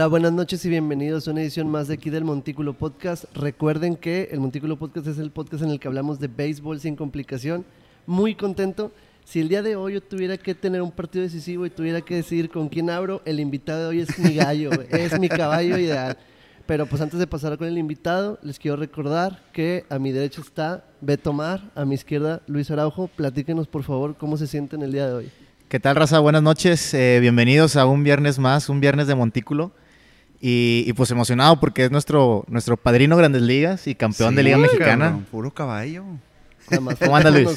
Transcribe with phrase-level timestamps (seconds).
[0.00, 3.24] Hola, buenas noches y bienvenidos a una edición más de aquí del Montículo Podcast.
[3.34, 6.96] Recuerden que el Montículo Podcast es el podcast en el que hablamos de béisbol sin
[6.96, 7.66] complicación.
[8.06, 8.92] Muy contento.
[9.26, 12.14] Si el día de hoy yo tuviera que tener un partido decisivo y tuviera que
[12.14, 16.16] decidir con quién abro, el invitado de hoy es mi gallo, es mi caballo ideal.
[16.64, 20.40] Pero pues antes de pasar con el invitado, les quiero recordar que a mi derecha
[20.40, 23.08] está Beto Mar, a mi izquierda Luis Araujo.
[23.08, 25.30] Platíquenos por favor cómo se sienten el día de hoy.
[25.68, 26.20] ¿Qué tal, raza?
[26.20, 26.94] Buenas noches.
[26.94, 29.72] Eh, bienvenidos a un viernes más, un viernes de Montículo.
[30.42, 35.06] Y, pues emocionado porque es nuestro, nuestro padrino Grandes Ligas y campeón de Liga Mexicana.
[35.06, 36.04] cabrón, puro caballo.
[36.98, 37.48] ¿Cómo anda, Luis?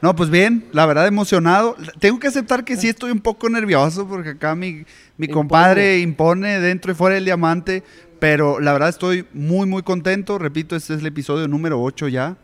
[0.00, 1.76] No, pues bien, la verdad emocionado.
[1.98, 4.84] Tengo que aceptar que sí estoy un poco nervioso porque acá mi,
[5.16, 5.32] mi Impone.
[5.32, 7.82] compadre impone dentro y fuera del diamante,
[8.18, 10.38] pero la verdad estoy muy, muy contento.
[10.38, 12.36] Repito, este es el episodio número 8 ya.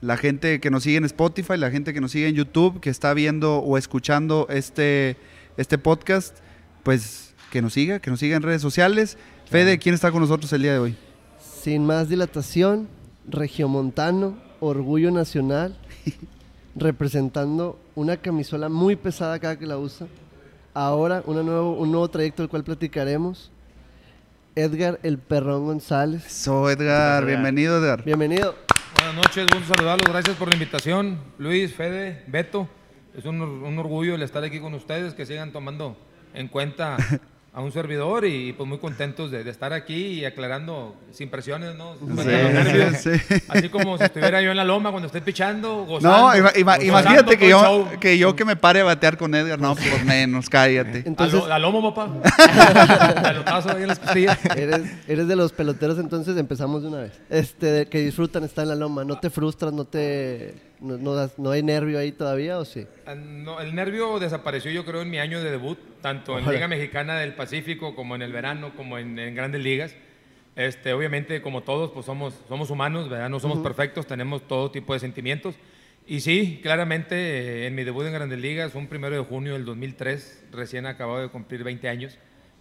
[0.00, 2.90] La gente que nos sigue en Spotify, la gente que nos sigue en YouTube, que
[2.90, 5.16] está viendo o escuchando este,
[5.56, 6.36] este podcast,
[6.82, 7.23] pues
[7.54, 9.16] que nos siga, que nos siga en redes sociales.
[9.48, 10.96] Fede, ¿quién está con nosotros el día de hoy?
[11.38, 12.88] Sin más dilatación,
[13.28, 15.78] Regiomontano, Orgullo Nacional,
[16.74, 20.08] representando una camisola muy pesada cada que la usa.
[20.74, 23.52] Ahora una nuevo, un nuevo trayecto del cual platicaremos.
[24.56, 26.24] Edgar El Perrón González.
[26.24, 28.02] So, Edgar, bienvenido, Edgar.
[28.02, 28.56] Bienvenido.
[28.96, 31.20] Buenas noches, gusto saludarlos, gracias por la invitación.
[31.38, 32.68] Luis, Fede, Beto,
[33.16, 35.96] es un, un orgullo el estar aquí con ustedes, que sigan tomando
[36.34, 36.96] en cuenta
[37.56, 41.76] a un servidor y pues muy contentos de, de estar aquí y aclarando sin presiones,
[41.76, 41.94] ¿no?
[42.98, 43.34] Sí, sí.
[43.48, 46.18] Así como si estuviera yo en la loma cuando estoy pichando, gozando.
[46.18, 47.88] No, ima- ima- gozando imagínate que yo, show.
[48.00, 49.60] que yo que me pare a batear con Edgar.
[49.60, 51.02] No, por menos, cállate.
[51.06, 52.10] Entonces, a, lo- a lomo, papá.
[53.22, 54.38] Pelotazo ahí en las costillas.
[54.56, 57.12] eres, eres de los peloteros, entonces empezamos de una vez.
[57.30, 59.04] Este, que disfrutan estar en la loma.
[59.04, 59.72] ¿No te frustras?
[59.72, 60.73] ¿No te...
[60.80, 62.86] No, no das- ¿no hay nervio ahí todavía o sí?
[63.06, 66.58] Ah, no, el nervio desapareció yo creo en mi año de debut, tanto en Órale.
[66.58, 69.94] Liga Mexicana del Pacífico como en el verano, como en, en grandes ligas.
[70.56, 73.28] Este, obviamente, como todos, pues somos, somos humanos, ¿verdad?
[73.28, 75.54] No somos perfectos, tenemos todo tipo de sentimientos.
[76.06, 79.64] Y sí, claramente, eh, en mi debut en grandes ligas un primero de junio del
[79.64, 82.18] 2003, recién acabado de cumplir 20 años.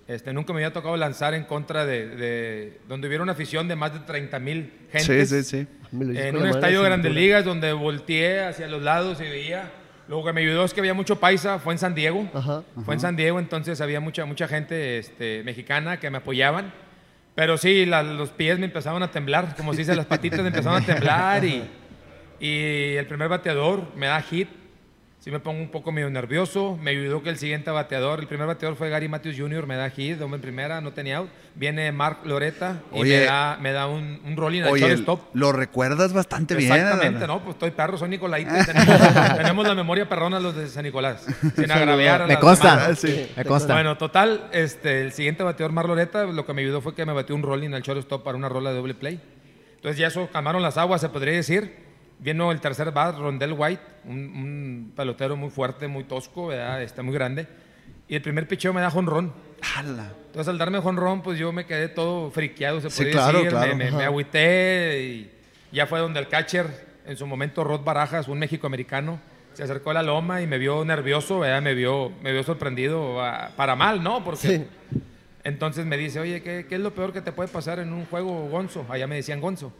[0.08, 3.76] Este, nunca me había tocado lanzar en contra de, de- donde hubiera una afición de
[3.78, 5.68] más de 30 mil Sí, gentes sí, sí.
[6.12, 7.14] Hice en un estadio de Grandes.
[7.14, 9.72] Ligas donde volteé hacia los lados y veía.
[10.10, 12.28] Lo que me ayudó es que había mucho paisa, fue en San Diego.
[12.34, 12.64] Ajá.
[12.84, 16.74] Fue en San Diego, entonces había mucha, mucha gente este, mexicana que me apoyaban.
[17.36, 20.48] Pero sí, la- los pies me empezaban a temblar, como se dice, las patitas me
[20.50, 21.64] empezaban a temblar y,
[22.42, 24.50] y el primer bateador me da hit.
[25.24, 26.78] Sí me pongo un poco medio nervioso.
[26.82, 29.90] Me ayudó que el siguiente bateador, el primer bateador fue Gary Matthews Jr., me da
[29.90, 31.30] hit, hombre en primera, no tenía out.
[31.56, 33.20] Viene Mark Loreta y Oye.
[33.20, 35.34] me da, me da un, un rolling al Oye, shortstop.
[35.34, 36.74] lo recuerdas bastante bien.
[36.74, 37.26] Exactamente.
[37.26, 37.42] ¿no?
[37.42, 38.66] Pues estoy perro, soy Nicolaita.
[38.66, 41.26] Tenemos, tenemos la memoria perrona los de San Nicolás.
[41.56, 42.94] Sin agraviar a Me consta.
[42.94, 43.26] sí.
[43.38, 43.76] Me consta.
[43.76, 47.34] Bueno, total, este, el siguiente bateador Marloreta, lo que me ayudó fue que me batió
[47.34, 49.22] un rolling al shortstop para una rola de doble play.
[49.76, 51.83] Entonces ya eso calmaron las aguas, se podría decir.
[52.24, 56.82] Vino el tercer bat, Rondell White, un, un pelotero muy fuerte, muy tosco, ¿verdad?
[56.82, 57.48] Este, muy grande.
[58.08, 59.34] Y el primer picheo me da jonrón.
[60.28, 63.50] Entonces al darme jonrón, pues yo me quedé todo friqueado, se Sí, claro, decir.
[63.52, 63.76] claro.
[63.76, 65.32] Me, me, me agüité y
[65.72, 66.68] ya fue donde el catcher,
[67.06, 69.20] en su momento Rod Barajas, un mexicoamericano,
[69.54, 71.62] se acercó a la loma y me vio nervioso, ¿verdad?
[71.62, 74.24] Me vio, me vio sorprendido ah, para mal, ¿no?
[74.24, 74.66] Porque Sí.
[75.44, 78.06] entonces me dice, oye, ¿qué, qué es lo peor que te puede pasar en un
[78.06, 78.86] juego Gonzo?
[78.90, 79.74] Allá me decían Gonzo.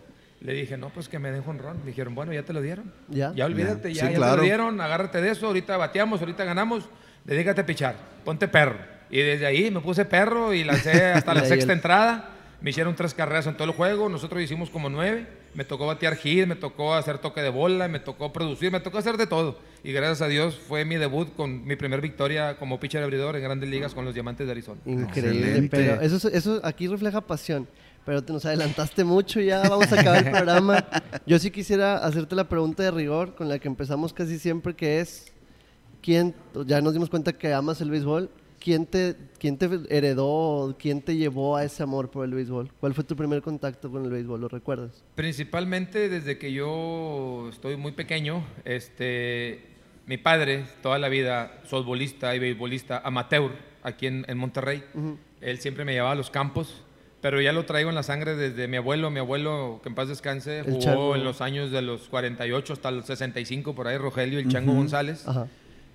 [0.44, 1.78] Le dije, no, pues que me den jonrón.
[1.80, 2.92] Me dijeron, bueno, ya te lo dieron.
[3.10, 3.32] Ya.
[3.34, 4.02] Ya olvídate, Ya.
[4.02, 4.38] ya, Sí, ya te claro.
[4.38, 6.84] lo dieron, agárrate de eso, ahorita bateamos, ahorita ganamos,
[7.24, 7.96] dedícate a pichar,
[8.26, 8.78] ponte perro.
[9.10, 12.30] Y desde ahí me puse perro y lancé hasta la sexta el- entrada.
[12.62, 15.28] Me hicieron tres carreras en todo el juego, nosotros hicimos como nueve.
[15.54, 18.98] Me tocó batear hit, me tocó hacer toque de bola, me tocó producir, me tocó
[18.98, 19.60] hacer de todo.
[19.84, 23.44] Y gracias a Dios fue mi debut con mi primer victoria como pitcher abridor en
[23.44, 24.80] grandes ligas con los Diamantes de Arizona.
[24.86, 25.78] Increíble, Excelente.
[25.78, 27.68] pero eso, es- eso aquí refleja pasión.
[28.06, 30.86] Pero te nos adelantaste mucho, ya vamos a acabar el programa.
[31.26, 35.00] Yo sí quisiera hacerte la pregunta de rigor con la que empezamos casi siempre, que
[35.00, 35.32] es,
[36.02, 36.36] ¿quién,
[36.66, 38.30] ya nos dimos cuenta que amas el béisbol,
[38.60, 42.72] ¿quién te, quién te heredó, quién te llevó a ese amor por el béisbol?
[42.80, 44.42] ¿Cuál fue tu primer contacto con el béisbol?
[44.42, 45.04] ¿Lo recuerdas?
[45.16, 49.62] Principalmente desde que yo estoy muy pequeño, este,
[50.06, 53.52] mi padre, toda la vida, softbolista y beisbolista amateur
[53.82, 54.84] aquí en, en Monterrey,
[55.42, 56.83] él siempre me llevaba a los campos,
[57.24, 59.10] pero ya lo traigo en la sangre desde mi abuelo.
[59.10, 61.16] Mi abuelo, que en paz descanse, El jugó Chango.
[61.16, 65.26] en los años de los 48 hasta los 65, por ahí Rogelio, el Chango González.
[65.26, 65.48] Ajá.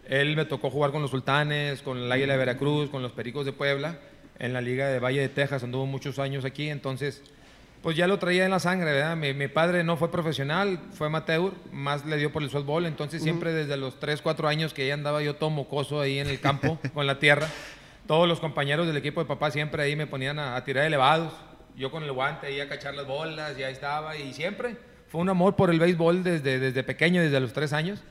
[0.08, 3.44] Él me tocó jugar con los Sultanes, con el Águila de Veracruz, con los Pericos
[3.44, 3.98] de Puebla,
[4.38, 7.20] en la Liga de Valle de Texas, anduvo muchos años aquí, entonces
[7.82, 9.14] pues ya lo traía en la sangre, ¿verdad?
[9.14, 13.22] Mi, mi padre no fue profesional, fue amateur, más le dio por el softball, entonces
[13.22, 16.40] siempre desde los 3, 4 años que ya andaba yo todo mocoso ahí en el
[16.40, 17.48] campo con la tierra,
[18.08, 21.32] todos los compañeros del equipo de papá siempre ahí me ponían a, a tirar elevados.
[21.76, 24.16] Yo con el guante ahí a cachar las bolas, y ahí estaba.
[24.16, 24.76] Y siempre
[25.08, 28.02] fue un amor por el béisbol desde, desde pequeño, desde los tres años.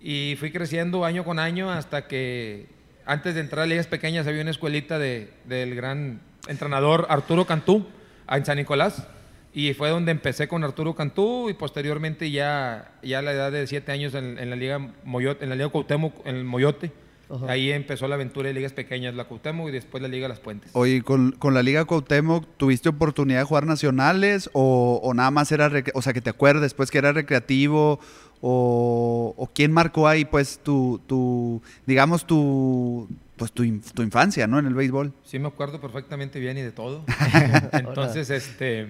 [0.00, 2.66] Y fui creciendo año con año hasta que
[3.04, 7.86] antes de entrar a ligas pequeñas había una escuelita de, del gran entrenador Arturo Cantú
[8.30, 9.08] en San Nicolás.
[9.52, 13.66] Y fue donde empecé con Arturo Cantú y posteriormente ya, ya a la edad de
[13.66, 16.92] siete años en, la Liga Moyote, en la Liga Cuauhtémoc, en el Moyote.
[17.30, 17.50] Ajá.
[17.50, 20.70] Ahí empezó la aventura de ligas pequeñas, la Cuauhtémoc y después la Liga Las Puentes.
[20.72, 25.52] Oye, con, con la Liga Cuauhtémoc, ¿tuviste oportunidad de jugar nacionales o, o nada más
[25.52, 28.00] era, o sea, que te acuerdes, pues, que era recreativo
[28.40, 34.46] o, o quién marcó ahí, pues, tu, tu digamos, tu, pues, tu, inf- tu infancia,
[34.46, 34.58] ¿no?
[34.58, 35.12] En el béisbol.
[35.24, 37.04] Sí, me acuerdo perfectamente bien y de todo.
[37.72, 38.86] Entonces, este,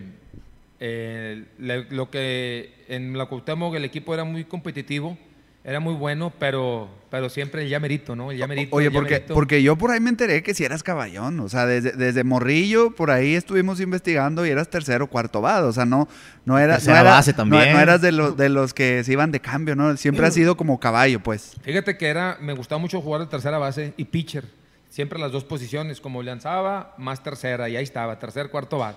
[0.80, 5.18] eh, le- lo que en la Cuauhtémoc el equipo era muy competitivo,
[5.68, 8.30] era muy bueno, pero, pero siempre el llamerito, ¿no?
[8.30, 8.74] El llamerito.
[8.74, 9.34] Oye, el porque, llamerito.
[9.34, 12.92] porque yo por ahí me enteré que si eras caballón, o sea, desde, desde morrillo,
[12.94, 16.08] por ahí estuvimos investigando y eras tercero, cuarto vado, o sea, no,
[16.46, 17.72] no, era, no, era- base no- también.
[17.74, 19.94] no eras de los, de los que se iban de cambio, ¿no?
[19.98, 21.52] Siempre has sido como caballo, pues.
[21.62, 24.44] Fíjate que era, me gustaba mucho jugar de tercera base y pitcher.
[24.88, 28.96] Siempre las dos posiciones, como lanzaba, más tercera, y ahí estaba, tercer, cuarto bat.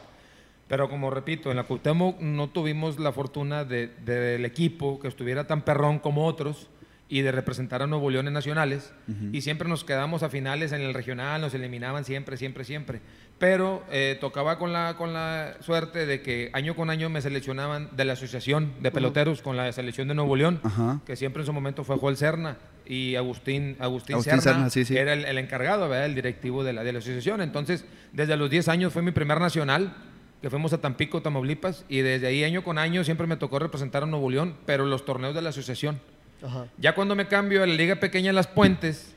[0.71, 5.09] Pero como repito, en la Cuauhtémoc no tuvimos la fortuna de- de- del equipo que
[5.09, 6.69] estuviera tan perrón como otros
[7.09, 8.93] y de representar a Nuevo León en nacionales.
[9.33, 13.01] Y siempre nos quedamos a finales en el regional, nos eliminaban siempre, siempre, siempre.
[13.37, 17.89] Pero eh, tocaba con la, con la suerte de que año con año me seleccionaban
[17.97, 21.01] de la asociación de peloteros con la selección de Nuevo León Ajá.
[21.05, 24.85] que siempre en su momento fue Joel Serna y Agustín, Agustín, Agustín Serna, Serna, sí,
[24.85, 24.95] sí.
[24.95, 26.05] era el, el encargado, ¿verdad?
[26.05, 27.41] el directivo de la, de la asociación.
[27.41, 27.83] Entonces,
[28.13, 29.93] desde los 10 años fue mi primer nacional,
[30.41, 34.03] que fuimos a Tampico, Tamaulipas, y desde ahí año con año siempre me tocó representar
[34.03, 35.99] a Nuevo León, pero los torneos de la asociación.
[36.43, 36.65] Ajá.
[36.77, 39.13] Ya cuando me cambio a la Liga Pequeña Las Puentes,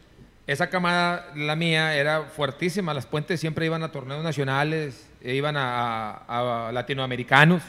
[0.46, 2.92] esa camada, la mía, era fuertísima.
[2.92, 7.62] Las Puentes siempre iban a torneos nacionales, e iban a, a- a latinoamericanos,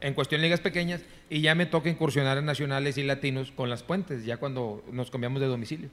[0.00, 3.68] en cuestión de ligas pequeñas, y ya me toca incursionar en nacionales y latinos con
[3.68, 5.90] Las Puentes, ya cuando nos cambiamos de domicilio.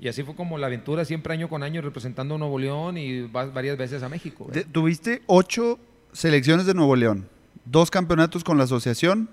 [0.00, 3.22] Y así fue como la aventura, siempre año con año representando a Nuevo León y
[3.28, 4.48] va- varias veces a México.
[4.52, 5.78] Te- Tuviste ocho
[6.12, 7.28] selecciones de Nuevo León,
[7.64, 9.28] dos campeonatos con la asociación,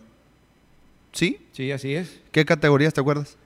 [1.11, 1.45] ¿sí?
[1.51, 2.19] Sí, así es.
[2.31, 3.37] ¿Qué categorías te acuerdas?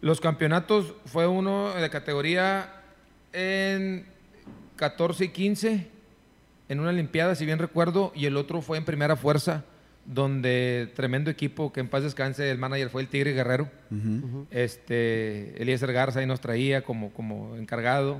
[0.00, 2.82] Los campeonatos fue uno de categoría
[3.32, 4.06] en
[4.76, 5.96] 14 y 15
[6.68, 9.64] en una Olimpiada, si bien recuerdo, y el otro fue en primera fuerza,
[10.04, 13.70] donde tremendo equipo, que en paz descanse, el manager fue el Tigre Guerrero.
[14.50, 18.18] Este, Eliezer Garza ahí nos traía como, como encargado.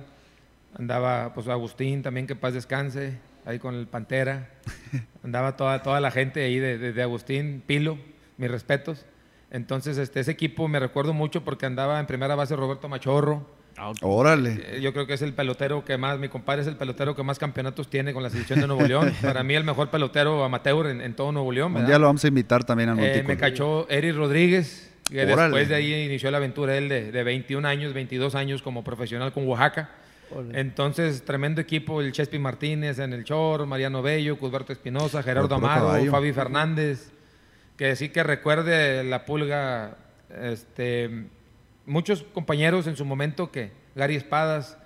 [0.78, 4.50] Andaba pues Agustín también, que en paz descanse, ahí con el Pantera.
[5.24, 7.98] Andaba toda, toda la gente ahí de, de- de Agustín, Pilo,
[8.36, 9.06] mis respetos.
[9.50, 13.48] Entonces, este, ese equipo me recuerdo mucho porque andaba en primera base Roberto Machorro.
[14.02, 14.58] Órale.
[14.76, 17.22] Eh, Yo creo que es el pelotero que más, mi compadre es el pelotero que
[17.22, 19.12] más campeonatos tiene con la selección de Nuevo León.
[19.22, 21.68] Para mí el mejor pelotero amateur en, en todo Nuevo León.
[21.68, 21.88] Un ¿verdad?
[21.88, 25.42] día lo vamos a invitar también al Eh, me cachó Eric Rodríguez, que Órale.
[25.42, 29.32] después de ahí inició la aventura él de, de 21 años, 22 años como profesional
[29.32, 29.90] con Oaxaca.
[30.54, 36.10] Entonces, tremendo equipo, el Chespi Martínez en el Chor, Mariano Bello, Cusberto Espinosa, Gerardo caballo.
[36.10, 37.10] Fabi Fernández.
[37.76, 39.98] Que sí que recuerde la pulga,
[40.42, 41.26] este,
[41.84, 44.78] muchos compañeros en su momento que, Gary Espadas,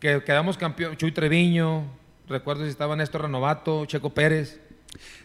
[0.00, 1.84] que quedamos campeón, Chuy Treviño,
[2.28, 4.60] recuerdo si estaba Néstor Renovato, Checo Pérez.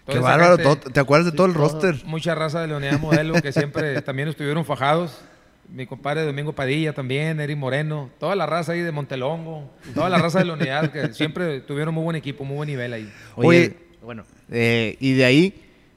[0.08, 1.64] Qué bárbaro, gente- todo- ¿te acuerdas de todo el todo.
[1.64, 2.06] roster?
[2.06, 5.20] mucha raza de la unidad modelo que siempre también estuvieron fajados.
[5.70, 10.18] Mi compadre Domingo Padilla también, Eri Moreno, toda la raza ahí de Montelongo, toda la
[10.18, 13.12] raza de la unidad que siempre tuvieron muy buen equipo, muy buen nivel ahí.
[13.36, 13.78] Oye, Oye.
[14.02, 15.54] bueno, eh, y de ahí,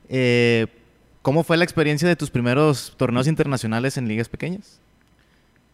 [0.08, 0.66] eh,
[1.22, 4.80] ¿cómo fue la experiencia de tus primeros torneos internacionales en ligas pequeñas?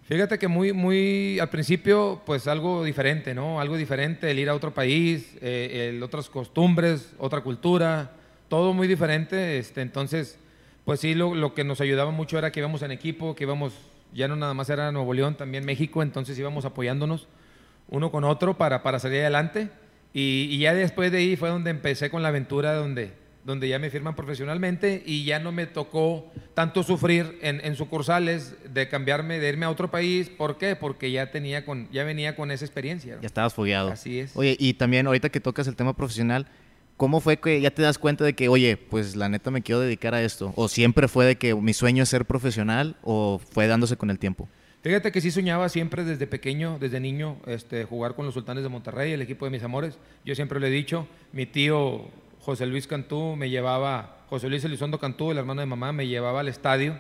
[0.07, 3.61] Fíjate que muy, muy al principio, pues algo diferente, ¿no?
[3.61, 8.13] Algo diferente, el ir a otro país, eh, el- otras costumbres, otra cultura,
[8.49, 9.59] todo muy diferente.
[9.59, 10.39] Este, entonces,
[10.87, 13.75] pues sí, lo, lo que nos ayudaba mucho era que íbamos en equipo, que íbamos,
[14.15, 17.27] ya no nada más era Nuevo León, también México, entonces íbamos apoyándonos
[17.89, 19.69] uno con otro para, para salir adelante.
[20.13, 23.15] Y, y ya después de ahí fue donde empecé con la aventura donde,
[23.45, 28.55] donde ya me firman profesionalmente y ya no me tocó tanto sufrir en, en sucursales
[28.73, 30.31] de cambiarme, de irme a otro país.
[30.31, 30.77] ¿Por qué?
[30.77, 33.17] Porque ya, tenía con, ya venía con esa experiencia.
[33.17, 33.23] ¿no?
[33.23, 33.91] Ya estabas fogueado.
[33.91, 34.37] Así es.
[34.37, 36.47] Oye, y también ahorita que tocas el tema profesional,
[36.97, 39.81] ¿cómo fue que ya te das cuenta de que, oye, pues la neta me quiero
[39.81, 40.53] dedicar a esto?
[40.57, 44.19] ¿O siempre fue de que mi sueño es ser profesional o fue dándose con el
[44.19, 44.49] tiempo?
[44.83, 48.69] Fíjate que sí soñaba siempre desde pequeño, desde niño, este, jugar con los Sultanes de
[48.69, 49.99] Monterrey, el equipo de mis amores.
[50.25, 52.09] Yo siempre lo he dicho, mi tío
[52.41, 56.41] José Luis Cantú me llevaba, José Luis Elizondo Cantú, el hermano de mamá, me llevaba
[56.41, 56.97] al estadio.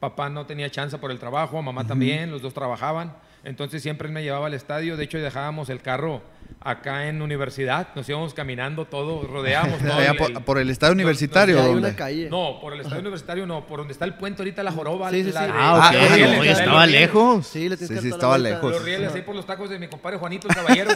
[0.00, 3.14] Papá no tenía chance por el trabajo, mamá también, los dos trabajaban.
[3.44, 4.96] Entonces siempre él me llevaba al estadio.
[4.96, 6.22] De hecho, dejábamos el carro
[6.62, 7.88] acá en universidad.
[7.94, 9.94] Nos íbamos caminando todo, rodeábamos todo.
[9.94, 11.56] Allá el- por, el- por el estadio universitario.
[11.96, 12.28] Calle.
[12.28, 15.10] No, por el estadio universitario no, por donde está el puente ahorita, la joroba.
[15.10, 15.52] Sí, sí, la- sí.
[15.54, 15.96] Ah, Ah, ok.
[15.96, 17.46] ah, no, no, ya no, estaba no, lejos.
[17.46, 18.72] Sí, le Sí, sí, estaba la lejos.
[18.72, 20.90] Los rieles ahí por los tacos de mi compadre Juanito el Caballero.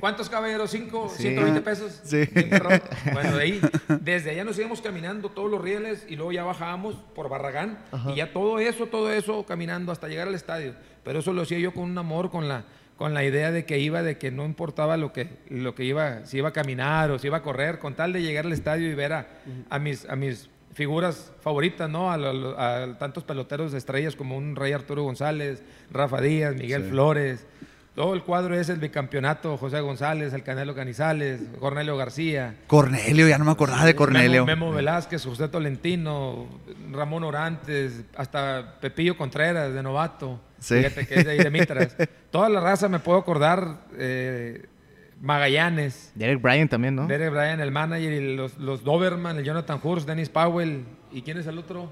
[0.00, 0.70] ¿Cuántos caballeros?
[0.70, 1.12] ¿Cinco?
[1.14, 1.28] Sí.
[1.28, 2.00] ¿120 pesos?
[2.04, 2.22] Sí.
[3.12, 3.60] Bueno, de ahí,
[4.00, 7.78] desde allá nos íbamos caminando todos los rieles y luego ya bajábamos por Barragán
[8.12, 10.74] y ya todo eso, todo eso caminando hasta llegar al estadio.
[11.06, 12.64] Pero eso lo hacía yo con un amor, con la,
[12.98, 16.26] con la idea de que iba, de que no importaba lo que, lo que iba,
[16.26, 18.90] si iba a caminar o si iba a correr, con tal de llegar al estadio
[18.90, 19.26] y ver a,
[19.70, 22.10] a mis, a mis figuras favoritas, ¿no?
[22.12, 26.82] A, lo- a tantos peloteros de estrellas como un Rey Arturo González, Rafa Díaz, Miguel
[26.84, 26.90] Sí.
[26.90, 27.46] Flores.
[27.96, 32.54] Todo el cuadro es el bicampeonato, José González, el Canelo Canizales, Cornelio García.
[32.66, 34.44] Cornelio, ya no me acordaba de Cornelio.
[34.44, 36.46] Memo, Memo Velázquez, José Tolentino,
[36.92, 40.38] Ramón Orantes, hasta Pepillo Contreras de novato.
[40.58, 40.76] Sí.
[40.76, 41.96] Fíjate que es de ahí de Mitras.
[42.30, 43.78] Toda la raza me puedo acordar.
[43.96, 44.66] eh,
[45.18, 47.06] Magallanes, Derek Bryan también, ¿no?
[47.06, 50.84] Derek Bryan, el manager, y los, los Doberman, el Jonathan Hurst, Dennis Powell.
[51.10, 51.90] ¿Y quién es el otro?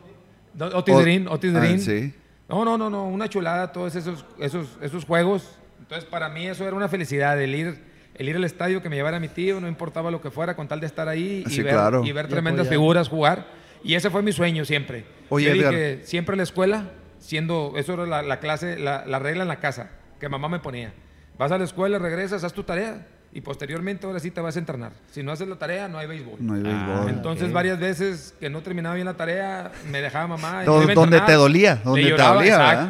[0.60, 2.12] Otis O- Derin, Otis Ah, sí.
[2.48, 5.58] No, no, no, no, una chulada todos esos, esos, esos juegos.
[5.84, 7.78] Entonces, para mí eso era una felicidad, el ir,
[8.14, 10.66] el ir al estadio, que me llevara mi tío, no importaba lo que fuera, con
[10.66, 12.02] tal de estar ahí y Sí, ver, claro.
[12.04, 13.46] y ver Y tremendas figuras jugar.
[13.82, 15.04] Y ese fue mi sueño siempre.
[15.28, 16.84] Oye, Yo dije, siempre la escuela,
[17.18, 20.58] siendo, eso era la, la clase, la, la regla en la casa, que mamá me
[20.58, 20.92] ponía.
[21.38, 24.58] Vas a la escuela, regresas, haz tu tarea y posteriormente ahora sí te vas a
[24.60, 24.92] entrenar.
[25.10, 26.36] Si no haces la tarea, no hay béisbol.
[26.38, 27.10] No hay Ah, béisbol.
[27.10, 27.52] Entonces, ok.
[27.52, 30.62] varias veces que no terminaba bien la tarea, me dejaba mamá.
[30.64, 30.66] y
[31.10, 31.26] entrenar.
[31.26, 32.88] te dolía, donde le te lloraba, dolía, ¿verdad?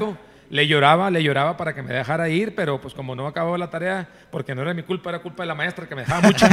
[0.55, 3.71] Le lloraba, le lloraba para que me dejara ir, pero pues como no acababa la
[3.71, 6.47] tarea, porque no era mi culpa, era culpa de la maestra que me dejaba mucho.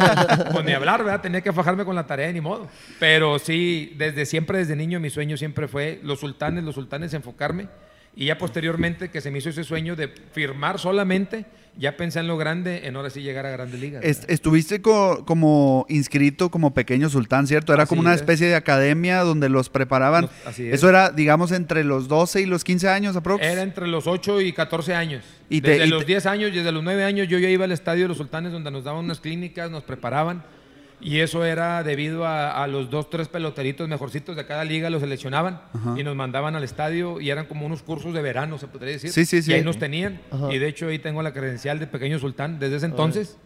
[0.52, 1.20] pues ni hablar, ¿verdad?
[1.20, 2.68] Tenía que fajarme con la tarea, ni modo.
[3.00, 7.66] Pero sí, desde siempre, desde niño, mi sueño siempre fue los sultanes, los sultanes, enfocarme.
[8.14, 11.44] Y ya posteriormente que se me hizo ese sueño de firmar solamente,
[11.78, 14.04] ya pensé en lo grande, en ahora sí llegar a grandes ligas.
[14.04, 17.72] Estuviste co- como inscrito como pequeño sultán, ¿cierto?
[17.72, 18.20] Era Así como una es.
[18.20, 20.22] especie de academia donde los preparaban.
[20.22, 20.74] Los- así es.
[20.74, 23.42] Eso era, digamos, entre los 12 y los 15 años aprox.
[23.44, 25.24] Era entre los 8 y 14 años.
[25.48, 27.64] Y te- desde y los te- 10 años, desde los 9 años, yo ya iba
[27.64, 30.42] al estadio de los sultanes donde nos daban unas clínicas, nos preparaban.
[31.00, 35.00] Y eso era debido a, a los dos, tres peloteritos mejorcitos de cada liga, los
[35.00, 35.60] seleccionaban
[35.96, 39.10] y nos mandaban al estadio y eran como unos cursos de verano, se podría decir.
[39.10, 39.52] Sí, sí, sí.
[39.52, 40.20] Y ahí nos tenían.
[40.30, 40.52] Ajá.
[40.52, 43.38] Y de hecho ahí tengo la credencial de pequeño sultán desde ese entonces.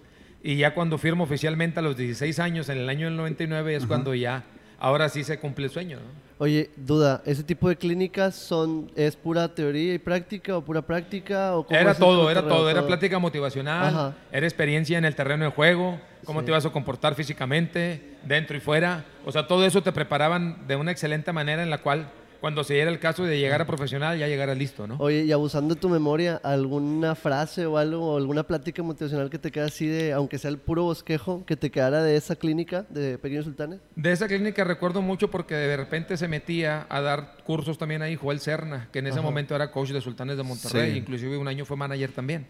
[0.42, 3.86] Y ya cuando firmo oficialmente a los 16 años, en el año del 99, es
[3.86, 4.44] cuando ya,
[4.78, 5.98] ahora sí se cumple el sueño.
[5.98, 6.22] ¿no?
[6.38, 11.54] Oye, duda, ¿ese tipo de clínicas son es pura teoría y práctica o pura práctica
[11.54, 12.68] o cómo Era todo, era todo.
[12.68, 14.16] Era plática motivacional, Ajá.
[14.32, 16.46] era experiencia en el terreno de juego, cómo Sí.
[16.46, 19.04] te ibas a comportar físicamente, dentro y fuera.
[19.24, 22.10] O sea, todo eso te preparaban de una excelente manera en la cual,
[22.40, 24.96] cuando se diera el caso de llegar a profesional, ya llegaras listo, ¿no?
[24.98, 29.38] Oye, y abusando de tu memoria, ¿alguna frase o algo, o alguna plática motivacional que
[29.38, 32.84] te queda así de, aunque sea el puro bosquejo, que te quedara de esa clínica
[32.88, 33.78] de Pequeños Sultanes?
[33.94, 38.16] De esa clínica recuerdo mucho porque de repente se metía a dar cursos también ahí
[38.16, 39.22] Joel Serna, que en ese Ajá.
[39.28, 40.98] momento era coach de Sultanes de Monterrey, Sí.
[40.98, 42.46] inclusive un año fue manager también.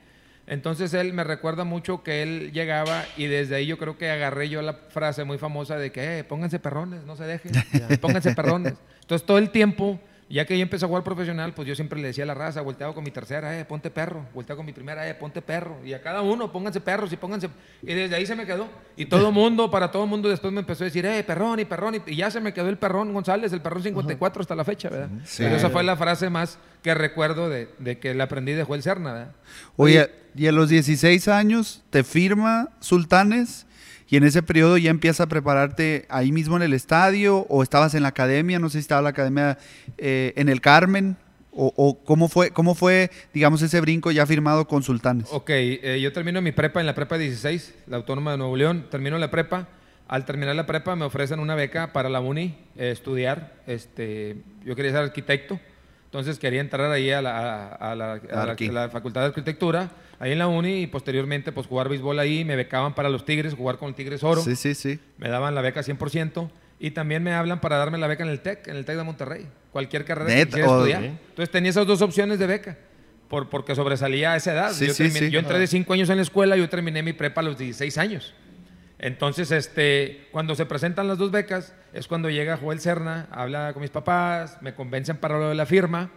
[0.47, 4.49] Entonces él me recuerda mucho que él llegaba y desde ahí yo creo que agarré
[4.49, 7.53] yo la frase muy famosa de que eh, pónganse perrones, no se dejen,
[8.01, 8.75] pónganse perrones.
[9.01, 12.09] Entonces todo el tiempo, ya que yo empecé a jugar profesional, pues yo siempre le
[12.09, 15.09] decía a la raza, volteaba con mi tercera, eh, ponte perro, volteaba con mi primera,
[15.09, 15.79] eh, ponte perro.
[15.85, 17.51] Y a cada uno, pónganse perros y pónganse...
[17.83, 18.69] Y desde ahí se me quedó.
[18.97, 21.97] Y todo mundo, para todo mundo después me empezó a decir, eh, perrón y perrón.
[21.97, 24.89] Y, y ya se me quedó el perrón González, el perrón 54 hasta la fecha,
[24.89, 25.11] ¿verdad?
[25.25, 25.43] Sí.
[25.43, 28.83] Pero esa fue la frase más que recuerdo de, de que la aprendí de Joel
[28.83, 29.33] Serna, ¿verdad?
[29.77, 33.67] Oye, y a los 16 años te firma Sultanes
[34.13, 37.95] y en ese periodo ya empiezas a prepararte ahí mismo en el estadio o estabas
[37.95, 39.57] en la academia, no sé si estaba la academia
[39.97, 41.17] eh, en el Carmen
[41.51, 45.29] o, o cómo fue cómo fue digamos ese brinco ya firmado con Sultanes.
[45.33, 48.87] Ok, eh, yo termino mi prepa en la prepa 16, la Autónoma de Nuevo León.
[48.91, 49.69] Termino la prepa.
[50.09, 53.55] Al terminar la prepa me ofrecen una beca para la uni, eh, estudiar.
[53.67, 55.59] Este, yo quería ser arquitecto,
[56.05, 59.91] entonces quería entrar ahí a la, a- a la- a la- la Facultad de Arquitectura,
[60.23, 62.45] ahí en la uni, y posteriormente pues jugar béisbol ahí.
[62.45, 64.41] Me becaban para los Tigres, jugar con el Tigres Oro.
[64.41, 65.01] Sí, sí, sí.
[65.19, 66.49] Me daban la beca 100%.
[66.79, 69.03] Y también me hablan para darme la beca en el TEC, en el TEC de
[69.03, 69.49] Monterrey.
[69.73, 71.05] Cualquier carrera que Neta, quisiera oh, estudiar.
[71.05, 72.79] Entonces tenía esas dos opciones de beca.
[73.29, 74.73] Por, porque sobresalía a esa edad.
[74.73, 75.31] Sí, yo, sí, terminé- sí.
[75.31, 77.99] yo entré de 5 años en la escuela, yo terminé mi prepa a los 16
[77.99, 78.33] años.
[79.01, 83.83] Entonces, este, cuando se presentan las dos becas, es cuando llega Joel Serna, habla con
[83.83, 86.11] mis papás, me convencen para lo de la firma.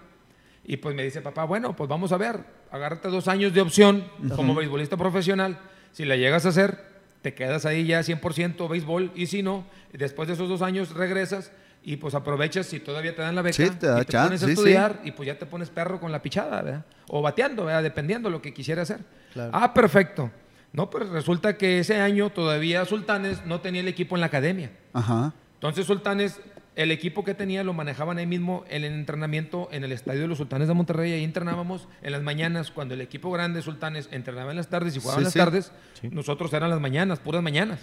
[0.68, 2.40] Y pues me dice, papá, bueno, pues vamos a ver,
[2.72, 4.04] agárrate dos años de opción
[4.36, 5.60] como beisbolista profesional.
[5.92, 6.84] Si la llegas a hacer,
[7.22, 9.12] te quedas ahí ya 100% béisbol.
[9.16, 11.52] Y si no, después de esos dos años regresas
[11.84, 14.28] y pues aprovechas si todavía te dan la beca Sí, te da y te chance,
[14.28, 14.60] pones a sí, sí.
[14.60, 16.86] estudiar y pues ya te pones perro con la pichada, ¿verdad?
[17.10, 17.84] O bateando, ¿verdad?
[17.84, 19.02] Dependiendo lo que quisiera hacer.
[19.34, 19.52] Claro.
[19.54, 20.32] Ah, perfecto.
[20.74, 24.72] No, pues resulta que ese año todavía Sultanes no tenía el equipo en la academia.
[24.94, 25.32] Ajá.
[25.54, 26.42] Entonces Sultanes,
[26.76, 30.28] el equipo que tenía lo manejaban ahí mismo en el entrenamiento en el estadio de
[30.28, 31.14] los Sultanes de Monterrey.
[31.14, 35.00] Ahí entrenábamos en las mañanas, cuando el equipo grande Sultanes entrenaba en las tardes y
[35.00, 35.40] jugaba Sí, en las sí.
[35.40, 35.72] tardes,
[36.12, 37.80] nosotros eran las mañanas, puras mañanas.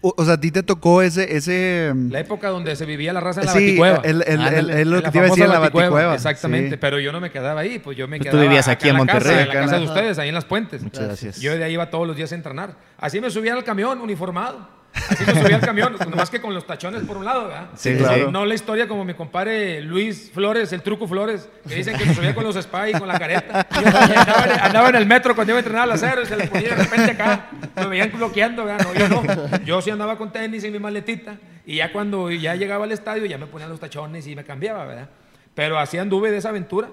[0.00, 1.36] O, o sea, a ti te tocó ese...
[1.36, 3.96] ese La época donde se vivía la raza en la sí, baticueva.
[4.04, 4.80] el, el, el- Ándale.
[4.82, 6.14] el- lo que te iba a decir en la baticueva.
[6.14, 6.76] Exactamente, Sí.
[6.80, 8.96] pero yo no me quedaba ahí, pues yo me Tú quedaba vivías acá aquí en
[8.96, 9.22] Monterrey.
[9.22, 10.82] casa, en la casa de ustedes, ahí en las puentes.
[10.82, 11.40] Muchas gracias.
[11.40, 12.76] Yo de ahí iba todos los días a entrenar.
[12.98, 14.79] Así me subía al camión, uniformado.
[14.92, 17.68] Así me subía al camión, nomás que con los tachones por un lado, ¿verdad?
[17.76, 18.30] Sí, claro.
[18.30, 22.14] No la historia como mi compadre Luis Flores, el truco Flores, que dicen que me
[22.14, 23.66] subía con los spy y con la careta.
[23.70, 26.36] Yo andaba, en, andaba en el metro cuando iba a entrenar al acero y se
[26.36, 27.50] le ponía de repente acá.
[27.76, 28.86] Me veían bloqueando, ¿verdad?
[28.86, 29.64] No, yo no.
[29.64, 31.36] Yo sí andaba con tenis y mi maletita.
[31.64, 34.86] Y ya cuando ya llegaba al estadio, ya me ponían los tachones y me cambiaba,
[34.86, 35.08] ¿verdad?
[35.54, 36.88] Pero así anduve de esa aventura.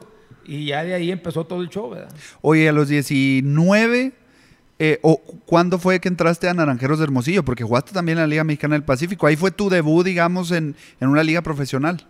[0.46, 2.10] Y ya de ahí empezó todo el show, ¿verdad?
[2.42, 4.14] Oye, a los 19,
[4.80, 7.44] eh, o, ¿cuándo fue que entraste a Naranjeros de Hermosillo?
[7.44, 9.26] Porque jugaste también en la Liga Mexicana del Pacífico.
[9.28, 12.06] Ahí fue tu debut, digamos, en, en una liga profesional.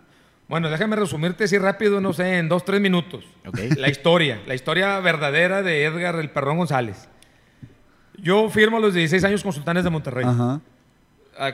[0.48, 3.24] Bueno, déjame resumirte así rápido, no sé, en dos, tres minutos.
[3.46, 3.58] Ok.
[3.76, 7.08] La historia, la historia verdadera de Edgar el Perrón González.
[8.16, 10.24] Yo firmo a los 16 años con Sultanes de Monterrey.
[10.26, 10.60] Ajá.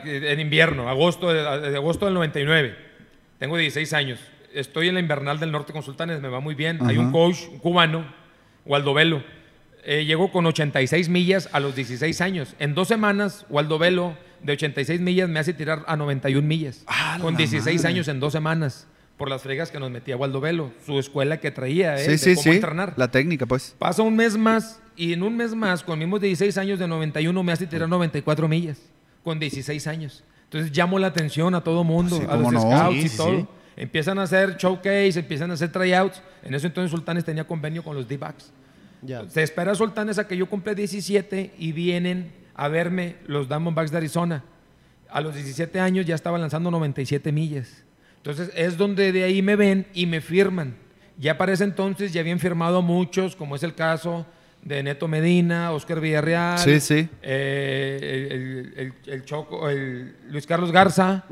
[0.05, 2.75] En invierno, agosto de, agosto del 99.
[3.37, 4.19] Tengo 16 años.
[4.53, 6.79] Estoy en la invernal del norte con Sultanes, me va muy bien.
[6.85, 8.05] Hay un coach un cubano,
[8.65, 9.21] Waldo Velo.
[9.87, 12.55] Eh, llegó con 86 millas a los 16 años.
[12.59, 16.83] En dos semanas, Waldo Velo, de 86 millas, me hace tirar a 91 millas.
[16.87, 17.87] ¡Ah, con la 16 madre!
[17.89, 18.87] años en dos semanas.
[19.17, 20.71] Por las fregas que nos metía Waldo Velo.
[20.85, 21.99] Su escuela que traía, ¿eh?
[22.05, 22.49] Sí, de sí, cómo sí.
[22.49, 22.93] entrenar.
[22.97, 23.75] La técnica, pues.
[23.77, 27.43] Pasa un mes más y en un mes más, con mismos 16 años de 91,
[27.43, 28.79] me hace tirar 94 millas.
[29.23, 30.23] Con 16 años.
[30.45, 32.59] Entonces llamo la atención a todo mundo, Sí, a los no.
[32.61, 33.37] scouts Sí, y todo.
[33.39, 33.45] sí.
[33.77, 36.21] Empiezan a hacer showcase, empiezan a hacer tryouts.
[36.43, 38.51] En ese entonces Sultanes tenía convenio con los D-backs.
[39.05, 39.27] Ya.
[39.29, 43.91] Se espera a Sultanes a que yo cumpla 17 y vienen a verme los Diamondbacks
[43.91, 44.43] de Arizona.
[45.09, 47.83] A los 17 años ya estaba lanzando 97 millas.
[48.17, 50.75] Entonces es donde de ahí me ven y me firman.
[51.17, 54.25] Ya para ese entonces ya habían firmado muchos, como es el caso
[54.63, 57.07] de Neto Medina, Oscar Villarreal, Sí, sí.
[57.21, 61.23] eh, el, el- el Choco, el Luis Carlos Garza,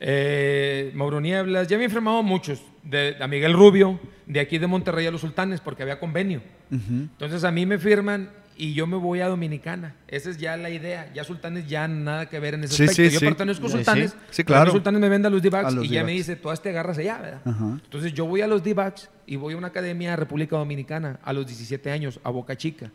[0.00, 5.06] eh, Mauro Nieblas, ya habían firmado muchos, de, a Miguel Rubio, de aquí de Monterrey
[5.06, 6.42] a los Sultanes, porque había convenio.
[6.70, 9.94] Entonces a mí me firman y yo me voy a Dominicana.
[10.08, 11.12] Esa es ya la idea.
[11.14, 13.02] Ya Sultanes ya nada que ver en ese Sí, aspecto.
[13.04, 13.24] sí, yo sí.
[13.26, 14.16] pertenezco a Sultanes.
[14.30, 14.44] sí.
[14.44, 14.72] Claro.
[14.72, 17.40] Sultanes me vende a los los y ya me dice, todas te agarras allá, ¿verdad?
[17.84, 21.32] Entonces yo voy a los D-backs y voy a una academia a República Dominicana a
[21.32, 22.90] los 17 años, a Boca Chica.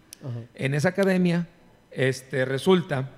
[0.56, 1.48] En esa academia,
[1.92, 3.10] este, resulta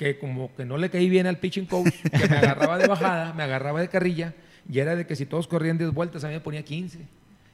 [0.00, 3.34] que como que no le caí bien al pitching coach, que me agarraba de bajada,
[3.34, 4.32] me agarraba de carrilla,
[4.66, 7.00] y era de que si todos corrían 10 vueltas, a mí me ponía 15.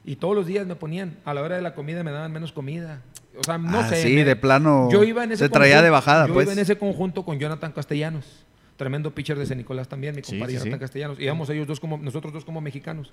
[0.05, 2.53] Y todos los días me ponían, a la hora de la comida me daban menos
[2.53, 3.01] comida.
[3.37, 4.01] O sea, no Ah, sé.
[4.01, 6.45] sí, me- de plano Yo iba en ese se traía conjunto- de bajada, yo pues.
[6.45, 8.45] iba en ese conjunto con Jonathan Castellanos,
[8.77, 10.79] tremendo pitcher de San Nicolás también, mi Sí, compadre sí, Jonathan sí.
[10.79, 11.19] Castellanos.
[11.19, 13.11] Íbamos ellos dos como, nosotros dos como mexicanos.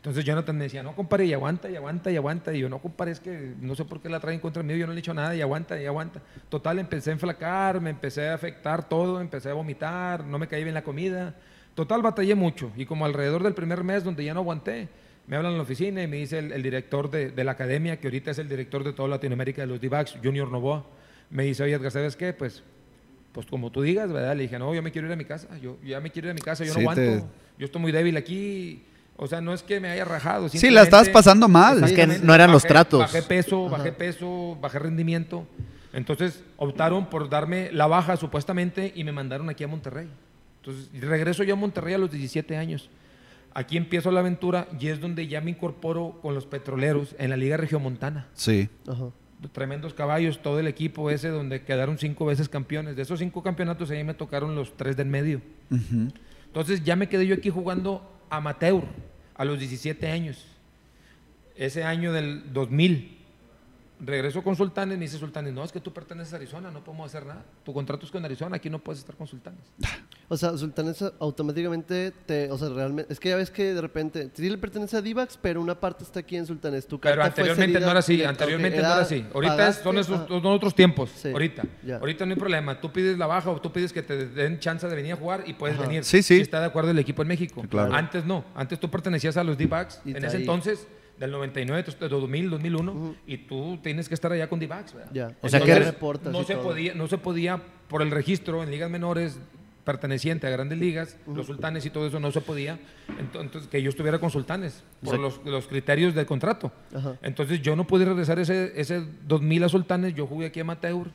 [0.00, 2.54] Entonces Jonathan me decía, no, compadre, y aguanta, y aguanta, y aguanta.
[2.54, 4.86] Y yo, no, compadre, es que no sé por qué la traen contra mí, yo
[4.86, 6.22] no le he hecho nada, y aguanta, y aguanta.
[6.48, 10.62] Total, empecé a enflacar, me empecé a afectar todo, empecé a vomitar, no me caí
[10.62, 11.34] bien la comida.
[11.74, 12.72] Total, batallé mucho.
[12.76, 14.88] Y como alrededor del primer mes, donde ya no aguanté,
[15.26, 18.00] me hablan en la oficina y me dice el, el director de, de la academia,
[18.00, 20.86] que ahorita es el director de toda Latinoamérica de los D-Backs, Junior Novoa,
[21.28, 22.32] me dice, oye, Edgar, ¿sabes qué?
[22.32, 22.62] Pues
[23.32, 24.34] pues como tú digas, ¿verdad?
[24.34, 26.30] Le dije, no, yo me quiero ir a mi casa, yo ya me quiero ir
[26.32, 28.82] a mi casa, yo Sí, no te- aguanto, yo estoy muy débil aquí.
[29.22, 30.48] O sea, no es que me haya rajado.
[30.48, 31.84] Sí, la estabas pasando mal.
[31.84, 33.00] Es que no eran los tratos.
[33.00, 33.76] Bajé peso, Ajá.
[33.76, 35.46] bajé peso, bajé rendimiento.
[35.92, 40.08] Entonces optaron por darme la baja supuestamente y me mandaron aquí a Monterrey.
[40.62, 42.88] Entonces regreso yo a Monterrey a los 17 años.
[43.52, 47.36] Aquí empiezo la aventura y es donde ya me incorporo con los petroleros en la
[47.36, 48.70] Liga Regiomontana Sí.
[48.88, 49.06] Ajá.
[49.52, 52.96] tremendos caballos, todo el equipo ese donde quedaron cinco veces campeones.
[52.96, 55.42] De esos cinco campeonatos ahí me tocaron los tres del medio.
[56.46, 58.84] Entonces ya me quedé yo aquí jugando amateur
[59.40, 60.44] a los 17 años.
[61.56, 63.19] Ese año del 2000.
[64.02, 67.06] Regreso con Sultanes, me dice Sultanes, no, es que tú perteneces a Arizona, no podemos
[67.06, 67.44] hacer nada.
[67.64, 69.60] Tu contrato es con Arizona, aquí no puedes estar con Sultanes.
[70.28, 72.50] O sea, Sultanes automáticamente te.
[72.50, 73.12] O sea, realmente.
[73.12, 74.30] Es que ya ves que de repente.
[74.34, 76.86] Sí le pertenece a Divax, pero una parte está aquí en Sultanes.
[76.86, 79.26] Tu Pero fue anteriormente no era así, anteriormente ok, no era así.
[79.34, 81.62] Ahorita pagaste, son, esos, son otros tiempos, Sí, ahorita.
[81.84, 81.96] ya.
[81.96, 84.86] Ahorita no hay problema, tú pides la baja o tú pides que te den chance
[84.88, 85.86] de venir a jugar y puedes Ajá.
[85.86, 86.04] venir.
[86.04, 86.36] Sí, sí.
[86.36, 87.62] Si está de acuerdo el equipo en México.
[87.68, 87.92] claro.
[87.94, 90.42] Antes no, antes tú pertenecías a los D-Backs, Y en ese ahí.
[90.42, 90.86] entonces,
[91.20, 93.14] del 99, de 2000, 2001, Ujú.
[93.26, 95.10] y tú tienes que estar allá con D-Backs, ¿verdad?
[95.12, 95.26] Ya.
[95.42, 96.64] O sea Entonces, que- reportas no se todo.
[96.64, 99.38] podía no se podía por el registro en ligas menores
[99.84, 102.78] perteneciente a grandes ligas, los sultanes y todo eso no se podía,
[103.18, 106.70] ento- entonces que yo estuviera con sultanes por sea- los, los criterios del contrato.
[106.94, 107.16] Ajá.
[107.22, 111.08] Entonces yo no pude regresar ese, ese 2000 a sultanes, yo jugué aquí amateur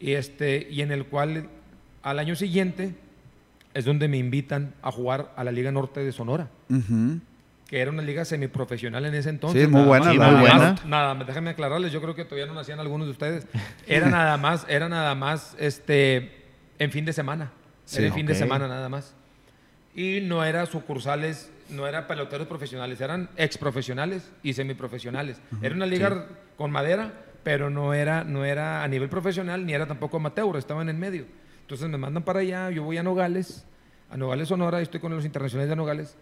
[0.00, 1.48] y, este, y en el cual
[2.02, 2.94] al año siguiente
[3.74, 7.20] es donde me invitan a jugar a la Liga Norte de Sonora Ujú.
[7.70, 9.62] Que era una liga semiprofesional en ese entonces.
[9.62, 10.74] Sí, muy buena, nada muy buena.
[10.86, 13.46] Nada, más, déjenme aclararles, yo creo que todavía no nacían algunos de ustedes.
[13.86, 16.48] Era nada más, era nada más este,
[16.80, 17.52] en fin de semana.
[17.84, 19.14] Sí, era en fin de semana nada más.
[19.94, 25.40] Y no era sucursales, no era peloteros profesionales, eran ex profesionales y semiprofesionales.
[25.62, 27.12] Era una liga con madera,
[27.44, 31.24] pero no era, no era a nivel profesional ni era tampoco amateur, estaban en medio.
[31.60, 33.64] Entonces me mandan para allá, yo voy a Nogales,
[34.10, 36.16] a Nogales Sonora, estoy con los internacionales de Nogales.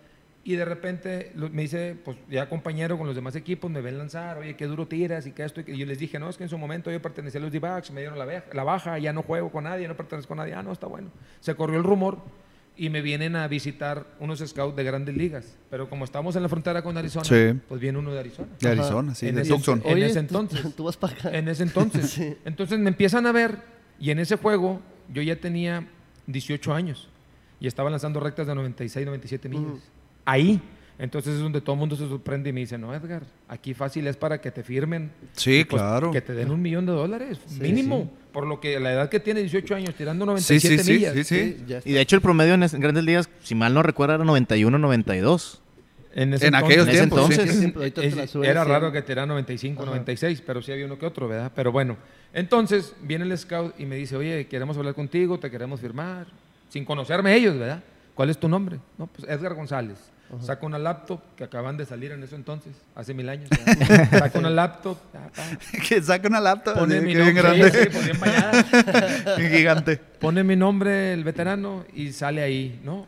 [0.49, 4.39] Y de repente me dice, pues ya compañero con los demás equipos, me ven lanzar,
[4.39, 5.61] oye, qué duro tiras y qué esto.
[5.61, 7.91] Y yo les dije, no, es que en su momento yo pertenecía a los D-backs,
[7.91, 10.55] me dieron la, baja- la baja, ya no juego con nadie, no pertenezco a nadie.
[10.55, 11.11] Ah, no, está bueno.
[11.41, 12.17] Se corrió el rumor
[12.79, 15.55] y me vienen a visitar unos scouts de grandes ligas.
[15.69, 17.61] Pero como estamos en la frontera con Arizona, Sí.
[17.69, 18.49] pues viene uno de Arizona.
[18.59, 18.69] De.
[18.71, 19.83] Arizona, sí, En de ese- Tucson.
[19.85, 20.63] en ese entonces.
[20.63, 21.37] Tú, tú vas para acá.
[21.37, 22.09] En ese entonces.
[22.11, 22.37] Sí.
[22.47, 23.59] Entonces me empiezan a ver
[24.01, 24.81] y en ese juego
[25.13, 25.87] yo ya tenía
[26.27, 27.11] 18 años
[27.61, 29.65] y estaba lanzando rectas de 96, 97 millas.
[29.73, 29.81] Ujú.
[30.29, 30.61] Ahí.
[30.99, 34.07] Entonces es donde todo el mundo se sorprende y me dice, no, Edgar, aquí fácil
[34.09, 35.13] es para que te firmen.
[35.33, 36.11] Sí, pues, claro.
[36.11, 38.11] Que te den un millón de dólares, Sí, mínimo.
[38.33, 41.13] Por lo que la edad que tiene, 18 años, tirando Sí, 97 sí, sí, millas.
[41.15, 41.65] sí, sí.
[41.69, 41.89] ya está.
[41.89, 44.25] Y de hecho el promedio en, es- en grandes ligas, si mal no recuerdo, era
[44.25, 45.61] 91-92.
[46.15, 47.41] En, ese En entonces- aquellos En ese tiempos, sí.
[47.85, 48.31] entonces.
[48.31, 48.69] Sí, era a 100.
[48.75, 49.91] raro que tirara 95, Ajá.
[49.93, 51.53] 96, pero sí había uno que otro, ¿verdad?
[51.55, 51.97] Pero bueno,
[52.33, 56.27] entonces viene el scout y me dice, oye, queremos hablar contigo, te queremos firmar,
[56.71, 57.85] sin conocerme ellos, ¿verdad?
[58.15, 58.79] ¿Cuál es tu nombre?
[58.99, 59.99] No, pues Edgar González.
[60.43, 63.49] Saca una laptop que acaban de salir en eso entonces, hace mil años.
[64.11, 64.99] Saca una laptop,
[65.89, 66.75] Que saca una laptop.
[66.79, 67.71] pone mi nombre, grande.
[69.37, 69.97] sí, gigante.
[69.97, 73.07] Pone mi nombre el veterano y sale ahí, ¿no?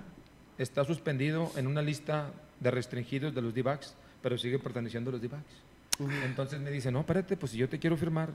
[0.56, 5.22] Está suspendido en una lista de restringidos de los D-backs, pero sigue perteneciendo a los
[5.22, 5.70] D-backs.
[6.24, 8.30] Entonces me dice, no, espérate, pues si yo te quiero firmar,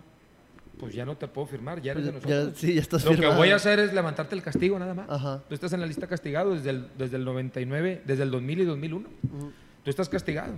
[0.80, 2.54] pues ya no te puedo firmar, ya eres de nosotros.
[2.54, 5.10] ya, sí, ya estás Lo que voy a hacer es levantarte el castigo nada más.
[5.10, 5.42] Ajá.
[5.48, 8.66] Tú estás en la lista castigado desde el, desde el 99, desde el 2000 y
[8.66, 9.08] 2001.
[9.84, 10.54] Tú estás castigado.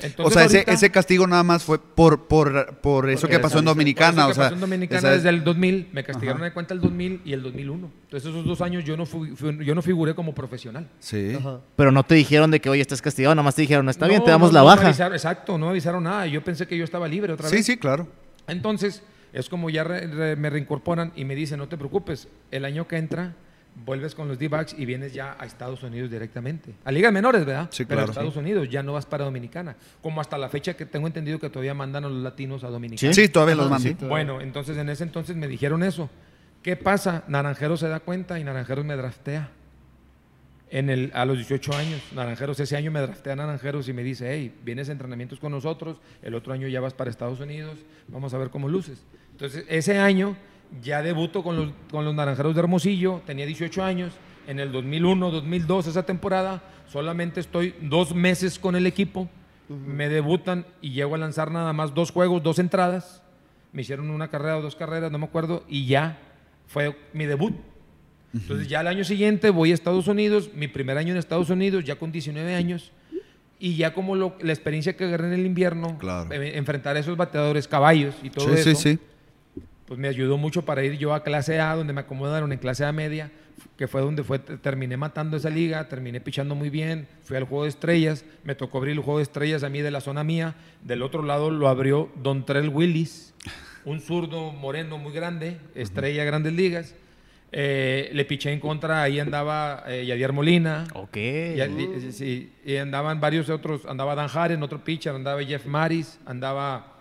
[0.00, 3.38] O Entonces, sea, ese, ahorita- ese castigo nada más fue por, por, por eso que
[3.38, 4.22] pasó en esa- por Dominicana.
[4.22, 6.46] eso que o sea, pasó en Dominicana esa- desde el 2000, me castigaron Ajá.
[6.46, 7.88] de cuenta el 2000 y el 2001.
[8.04, 10.88] Entonces esos dos años yo no, fui- fui- yo no figuré como profesional.
[10.98, 11.34] Sí.
[11.38, 11.60] Ajá.
[11.76, 14.24] Pero no te dijeron de que, oye, estás castigado, nada más te dijeron, está bien,
[14.24, 14.86] te damos no, la no baja.
[14.88, 16.26] avisaron, exacto, no me avisaron nada.
[16.26, 17.66] Yo pensé que yo estaba libre otra Sí, vez.
[17.66, 18.08] sí, claro.
[18.48, 22.64] Entonces, es como ya re- re- me reincorporan y me dicen, no te preocupes, el
[22.64, 23.32] año que entra
[23.86, 26.74] vuelves con los D-backs y vienes ya a Estados Unidos directamente.
[26.84, 27.68] A ligas menores, ¿verdad?
[27.70, 28.12] Sí, Pero a claro.
[28.12, 29.76] Estados Unidos, ya no vas para Dominicana.
[30.02, 33.14] Como hasta la fecha que tengo entendido que todavía mandan a los latinos a Dominicana.
[33.14, 33.98] Sí, todavía los Ajá, mandan.
[33.98, 34.04] sí.
[34.06, 36.10] Bueno, entonces en ese entonces me dijeron eso.
[36.62, 37.24] ¿Qué pasa?
[37.28, 39.48] Naranjeros se da cuenta y Naranjeros me draftea.
[40.72, 44.32] En el, a los 18 años, Naranjeros, ese año me draftea Naranjeros y me dice,
[44.32, 47.76] hey, vienes a entrenamientos con nosotros, el otro año ya vas para Estados Unidos,
[48.08, 49.04] vamos a ver cómo luces.
[49.32, 50.34] Entonces, ese año
[50.82, 54.14] ya debuto con los, con los Naranjeros de Hermosillo, tenía 18 años,
[54.46, 59.28] en el 2001, 2002, esa temporada, solamente estoy dos meses con el equipo,
[59.68, 63.22] me debutan y llego a lanzar nada más dos juegos, dos entradas,
[63.74, 66.18] me hicieron una carrera o dos carreras, no me acuerdo, y ya
[66.66, 67.52] fue mi debut.
[68.34, 71.84] Entonces ya el año siguiente voy a Estados Unidos, mi primer año en Estados Unidos,
[71.84, 72.90] ya con 19 años,
[73.58, 76.32] y ya como lo- la experiencia que agarré en el invierno, Claro.
[76.32, 78.98] eh, enfrentar a esos bateadores, caballos y todo Sí, eso, sí, sí.
[79.86, 82.84] pues me ayudó mucho para ir yo a clase A, donde me acomodaron en clase
[82.84, 83.30] A media,
[83.76, 87.64] que fue donde fue, terminé matando esa liga, terminé pichando muy bien, fui al juego
[87.64, 90.54] de estrellas, me tocó abrir el juego de estrellas a mí de la zona mía,
[90.82, 93.34] del otro lado lo abrió Don Trell Willis,
[93.84, 96.94] un zurdo moreno muy grande, estrella de grandes ligas,
[97.54, 101.16] Eh, le piché en contra, ahí andaba eh, Yadier Molina, Ok.
[101.18, 106.18] y, y- sí, y andaban varios otros, andaba Dan Haren, otro pitcher, andaba Jeff Maris,
[106.24, 106.94] andaba,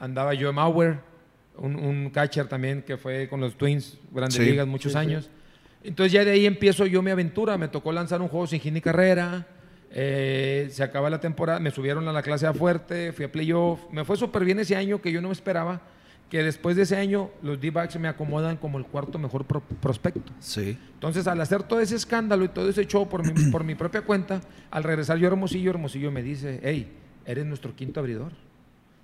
[0.00, 0.98] andaba Joe Mauer,
[1.56, 4.44] un, un catcher también que fue con los Twins, grandes Sí.
[4.44, 5.30] ligas, muchos años.
[5.84, 8.72] Entonces ya de ahí empiezo yo mi aventura, me tocó lanzar un juego sin hit
[8.72, 9.46] ni carrera,
[9.92, 13.80] eh, se acaba la temporada, me subieron a la clase A fuerte, fui a playoff,
[13.92, 15.80] me fue súper bien ese año que yo no me esperaba,
[16.32, 20.32] que después de ese año los D-backs me acomodan como el cuarto mejor pro- prospecto.
[20.40, 20.78] Sí.
[20.94, 24.00] Entonces, al hacer todo ese escándalo y todo ese show por mi, por mi propia
[24.00, 24.40] cuenta,
[24.70, 26.90] al regresar yo a Hermosillo, Hermosillo me dice, hey,
[27.26, 28.32] eres nuestro quinto abridor.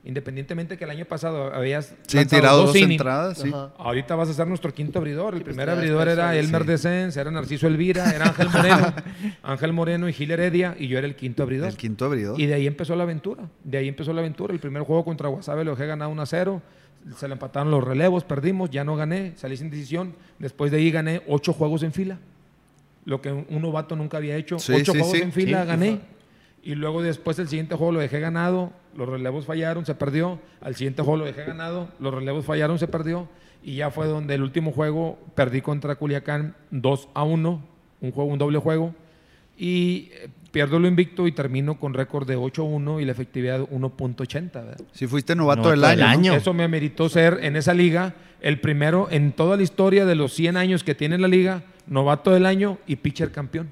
[0.04, 3.52] Independientemente que el año pasado habías Sí, tirado dos innings, entradas, sí.
[3.76, 5.34] Ahorita vas a ser nuestro quinto abridor.
[5.34, 6.68] El pues, primer abridor era Elmer sí.
[6.68, 8.94] Descens, era Narciso Elvira, era Ángel Moreno,
[9.42, 11.68] Ángel Moreno y Gil Heredia, y yo era el quinto abridor.
[11.68, 12.40] El quinto abridor.
[12.40, 13.50] Y de ahí empezó la aventura.
[13.64, 14.54] De ahí empezó la aventura.
[14.54, 16.62] El primer juego contra Guasave lo dejé ganado 1 a 0.
[17.16, 20.14] Se le empataron los relevos, perdimos, ya no gané, salí sin decisión.
[20.38, 22.18] Después de ahí gané ocho juegos en fila.
[23.04, 24.58] lo que un novato nunca había hecho.
[24.58, 25.22] Sí, Ocho sí, juegos sí.
[25.22, 25.68] en fila Sí.
[25.68, 26.00] gané.
[26.62, 30.38] Y luego después el siguiente juego lo dejé ganado, los relevos fallaron, se perdió.
[30.60, 33.26] Al siguiente juego lo dejé ganado, los relevos fallaron, se perdió.
[33.62, 37.62] Y ya fue donde el último juego perdí contra Culiacán 2 a 1,
[38.02, 38.94] un juego, un doble juego.
[39.56, 44.52] Y eh, pierdo lo invicto y termino con récord de 8-1 y la efectividad 1.80.
[44.52, 44.76] ¿verdad?
[44.90, 46.34] Si fuiste novato, Novato del del año.
[46.34, 50.32] Eso me ameritó ser en esa liga el primero en toda la historia de los
[50.34, 53.70] 100 años que tiene la liga, novato del año y pitcher campeón.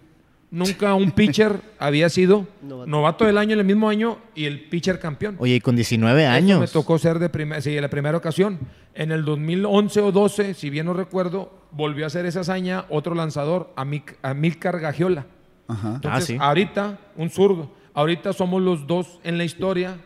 [0.53, 2.87] Nunca un pitcher había sido Novato.
[2.89, 3.25] novato.
[3.25, 5.35] del año en el mismo año y el pitcher campeón.
[5.41, 6.61] Oye, y con 19 Eso años.
[6.61, 8.61] me tocó ser de primer, sí, la primera ocasión.
[8.95, 13.17] En el 2011 o 12, si bien no recuerdo, volvió a hacer esa hazaña otro
[13.17, 15.27] lanzador, Amic- Amílcar Gagiola.
[15.69, 15.95] Ajá.
[15.97, 16.37] Entonces, Ah, sí.
[16.41, 17.71] ahorita, un zurdo.
[17.95, 19.97] Ahorita somos los dos en la historia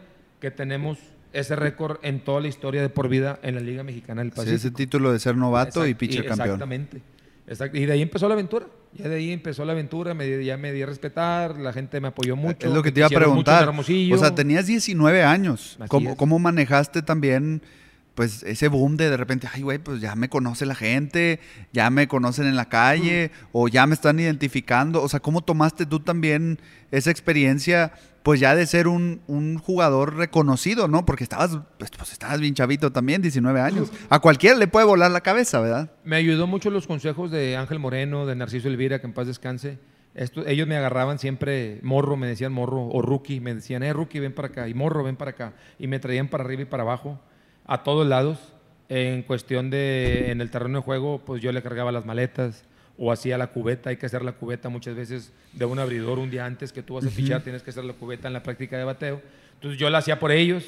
[0.41, 0.99] que tenemos
[1.33, 4.37] ese récord en toda la historia de por vida en la Liga Mexicana del Sí,
[4.37, 4.57] Pacífico.
[4.57, 6.49] ese título de ser novato y pitcher campeón.
[6.49, 7.03] Exactamente.
[7.49, 8.67] Exact- Y de ahí empezó la aventura.
[8.95, 12.09] Ya de ahí empezó la aventura, me, ya me di a respetar, la gente me
[12.09, 12.67] apoyó mucho.
[12.67, 13.69] Es lo que te iba a preguntar.
[13.69, 15.79] O sea, tenías 19 años.
[15.89, 17.63] ¿Cómo, cómo manejaste también
[18.21, 21.41] pues ese boom de de repente, ay, güey, pues ya me conoce la gente,
[21.73, 25.03] ya me conocen en la calle o ya me están identificando?
[25.03, 26.59] O sea, ¿cómo tomaste tú también
[26.91, 31.07] esa experiencia pues ya de ser un, un jugador reconocido, ¿no?
[31.07, 33.91] Porque estabas, pues, pues, estabas bien chavito también, 19 años.
[34.11, 35.91] A cualquiera le puede volar la cabeza, ¿verdad?
[36.05, 39.79] Me ayudó mucho los consejos de Ángel Moreno, de Narciso Elvira, que en paz descanse.
[40.15, 44.21] Esto- ellos me agarraban siempre morro, me decían morro, o rookie, me decían, eh, rookie,
[44.21, 45.55] ven para acá, y morro, ven para acá.
[45.79, 47.19] Y me traían para arriba y para abajo,
[47.71, 48.39] a todos lados.
[48.89, 52.65] En cuestión de, en el terreno de juego, pues yo le cargaba las maletas,
[52.99, 56.31] o hacía la cubeta, hay que hacer la cubeta muchas veces de un abridor un
[56.31, 58.77] día antes que tú vas a pichar, tienes que hacer la cubeta en la práctica
[58.77, 59.23] de bateo.
[59.55, 60.65] Entonces yo la hacía por ellos,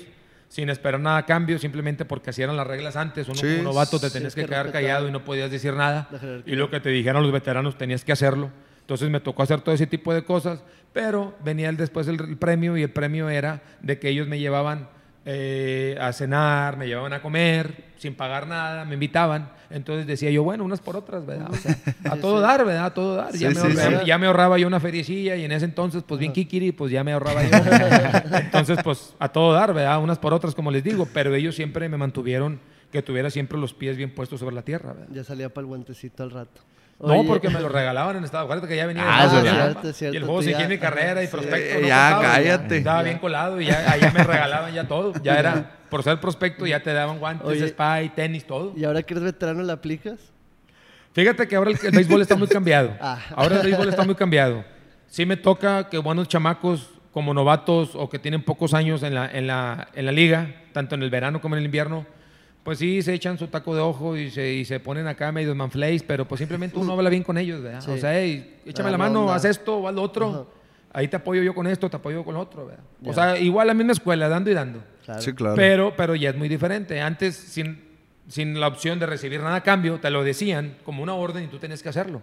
[0.49, 3.27] sin esperar nada a cambio, simplemente porque así eran las reglas antes.
[3.27, 5.75] Uno Sí, como novato te tenías que que quedar respetar callado y no podías decir
[5.75, 6.09] nada.
[6.47, 8.51] Y lo que te dijeron los veteranos tenías que hacerlo.
[8.81, 10.63] Entonces me tocó hacer todo ese tipo de cosas,
[10.93, 14.39] pero venía el, después el, el premio y el premio era de que ellos me
[14.39, 14.89] llevaban
[15.25, 19.51] eh, a cenar, me llevaban a comer sin pagar nada, me invitaban.
[19.71, 21.49] Entonces decía yo, bueno, unas por otras, ¿verdad?
[21.51, 21.77] O sea,
[22.11, 22.87] a todo dar, ¿verdad?
[22.87, 23.33] A todo dar.
[23.33, 24.07] ya, Sí, me sí, ahorraba, sí.
[24.07, 27.05] ya me ahorraba yo una feriecilla y en ese entonces, pues bien kikiri, pues ya
[27.05, 27.51] me ahorraba yo.
[28.39, 30.03] Entonces, pues a todo dar, ¿verdad?
[30.03, 33.73] Unas por otras, como les digo, pero ellos siempre me mantuvieron que tuviera siempre los
[33.73, 35.09] pies bien puestos sobre la tierra, ¿verdad?
[35.13, 36.61] Ya salía para el guantecito al rato.
[37.03, 38.45] No, Oye, porque me lo regalaban en estado.
[38.45, 39.03] Acuérdate que ya venía.
[39.05, 39.31] Ah, es.
[39.33, 41.79] Cierto, cierto, y el juego seguía mi carrera y prospecto.
[41.79, 42.77] Eh, no ya, cállate.
[42.79, 43.05] Estaba Ya.
[43.05, 45.13] bien colado y ya, allá me regalaban ya todo.
[45.23, 47.67] Ya era, por ser prospecto, ya te daban guantes, Oye.
[47.69, 48.73] spy, tenis, todo.
[48.77, 50.19] ¿Y ahora que eres veterano la aplicas?
[51.13, 52.91] Fíjate que ahora el, el béisbol está muy cambiado.
[53.01, 53.19] Ah.
[53.35, 54.65] Ahora el béisbol está muy cambiado.
[55.09, 59.29] Sí me toca que buenos chamacos como novatos o que tienen pocos años en la,
[59.31, 62.07] en la, en la liga, tanto en el verano como en el invierno,
[62.63, 65.55] pues sí se echan su taco de ojo y se, y se ponen acá medio
[65.55, 67.81] manflays, pero pues simplemente uno habla bien con ellos, ¿verdad?
[67.81, 67.91] Sí.
[67.91, 69.33] O sea, hey, échame Ah, la no, mano, no.
[69.33, 70.29] haz esto o haz lo otro.
[70.31, 70.45] Ajá.
[70.95, 72.83] Ahí te apoyo yo con esto, te apoyo con lo otro, ¿verdad?
[73.01, 73.11] Ya.
[73.11, 74.83] O sea, igual la misma escuela, dando y dando.
[75.05, 75.23] Claro.
[75.23, 75.57] Sí, claro.
[75.57, 77.01] Pero, pero ya es muy diferente.
[77.01, 77.83] Antes, sin,
[78.33, 81.49] sin la opción de recibir nada a cambio, te lo decían como una orden y
[81.49, 82.23] tú tenías que hacerlo.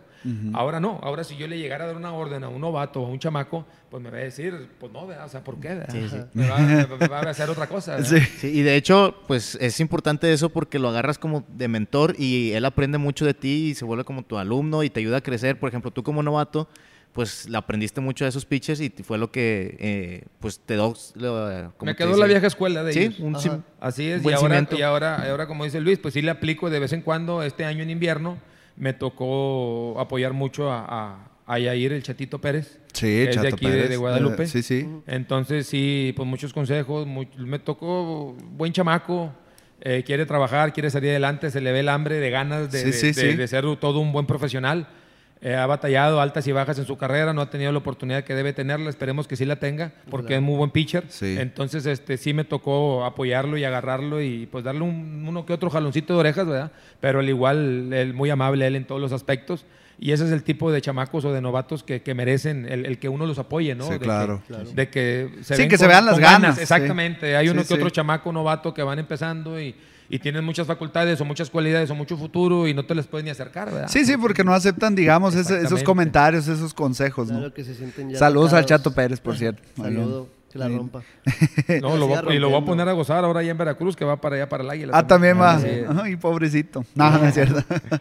[0.53, 0.99] Ahora no.
[1.03, 3.19] Ahora, si yo le llegara a dar una orden a un novato o a un
[3.19, 5.27] chamaco, pues me va a decir, pues no, ¿verdad?
[5.27, 5.67] O sea, ¿por qué?
[5.75, 5.89] verdad?
[5.91, 6.17] Sí, sí.
[6.33, 7.97] Me, va, me va- me va a hacer otra cosa.
[7.97, 8.09] ¿verdad?
[8.09, 8.19] Sí.
[8.39, 12.53] Sí, y de hecho, pues es importante eso porque lo agarras como de mentor y
[12.53, 15.21] él aprende mucho de ti y se vuelve como tu alumno y te ayuda a
[15.21, 15.59] crecer.
[15.59, 16.67] Por ejemplo, tú como novato,
[17.13, 20.93] pues le aprendiste mucho de esos pitches y fue lo que, eh, pues te dio...
[21.15, 23.19] ¿cómo Me quedó la vieja escuela de Sí, ellos.
[23.19, 23.43] un Ajá.
[23.43, 26.31] sim- Así es, y buen ahora, y ahora, ahora, como dice Luis, pues sí le
[26.31, 27.41] aplico de vez en cuando.
[27.43, 28.37] Este año en invierno
[28.77, 32.79] me tocó apoyar mucho a, a, a Yair, el Chatito Pérez.
[32.93, 33.89] Sí, que es de aquí de- Pérez.
[33.89, 34.43] de Guadalupe.
[34.43, 34.87] Eh, sí, sí.
[35.07, 37.07] Entonces, sí, pues muchos consejos.
[37.37, 39.31] me tocó buen chamaco,
[39.81, 42.85] eh, quiere trabajar, quiere salir adelante, se le ve el hambre de ganas de, Sí,
[42.87, 43.35] de- sí, de- sí.
[43.37, 44.87] de ser todo un buen profesional.
[45.41, 48.35] Eh, ha batallado altas y bajas en su carrera, no ha tenido la oportunidad que
[48.35, 51.05] debe tenerla, esperemos que sí la tenga, porque es muy buen pitcher.
[51.07, 51.37] Sí.
[51.39, 55.69] Entonces, este, sí me tocó apoyarlo y agarrarlo y pues darle un- uno que otro
[55.69, 56.71] jaloncito de orejas, ¿verdad?
[56.99, 59.65] Pero al igual, él, muy amable él en todos los aspectos.
[60.01, 62.99] Y ese es el tipo de chamacos o de novatos que, que merecen el, el
[62.99, 63.83] que uno los apoye, ¿no?
[63.85, 64.41] Sí, De que- claro.
[64.73, 66.61] De que se Sí, ven que se vean las ganas, sí.
[66.61, 67.35] Exactamente.
[67.35, 69.75] Hay uno Sí, que otro chamaco novato que van empezando y,
[70.09, 73.25] y tienen muchas facultades o muchas cualidades o mucho futuro y no te les puedes
[73.25, 73.89] ni acercar, ¿verdad?
[73.89, 77.37] Sí, sí, porque no aceptan, digamos, ese- esos comentarios, esos consejos, ¿no?
[77.39, 78.65] Claro que se sienten ya Saludos al.
[78.65, 79.61] Chato Pérez, por cierto.
[79.75, 80.01] Muy bien.
[80.01, 80.77] Saludo, que la Sí.
[80.77, 81.01] rompa.
[81.81, 84.19] No, lo y lo voy a poner a gozar ahora ya en Veracruz, que va
[84.21, 84.93] para allá, para el Águila.
[84.95, 85.59] Ah, también va.
[85.59, 85.67] Sí.
[86.01, 86.85] Ay, pobrecito.
[86.95, 87.61] No, no es cierto.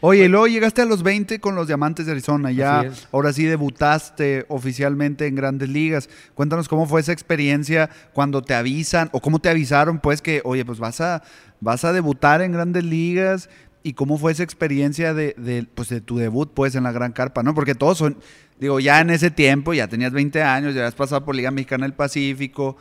[0.00, 2.52] Oye, y luego llegaste a los 20 con los Diamantes de Arizona.
[2.52, 6.08] Ya, ahora sí debutaste oficialmente en Grandes Ligas.
[6.34, 10.64] Cuéntanos cómo fue esa experiencia cuando te avisan o cómo te avisaron, pues, que, oye,
[10.64, 11.22] pues vas a,
[11.60, 13.50] vas a debutar en Grandes Ligas.
[13.82, 17.12] ¿Y cómo fue esa experiencia de, de, pues, de tu debut pues, en la Gran
[17.12, 17.42] Carpa?
[17.42, 17.54] ¿no?
[17.54, 18.18] Porque todos son,
[18.60, 21.86] digo, ya en ese tiempo, ya tenías 20 años, ya habías pasado por Liga Mexicana
[21.86, 22.76] del Pacífico,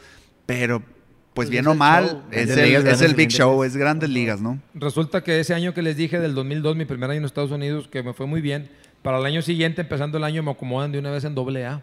[0.46, 0.84] pero
[1.38, 3.30] pues bien es o el mal, es el, ligas, es grandes el Big.
[3.30, 4.60] Show, es Grandes Ligas, ¿no?
[4.73, 7.88] Resulta que ese año que les dije, del 2002, mi primer año en Estados Unidos,
[7.88, 8.69] que me fue muy bien,
[9.02, 11.82] para el año siguiente, empezando el año, me acomodan de una vez en doble A.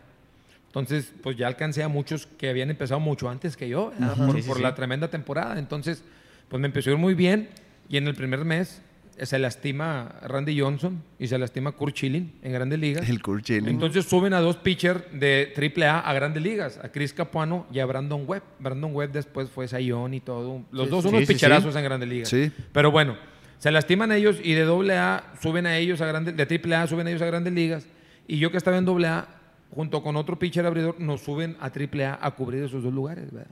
[0.66, 4.42] Entonces, pues ya alcancé a muchos que habían empezado mucho antes que yo, por, Sí,
[4.42, 4.62] sí, por sí.
[4.62, 5.58] la tremenda temporada.
[5.58, 6.02] Entonces,
[6.48, 7.48] pues me empezó a ir muy bien
[7.88, 8.82] y en el primer mes
[9.20, 13.08] se lastima Randy Johnson y se lastima Kurt Schilling en Grandes Ligas.
[13.08, 13.68] El Kurt Schilling.
[13.68, 17.86] Entonces suben a dos pitchers de AAA a Grandes Ligas, a Chris Capuano y a
[17.86, 18.42] Brandon Webb.
[18.58, 20.62] Brandon Webb después fue Sayón y todo.
[20.72, 21.08] Los Sí, dos sí.
[21.08, 21.44] unos Sí, sí.
[21.44, 22.28] en Grandes Ligas.
[22.28, 22.50] Sí.
[22.72, 23.16] Pero bueno,
[23.58, 26.42] se lastiman ellos y de AA suben a ellos a Grandes, de
[26.74, 27.86] AAA suben a ellos a Grandes Ligas.
[28.26, 29.28] Y yo que estaba en AA,
[29.70, 33.50] junto con otro pitcher abridor, nos suben a AAA a cubrir esos dos lugares, ¿verdad?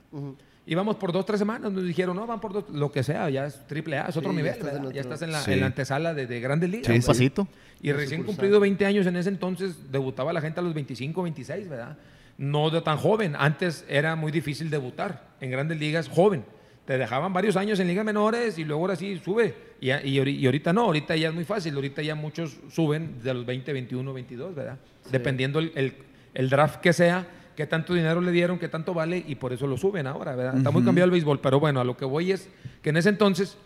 [0.65, 3.45] Íbamos por dos, tres semanas, nos dijeron, no, van por dos, lo que sea, ya
[3.47, 4.79] es AAA, es otro Sí, ya nivel, estás ¿verdad?
[4.79, 5.51] en otro- Ya estás en la, Sí.
[5.51, 6.87] en la antesala de, de Grandes Ligas.
[6.95, 7.47] Sí, pasito.
[7.81, 11.67] Y recién cumplido 20 años en ese entonces, debutaba la gente a los 25, 26,
[11.67, 11.97] ¿verdad?
[12.37, 13.35] No de tan joven.
[13.37, 16.45] Antes era muy difícil debutar en grandes ligas joven.
[16.85, 19.53] Te dejaban varios años en ligas menores y luego ahora sí sube.
[19.81, 21.75] Y, a- y ahorita no, ahorita ya es muy fácil.
[21.75, 24.77] Ahorita ya muchos suben de los 20, 21, 22, ¿verdad?
[25.11, 25.93] Dependiendo el, el-
[26.33, 29.67] el draft que sea, qué tanto dinero le dieron, qué tanto vale y por eso
[29.67, 30.57] lo suben ahora, ¿verdad?
[30.57, 32.49] Está muy cambiado el béisbol, pero bueno, a lo que voy es
[32.81, 33.57] que en ese entonces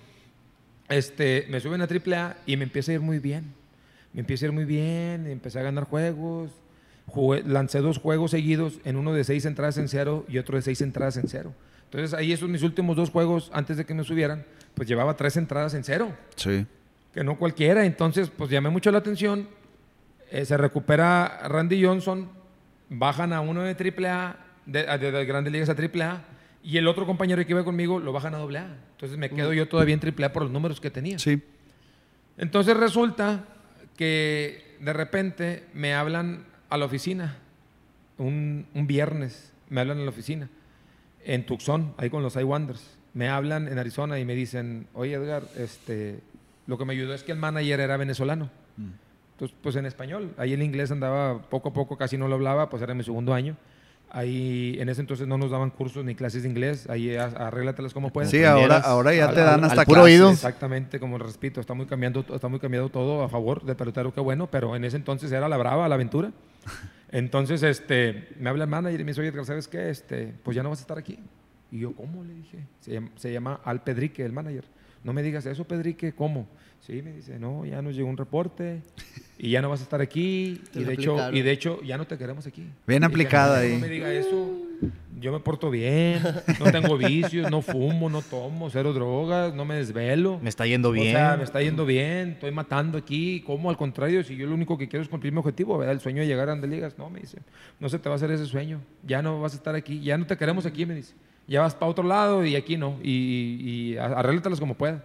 [0.89, 3.53] este, me suben a AAA y me empieza a ir muy bien.
[4.13, 6.51] Me empieza a ir muy bien, empecé a ganar juegos.
[7.07, 10.61] Jugué- lancé dos juegos seguidos, en uno de seis entradas en cero y otro de
[10.61, 11.53] seis entradas en cero.
[11.85, 15.37] Entonces ahí esos mis últimos dos juegos, antes de que me subieran, pues llevaba tres
[15.37, 16.65] entradas en cero, Sí.
[17.13, 17.85] que no cualquiera.
[17.85, 19.47] Entonces, pues llamé mucho la atención.
[20.31, 22.29] Eh, se recupera Randy Johnson,
[22.89, 26.21] bajan a uno de AAA, de, a- de, de Grandes Ligas a AAA,
[26.63, 28.67] y el otro compañero que iba conmigo lo bajan a AA.
[28.91, 31.19] Entonces me quedo yo todavía en AAA por los números que tenía.
[31.19, 31.41] Sí.
[32.37, 33.45] Entonces resulta
[33.95, 37.37] que de repente me hablan a la oficina,
[38.17, 40.49] un, un viernes me hablan a la oficina,
[41.25, 42.97] en Tucson, ahí con los I-Wonders.
[43.13, 46.19] Me hablan en Arizona y me dicen, oye Edgar, este,
[46.67, 48.49] lo que me ayudó es que el manager era venezolano.
[49.37, 52.69] Entonces, pues en español, ahí el inglés andaba poco a poco, casi no lo hablaba,
[52.71, 53.55] pues era mi segundo año.
[54.09, 58.09] Ahí en ese entonces no nos daban cursos ni clases de inglés, ahí arréglatelas como
[58.11, 58.31] puedas.
[58.31, 60.31] Sí, ahora, ahora ya al- te dan al- hasta al puro oído.
[60.31, 64.21] Exactamente, como repito, está muy cambiando, está muy cambiado todo a favor del pelotero, qué
[64.21, 66.31] bueno, pero en ese entonces era la brava, la aventura.
[67.11, 69.89] Entonces, este, me habla el manager y me dice, oye, ¿sabes qué?
[69.89, 71.19] Este, pues ya no vas a estar aquí.
[71.71, 72.23] Y yo, ¿cómo?
[72.23, 72.59] Le dije.
[72.79, 74.63] Se llama, se llama Al Pedrique, el manager.
[75.03, 76.47] No me digas eso, Pedrique, ¿cómo?
[76.79, 78.81] Sí, me dice, no, ya nos llegó un reporte
[79.37, 80.61] y ya no vas a estar aquí.
[80.73, 82.63] Y de, hecho, y de hecho, ya no te queremos aquí.
[82.85, 83.73] Bien aplicada "No, ahí.
[83.73, 84.53] No me diga eso.
[85.19, 86.21] Yo me porto bien,
[86.59, 90.39] no tengo vicios, no fumo, no tomo, cero drogas, no me desvelo.
[90.43, 91.15] Me está yendo bien.
[91.15, 93.41] O sea, me está yendo bien, estoy matando aquí.
[93.43, 93.71] ¿Cómo?
[93.71, 95.95] Al contrario, si yo lo único que quiero es cumplir mi objetivo, ¿verdad?
[95.95, 96.99] El sueño de llegar a Grandes Ligas.
[96.99, 97.39] No, me dice,
[97.79, 98.79] no se te va a hacer ese sueño.
[99.07, 101.15] Ya no vas a estar aquí, ya no te queremos aquí, me dice.
[101.47, 102.99] Ya vas para otro lado y aquí no.
[103.01, 105.01] Y, y, y arréglatelas como puedas.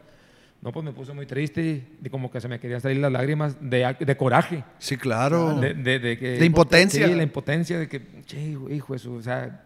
[0.62, 3.56] No, pues me puse muy triste, de como que se me querían salir las lágrimas
[3.60, 4.62] de, de coraje.
[4.78, 5.58] Sí, claro.
[5.60, 7.06] De, de- de que, De impotencia.
[7.08, 9.64] Sí, la impotencia de que, che, hijo, eso, o sea,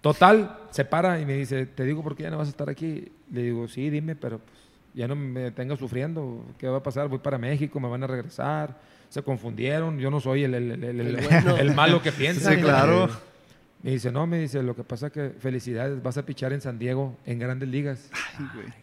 [0.00, 2.68] total, se para y me dice, te digo por qué ya no vas a estar
[2.70, 3.10] aquí.
[3.32, 4.56] Le digo, sí, dime, pero pues,
[4.94, 7.08] ya no me tengas sufriendo, ¿qué va a pasar?
[7.08, 10.84] Voy para México, me van a regresar, se confundieron, yo no soy el, el- el-
[10.84, 11.56] el- El el- bueno.
[11.58, 12.52] el malo que piensa.
[12.52, 13.10] Sí, claro.
[13.82, 16.80] Me dice, no, me dice, lo que pasa que felicidades, vas a pichar en San
[16.80, 18.10] Diego, en grandes ligas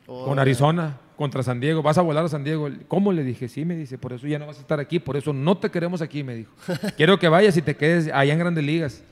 [0.05, 1.81] con Arizona contra San Diego.
[1.83, 2.69] ¿Vas a volar a San Diego?
[2.87, 3.11] ¿Cómo?
[3.11, 5.33] Le dije, sí, me dice, por eso ya no vas a estar aquí, por eso
[5.33, 6.53] no te queremos aquí, me dijo.
[6.97, 9.03] Quiero que vayas y te quedes allá en Grandes Ligas.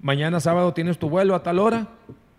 [0.00, 1.88] Mañana sábado tienes tu vuelo a tal hora,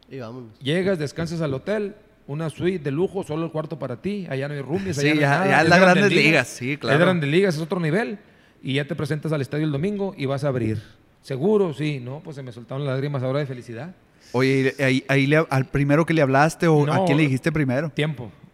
[0.10, 0.58] Y vámonos.
[0.60, 4.54] llegas, descansas al hotel, una suite de lujo, solo el cuarto para ti, allá no
[4.54, 5.48] hay roomies, Sí, allá no hay ya- nada.
[5.50, 6.94] ya es las Grandes Ligas, sí, claro.
[6.96, 8.18] Es de Grandes Ligas, es otro nivel.
[8.62, 10.82] Y ya te presentas al estadio el domingo y vas a abrir.
[11.24, 11.74] ¿Seguro?
[11.74, 12.00] Sí.
[12.00, 13.96] No, pues se me soltaron las lágrimas ahora de felicidad.
[14.34, 17.52] Oye, ¿y ahí, ahí le- al primero que le hablaste o a quién le dijiste
[17.52, 17.90] primero?
[17.90, 18.32] Tiempo,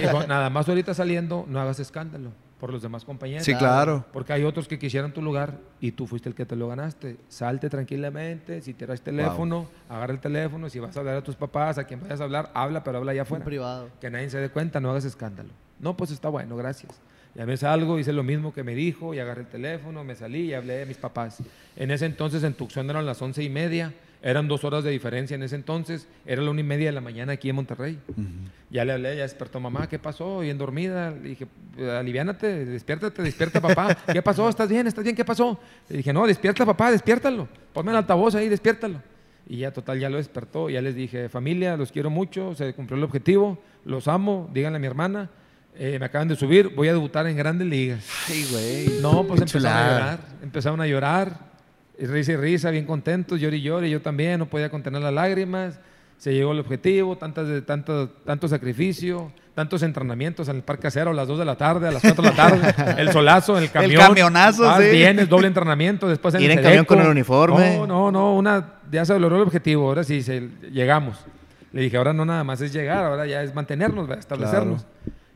[0.00, 3.44] dijo, nada más ahorita saliendo, no hagas escándalo por los demás compañeros.
[3.44, 4.04] Sí, claro.
[4.12, 7.16] Porque hay otros que quisieran tu lugar y tú fuiste el que te lo ganaste.
[7.28, 11.76] Salte tranquilamente, si tienes teléfono, agarra el teléfono, si vas a hablar a tus papás,
[11.78, 13.44] a quien vayas a hablar, habla, pero habla allá En afuera.
[13.44, 13.88] privado.
[14.00, 15.50] Que nadie se dé cuenta, no hagas escándalo.
[15.80, 17.00] No, pues está bueno, gracias.
[17.34, 20.50] Ya me salgo, hice lo mismo que me dijo y agarré el teléfono, me salí
[20.50, 21.38] y hablé a mis papás.
[21.76, 25.34] En ese entonces en Tucson eran las once y media, eran dos horas de diferencia
[25.34, 27.98] en ese entonces, era la una y media de la mañana aquí en Monterrey.
[28.70, 30.40] Ya le hablé, ya despertó mamá, ¿qué pasó?
[30.40, 31.10] Bien dormida.
[31.10, 31.46] Le dije,
[31.98, 33.96] aliviánate, despiértate, despierta papá.
[34.12, 34.48] ¿Qué pasó?
[34.48, 34.86] ¿Estás bien?
[34.86, 35.16] ¿Estás bien?
[35.16, 35.58] ¿Qué pasó?
[35.88, 37.48] Le dije, no, despierta papá, despiértalo.
[37.72, 39.00] Ponme el altavoz ahí, despiértalo.
[39.48, 40.70] Y ya total, ya lo despertó.
[40.70, 44.80] Ya les dije, familia, los quiero mucho, se cumplió el objetivo, los amo, díganle a
[44.80, 45.30] mi hermana.
[45.76, 48.04] Eh, me acaban de subir, voy a debutar en grandes ligas.
[48.28, 49.00] Ay, güey.
[49.00, 50.18] No, pues empezaron a llorar.
[50.42, 51.52] Empezaron a llorar.
[51.98, 53.90] Risa y risa, bien contentos, llori y llori.
[53.90, 55.78] Yo también, no podía contener las lágrimas.
[56.18, 61.14] Se llegó el objetivo, tantas tanto, tanto sacrificio, tantos entrenamientos en el Parque Acero a
[61.14, 64.00] las 2 de la tarde, a las 4 de la tarde, el solazo, el camión.
[64.00, 64.90] camionazo, Vas, sí.
[64.90, 67.76] Vienes, doble entrenamiento, después en Ir el en camión con el uniforme.
[67.78, 71.18] No, no, no, una, ya se logró el objetivo, ahora sí, se- llegamos.
[71.72, 74.86] Le dije, ahora no nada más es llegar, ahora ya es mantenernos, establecernos.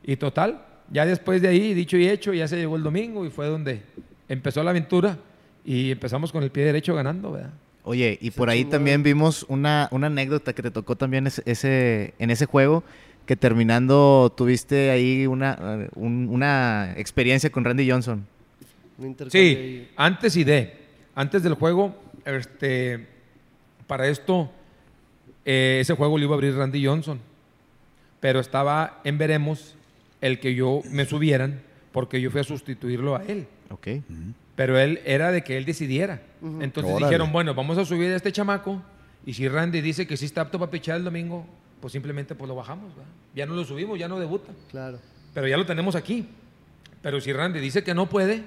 [0.07, 3.31] Y total, ya después de ahí, dicho y hecho, ya se llegó el domingo y
[3.31, 3.83] fue donde
[4.29, 5.19] empezó la aventura
[5.65, 7.51] y empezamos con el pie derecho ganando, ¿verdad?
[7.83, 8.71] Oye, y Se por ahí chingó.
[8.71, 12.83] también vimos una, una anécdota que te tocó también ese, ese- en ese juego,
[13.27, 18.25] que terminando tuviste ahí una, un- una experiencia con Randy Johnson.
[19.29, 20.73] Sí, antes y de.
[21.15, 21.95] Antes del juego,
[22.25, 23.07] este,
[23.87, 24.51] para esto,
[25.45, 27.21] eh, ese juego lo iba a abrir Randy Johnson.
[28.21, 29.76] Pero estaba en veremos
[30.21, 31.61] el que yo me subieran,
[31.93, 33.47] porque yo fui a sustituirlo a él.
[33.71, 33.89] Ok.
[34.55, 36.23] Pero él era de que él decidiera.
[36.61, 37.07] Entonces Órale.
[37.07, 38.83] dijeron, bueno, vamos a subir a este chamaco.
[39.25, 41.47] Y si Randy dice que sí está apto para pichar el domingo,
[41.81, 42.95] pues simplemente pues lo bajamos.
[42.95, 43.11] ¿verdad?
[43.35, 44.53] Ya no lo subimos, ya no debuta.
[44.71, 44.99] Claro.
[45.35, 46.27] Pero ya lo tenemos aquí.
[47.03, 48.43] Pero si Randy dice que no puede,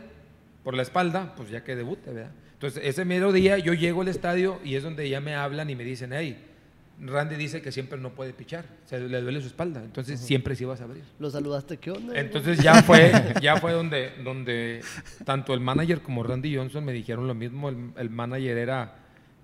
[0.64, 2.32] por la espalda, pues ya que debute, ¿verdad?
[2.54, 5.76] Entonces, ese mero día yo llego al estadio y es donde ya me hablan y
[5.76, 6.46] me dicen, hey,
[7.02, 10.66] Randy dice que siempre no puede pichar, se le duele su espalda, entonces siempre sí
[10.66, 11.04] vas a abrir.
[11.18, 11.78] ¿Lo saludaste?
[11.78, 12.20] ¿Qué onda?
[12.20, 14.82] Entonces ya fue, ya fue donde, donde
[15.26, 17.70] tanto el manager como Randy Johnson me dijeron lo mismo.
[17.70, 18.96] El, el manager era,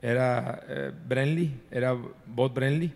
[0.01, 1.95] era eh, Brenly, era
[2.27, 2.91] Bob Brenly.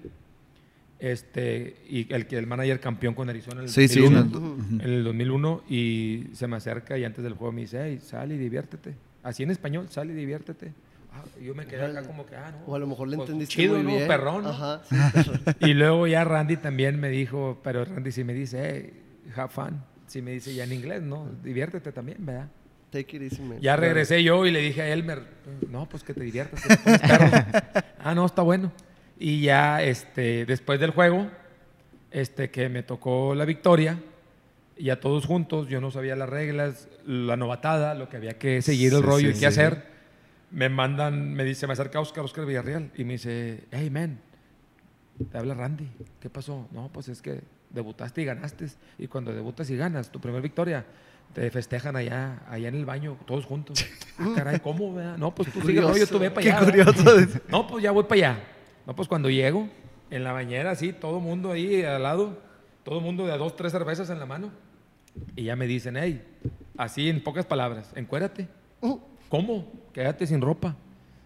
[0.99, 4.82] Este, y el que el manager campeón con Arizona en el Sí, sí, 2001, en
[4.82, 8.34] en el 2001 y se me acerca y antes del juego me dice, hey, sal
[8.34, 8.95] y diviértete.
[9.24, 10.74] Así en español, sal y diviértete.
[11.12, 12.72] Ah, yo me quedé acá como que, ah, no.
[12.72, 13.89] O a lo mejor le pues, entendiste chido, muy ¿no?
[13.95, 14.07] bien.
[14.07, 14.49] Perrón, ¿no?
[14.49, 15.41] Ajá, sí, perrón.
[15.62, 18.93] Y luego ya Randy también me dijo, pero Randy sí me dice,
[19.26, 19.82] hey, have fun.
[20.07, 21.28] Sí me dice ya en inglés, ¿no?
[21.43, 22.47] Diviértete también, ¿verdad?
[22.91, 23.60] Take it easy, man.
[23.60, 25.22] Ya regresé yo y le dije a Elmer,
[25.70, 26.62] no, pues que te diviertas.
[26.64, 27.45] que te pones perro".
[27.99, 28.72] ah, no, está bueno.
[29.20, 31.28] Y ya este, después del juego,
[32.12, 33.99] este, que me tocó la victoria,
[34.78, 38.62] y ya todos juntos, yo no sabía las reglas, la novatada, lo que había que
[38.64, 39.45] seguir el Sí, rollo sí, y qué sí.
[39.45, 39.84] hacer.
[40.52, 44.20] Me mandan, me dice, me acerca Oscar, Oscar Villarreal, y me dice, hey, man,
[45.32, 45.88] te habla Randy,
[46.20, 46.68] ¿qué pasó?
[46.72, 50.86] No, pues es que debutaste y ganaste, y cuando debutas y ganas, tu primera victoria,
[51.34, 53.86] te festejan allá, allá en el baño, todos juntos.
[54.18, 54.93] Ah, caray, ¿cómo?
[54.93, 55.18] verdad?
[55.18, 56.66] No, pues tú sigue el rollo, tú ve para Qué allá.
[56.66, 56.93] ¿verdad?
[56.93, 57.39] curioso.
[57.47, 58.43] No, pues ya voy para allá.
[58.88, 59.70] No, pues cuando llego,
[60.10, 62.38] en la bañera, así, todo mundo ahí al lado,
[62.84, 64.52] todo mundo de dos, tres cervezas en la mano.
[65.36, 66.24] Y ya me dicen, hey,
[66.78, 68.47] así en pocas palabras, encuérate.
[69.30, 69.66] ¿Cómo?
[69.94, 70.76] Quédate sin ropa.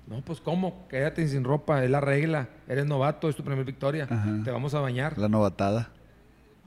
[0.07, 0.85] No, pues ¿cómo?
[0.89, 2.49] Quédate sin ropa, es la regla.
[2.67, 4.07] Eres novato, es tu primera victoria.
[4.09, 4.41] Ajá.
[4.43, 5.17] Te vamos a bañar.
[5.17, 5.89] La novatada.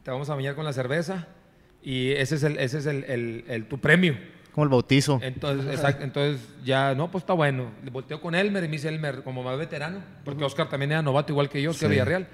[0.03, 1.27] Te vamos a bañar con la cerveza.
[1.83, 4.17] Y ese es el, ese es el, el- el- tu premio.
[4.53, 5.21] Como el bautizo.
[5.23, 7.71] Entonces, exacto, entonces ya, no, pues está bueno.
[7.85, 11.03] Le volteo con Elmer y me dice Elmer, como más veterano, porque Oscar también era
[11.03, 11.93] novato igual que yo, Oscar Sí.
[11.93, 12.27] Villarreal.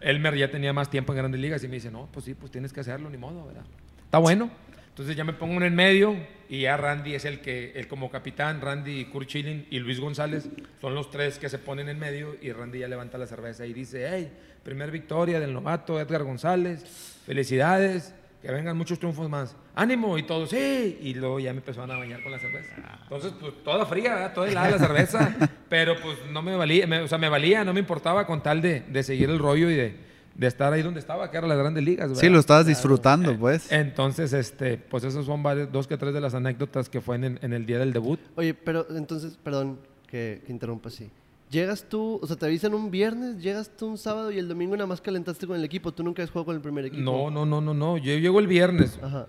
[0.00, 2.50] Elmer ya tenía más tiempo en Grandes Ligas y me dice, no, pues sí, pues
[2.50, 3.62] tienes que hacerlo, ni modo, ¿verdad?
[4.04, 4.50] Está bueno.
[4.98, 6.16] Entonces ya me pongo en el medio
[6.48, 10.48] y ya Randy es el que, el como capitán, Randy, Kurt Schilling y Luis González
[10.80, 13.72] son los tres que se ponen en medio y Randy ya levanta la cerveza y
[13.72, 14.28] dice, hey,
[14.64, 16.82] primer victoria del novato Edgar González,
[17.24, 19.54] felicidades, que vengan muchos triunfos más.
[19.76, 20.98] Ánimo y todo, sí.
[21.00, 22.74] Y luego ya me empezaron a bañar con la cerveza.
[23.04, 24.34] Entonces, pues toda fría, ¿verdad?
[24.34, 25.36] toda helada la cerveza,
[25.68, 28.80] pero pues no me valía, o sea, me valía, no me importaba con tal de,
[28.80, 30.07] de seguir el rollo y de,
[30.38, 32.08] de estar ahí donde estaba, que eran las grandes ligas.
[32.10, 32.30] Sí, ¿verdad?
[32.32, 33.70] lo estabas disfrutando, pues.
[33.70, 37.38] Entonces, este, pues esos son varios, dos que tres de las anécdotas que fue en,
[37.42, 38.18] en el día del debut.
[38.36, 41.10] Oye, pero entonces, perdón que, que interrumpa así.
[41.50, 44.76] Llegas tú, o sea, te avisan un viernes, llegas tú un sábado y el domingo
[44.76, 45.92] nada más calentaste con el equipo.
[45.92, 47.02] Tú nunca has jugado con el primer equipo.
[47.02, 47.96] No, no, no, no, no.
[47.98, 48.98] Yo llego el viernes.
[49.02, 49.26] Ajá.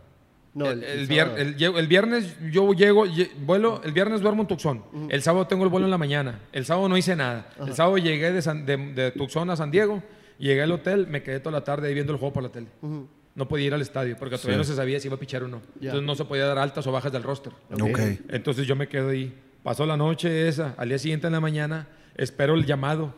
[0.53, 1.37] No, el, el, el sábado.
[1.37, 4.83] vier- el lle- el viernes yo llego, lle- vuelo, el viernes duermo en Tucson.
[5.09, 6.39] El sábado tengo el vuelo en la mañana.
[6.51, 7.49] El sábado no hice nada.
[7.65, 10.03] El sábado llegué de, San- de, de Tucson a San Diego,
[10.39, 12.67] llegué al hotel, me quedé toda la tarde ahí viendo el juego por la tele.
[12.81, 13.07] Ujú.
[13.35, 15.47] No podía ir al estadio porque todavía no se sabía si iba a pichar o
[15.47, 15.61] no.
[15.79, 15.89] Ya.
[15.91, 17.53] Entonces no se podía dar altas o bajas del roster.
[17.79, 17.99] Ok.
[18.29, 19.33] Entonces yo me quedo ahí.
[19.63, 23.13] Pasó la noche esa, al día siguiente en la mañana, espero el llamado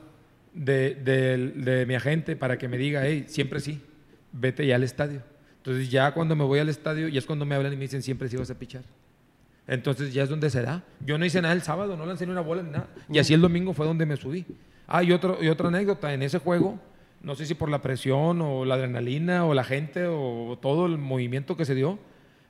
[0.53, 3.81] de, de- de mi agente para que me diga, hey, siempre sí,
[4.31, 5.21] vete ya al estadio.
[5.57, 8.01] Entonces ya cuando me voy al estadio, ya es cuando me hablan y me dicen,
[8.01, 8.83] siempre sí vas a pichar.
[9.67, 10.83] Entonces ya es donde se da.
[11.05, 12.87] Yo no hice nada el sábado, no lancé ni una bola ni nada.
[13.09, 14.45] Y así el domingo fue donde me subí.
[14.87, 16.79] Ah, y, otro, y otra anécdota, en ese juego,
[17.23, 20.97] no sé si por la presión o la adrenalina o la gente o todo el
[20.97, 21.99] movimiento que se dio,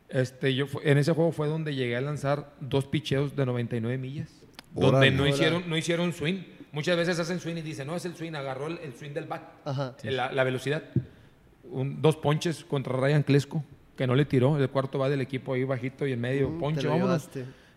[0.09, 4.29] este, yo en ese juego fue donde llegué a lanzar dos picheos de 99 millas,
[4.73, 6.43] donde no hicieron, no hicieron swing.
[6.73, 9.25] Muchas veces hacen swing y dicen, no, es el swing, agarró el, el swing del
[9.25, 9.95] bat, Ajá.
[10.03, 10.83] la, la velocidad.
[11.69, 13.63] un- dos ponches contra Ryan Klesco,
[13.97, 14.57] que no le tiró.
[14.57, 17.29] El cuarto va del equipo ahí bajito y en medio, Mm, ponche, vámonos.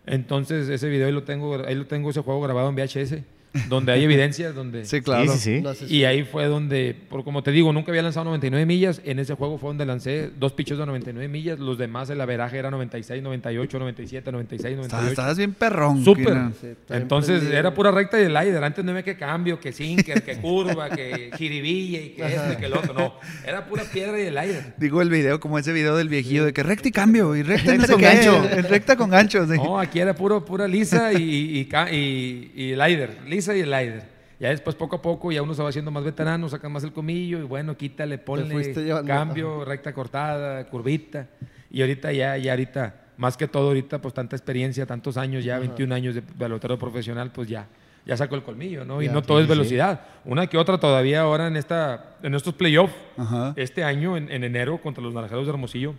[0.05, 3.23] Entonces, ese video ahí lo tengo, ahí lo tengo ese juego grabado en VHS,
[3.69, 4.85] donde hay evidencias, donde...
[4.85, 5.31] Sí, claro.
[5.33, 5.95] Sí, sí, sí.
[5.95, 9.01] Y ahí fue donde, por como te digo, nunca había lanzado 99 millas.
[9.05, 11.59] En ese juego fue donde lancé dos pichos de 99 millas.
[11.59, 15.09] Los demás, el averaje era 96, 98, 97, 96, Estabas, 98.
[15.11, 16.03] estabas bien perrón.
[16.03, 16.37] Súper.
[16.89, 17.59] Entonces prendido.
[17.59, 18.63] era pura recta y slider.
[18.63, 22.55] Antes no había que cambio, que sinker, que curva, que jiribilla y que esto y
[22.57, 22.93] que el otro.
[22.93, 23.13] No,
[23.45, 24.73] era pura piedra y slider.
[24.77, 27.73] Digo el video, como ese video del viejillo de que recta y cambio, y recta,
[27.75, 28.47] no Recta con gancho.
[28.69, 29.45] recta con gancho.
[29.47, 29.57] sí.
[29.57, 33.17] No, aquí era puro, pura lisa y, y, y, y slider.
[33.27, 34.15] Lisa y slider.
[34.39, 36.91] Ya después, poco a poco, ya uno se va haciendo más veterano, saca más el
[36.91, 38.73] comillo y bueno, quítale, ponle
[39.05, 41.27] cambio, recta cortada, curvita.
[41.71, 45.57] Y ahorita ya, ya ahorita, más que todo ahorita, pues tanta experiencia, tantos años ya,
[45.59, 47.67] 21 años de pelotero profesional, pues ya,
[48.05, 49.01] ya sacó el colmillo, ¿no?
[49.01, 49.49] Y no todo es sí.
[49.49, 50.01] velocidad.
[50.25, 53.53] Una que otra todavía ahora en, esta, en estos playoffs, Ajá.
[53.55, 55.95] este año, en, en enero, contra los Naranjeros de Hermosillo,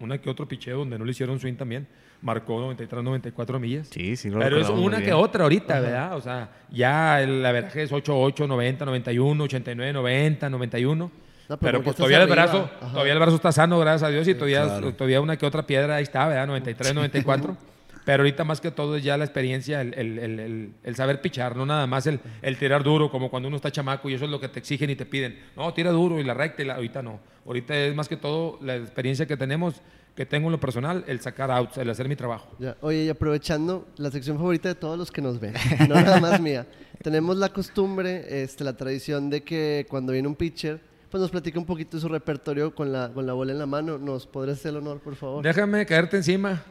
[0.00, 1.86] una que otro picheo donde no le hicieron swing también,
[2.22, 3.88] marcó 93, 94 millas.
[3.90, 6.16] Sí, sí, lo Pero es una que otra ahorita, ¿verdad?
[6.16, 11.10] O sea, ya el averaje es 88, 90, 91, 89, 90, 91.
[11.48, 12.92] No, pero pero pues todavía el brazo, Ajá.
[12.92, 14.92] todavía el brazo está sano, gracias a Dios, y todavía, claro.
[14.94, 16.46] todavía una que otra piedra ahí está, ¿verdad?
[16.46, 17.56] 93, 94.
[18.04, 21.54] Pero ahorita más que todo es ya la experiencia, el, el- el- el- saber pichar,
[21.56, 24.30] no nada más el, el tirar duro, como cuando uno está chamaco y eso es
[24.30, 25.38] lo que te exigen y te piden.
[25.56, 27.20] No, tira duro y la recta y la, ahorita no.
[27.44, 29.82] Ahorita es más que todo la experiencia que tenemos,
[30.14, 32.48] que tengo en lo personal, el sacar outs, el hacer mi trabajo.
[32.58, 32.76] Ya.
[32.80, 35.54] Oye, y aprovechando la sección favorita de todos los que nos ven,
[35.88, 36.66] no nada más mía.
[37.02, 40.80] Tenemos la costumbre, este, la tradición de que cuando viene un pitcher,
[41.10, 43.66] pues nos platica un poquito de su repertorio con la, con la bola en la
[43.66, 43.98] mano.
[43.98, 45.42] ¿Nos podrías hacer el honor, por favor?
[45.44, 46.62] Déjame caerte encima,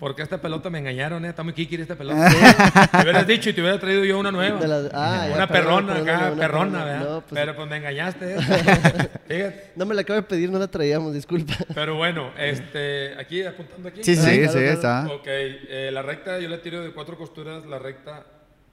[0.00, 1.28] porque esta pelota me engañaron, ¿eh?
[1.28, 2.28] Está muy kikiri esta pelota.
[2.90, 4.58] Te hubieras dicho y te hubiera traído yo una nueva.
[4.94, 6.84] Ah, ya, una perrona perdón, acá, una perrona, perrona.
[6.84, 7.10] ¿verdad?
[7.10, 8.38] No, pues- Pero pues me engañaste, ¿eh?
[9.28, 9.70] Fíjate.
[9.76, 11.54] No me la acabo de pedir, no la traíamos, disculpa.
[11.74, 14.02] Pero bueno, este, aquí, apuntando aquí.
[14.04, 14.30] Sí, Sí, sí.
[14.30, 14.72] sí, claro, claro.
[14.72, 15.06] está.
[15.12, 18.24] Ok, eh, la recta yo la tiro de cuatro costuras, la recta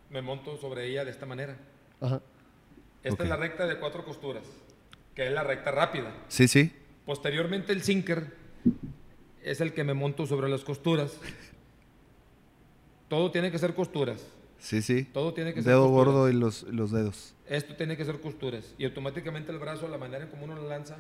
[0.09, 1.55] me monto sobre ella de esta manera.
[2.01, 2.21] Ajá.
[3.03, 4.43] Esta es la recta de cuatro costuras,
[5.15, 6.13] que es la recta rápida.
[6.27, 6.71] Sí, sí.
[7.05, 8.31] Posteriormente el sinker
[9.43, 11.17] es el que me monto sobre las costuras.
[13.07, 14.25] Todo tiene que ser costuras.
[14.59, 15.03] Sí, sí.
[15.05, 16.05] Todo tiene que ser Dedo costuras.
[16.13, 17.33] gordo y los, los dedos.
[17.47, 18.75] Esto tiene que ser costuras.
[18.77, 20.97] Y automáticamente el brazo, la manera en como uno lo lanza,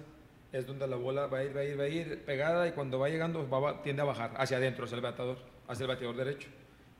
[0.51, 2.71] es donde la bola va a ir, va a ir, va a ir pegada y
[2.71, 5.37] cuando va llegando va, va- tiende a bajar hacia adentro, hacia el bateador,
[5.67, 6.47] hacia el bateador derecho.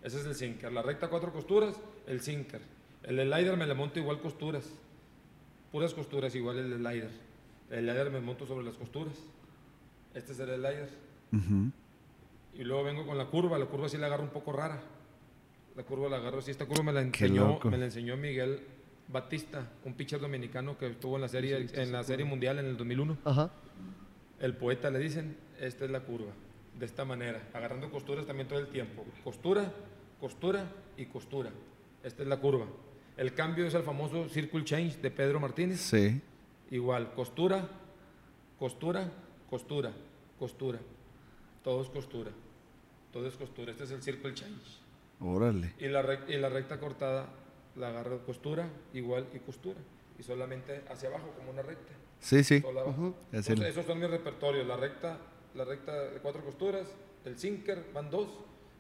[0.04, 0.72] Ese es el sinker.
[0.72, 2.62] La recta cuatro costuras, el sinker.
[3.04, 4.66] El slider me le monto igual costuras.
[5.72, 7.12] Puras costuras igual el slider.
[7.70, 9.14] El slider me monto sobre las costuras.
[10.14, 10.90] Este es el slider.
[12.54, 13.58] Y luego vengo con la curva.
[13.58, 14.82] La curva sí la agarro un poco rara.
[15.76, 16.52] La curva la agarro así.
[16.52, 18.60] Esta curva me la enseñó, me la enseñó Miguel
[19.08, 22.78] Batista, un pitcher dominicano que estuvo en la serie, en la serie mundial en el
[22.78, 23.18] 2001.
[23.26, 23.52] Ajá.
[24.40, 26.32] El poeta le dicen, esta es la curva,
[26.78, 29.04] de esta manera, agarrando costuras también todo el tiempo.
[29.24, 29.72] Costura,
[30.20, 30.66] costura
[30.96, 31.52] y costura.
[32.04, 32.66] Esta es la curva.
[33.20, 35.82] El cambio es el famoso circle change de Pedro Martínez.
[35.82, 36.22] Sí.
[36.72, 37.68] Igual, costura,
[38.58, 39.12] costura,
[39.50, 39.92] costura,
[40.40, 40.80] costura.
[41.62, 42.32] Todo es costura.
[43.12, 43.72] Todo es costura.
[43.74, 44.80] Este es el circle change.
[45.20, 45.74] Órale.
[45.80, 47.28] Y la, y la recta cortada
[47.76, 49.82] la agarro costura, igual y costura.
[50.18, 51.92] Y solamente hacia abajo, como una recta.
[52.22, 52.64] Sí, sí.
[52.66, 53.18] Abajo.
[53.34, 54.66] Es Entonces, esos son mis repertorios.
[54.66, 55.18] La recta,
[55.56, 56.88] la recta de cuatro costuras,
[57.26, 58.30] el sinker van dos,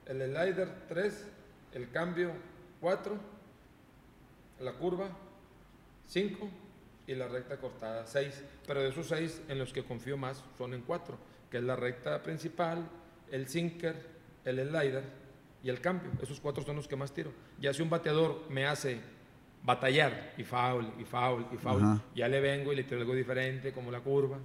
[0.05, 1.27] el slider tres,
[1.73, 2.31] el cambio
[2.79, 3.19] cuatro,
[4.61, 5.09] la curva
[6.05, 6.49] cinco
[7.07, 8.43] y la recta cortada seis.
[8.67, 11.17] Pero de esos seis, en los que confío más son en cuatro,
[11.49, 12.87] que es la recta principal,
[13.31, 13.95] el sinker,
[14.45, 15.03] el slider
[15.63, 16.11] y el cambio.
[16.21, 17.31] Esos cuatro son los que más tiro.
[17.59, 18.99] Ya si un bateador me hace
[19.63, 22.03] batallar y foul y foul y foul, Ajá.
[22.15, 24.37] ya le vengo y le tiro algo diferente como la curva.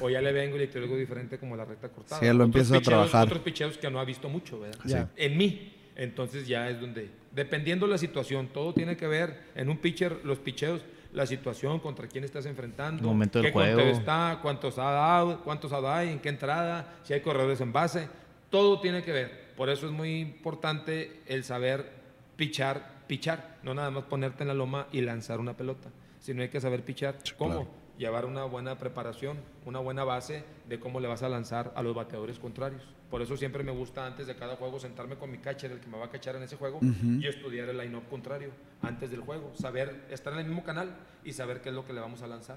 [0.00, 2.20] O ya le vengo y le tiro algo diferente como la recta cortada.
[2.20, 3.26] Sí, ya lo empiezo a trabajar.
[3.26, 4.78] Otros picheos que no ha visto mucho, ¿verdad?
[4.84, 5.10] Ya.
[5.16, 5.76] En mí.
[5.96, 10.38] Entonces ya es donde, dependiendo la situación, todo tiene que ver en un pitcher, los
[10.38, 10.82] picheos,
[11.12, 13.80] la situación, contra quién estás enfrentando, momento del qué juego.
[13.80, 18.08] está, cuántos ha dado, cuántos ha dado, en qué entrada, si hay corredores en base,
[18.50, 19.52] todo tiene que ver.
[19.56, 21.90] Por eso es muy importante el saber
[22.36, 26.48] pichar, pichar, no nada más ponerte en la loma y lanzar una pelota, sino hay
[26.48, 27.18] que saber pichar.
[27.36, 27.50] ¿Cómo?
[27.50, 27.81] claro.
[27.98, 29.36] Llevar una buena preparación,
[29.66, 32.82] una buena base de cómo le vas a lanzar a los bateadores contrarios.
[33.10, 35.86] Por eso siempre me gusta antes de cada juego sentarme con mi catcher, el que
[35.88, 36.80] me va a cachar en ese juego,
[37.20, 38.48] y estudiar el line-up contrario
[38.80, 39.52] antes del juego.
[39.54, 42.26] Saber estar en el mismo canal y saber qué es lo que le vamos a
[42.26, 42.56] lanzar.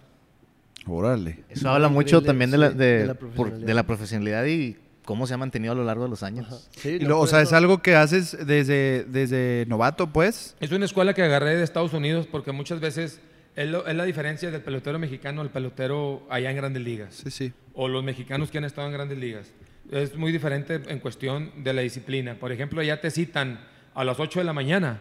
[0.88, 1.44] Órale.
[1.50, 3.68] Eso habla mucho también de la, de, de la por- profesionalidad.
[3.68, 6.70] de la profesionalidad y cómo se ha mantenido a lo largo de los años.
[6.72, 10.56] Sí, Y no, lo- o sea, es algo que haces desde, desde novato, pues.
[10.60, 13.20] Es una escuela que agarré de Estados Unidos porque muchas veces
[13.56, 17.16] Es, lo- es la diferencia del pelotero mexicano al pelotero allá en grandes ligas.
[17.16, 17.54] Sí, sí.
[17.74, 19.52] o los mexicanos que han estado en grandes ligas.
[19.92, 22.36] Es muy diferente en cuestión de la disciplina.
[22.36, 23.60] Por ejemplo, ya te citan
[23.94, 25.00] a las 8 de la mañana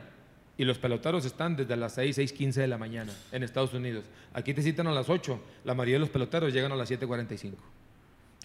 [0.57, 4.05] y los peloteros están desde las 6, 6.15 de la mañana en Estados Unidos.
[4.35, 7.55] Aquí te citan a las 8, la mayoría de los peloteros llegan a las 7.45.
[7.55, 7.55] Entonces,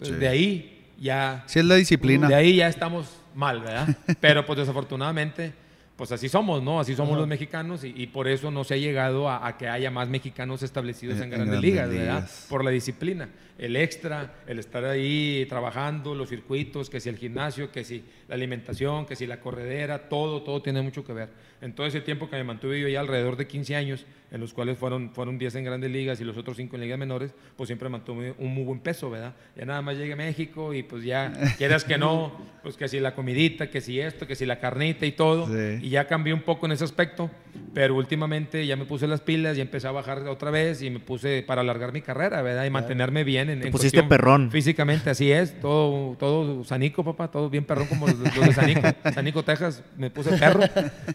[0.02, 0.12] Sí.
[0.14, 1.44] de ahí ya...
[1.46, 2.26] Sí, es la disciplina.
[2.26, 3.96] De ahí ya estamos mal, ¿verdad?
[4.20, 5.52] Pero pues desafortunadamente,
[6.00, 6.80] pues así somos, ¿no?
[6.80, 9.68] Así somos los mexicanos y, y por eso no se ha llegado a, a que
[9.68, 12.30] haya más mexicanos establecidos En- en, grandes, grandes ligas, ¿verdad?
[12.48, 13.28] Por la disciplina,
[13.58, 18.34] el extra, el estar ahí trabajando, los circuitos, que si el gimnasio, que si la
[18.34, 21.28] alimentación, que si la corredera, todo, todo tiene mucho que ver.
[21.62, 24.54] En todo ese tiempo que me mantuve yo ya alrededor de 15 años, en los
[24.54, 27.66] cuales fueron, fueron 10 en grandes ligas y los otros 5 en ligas menores, pues
[27.68, 29.34] siempre mantuve un muy buen peso, ¿verdad?
[29.56, 32.32] Ya nada más llegué a México y pues ya, quieras que no,
[32.62, 35.78] pues que si la comidita, que si esto, que si la carnita y todo, Sí.
[35.86, 37.30] y ya cambié un poco en ese aspecto,
[37.74, 41.00] pero últimamente ya me puse las pilas y empecé a bajar otra vez y me
[41.00, 42.64] puse para alargar mi carrera, ¿verdad?
[42.64, 44.50] Y mantenerme bien en, Te en pusiste perrón.
[44.50, 48.80] Físicamente, así es, todo, todo sanico, papá, todo bien perrón como los, los de Sanico,
[49.14, 50.60] Sanico, Texas, me puse perro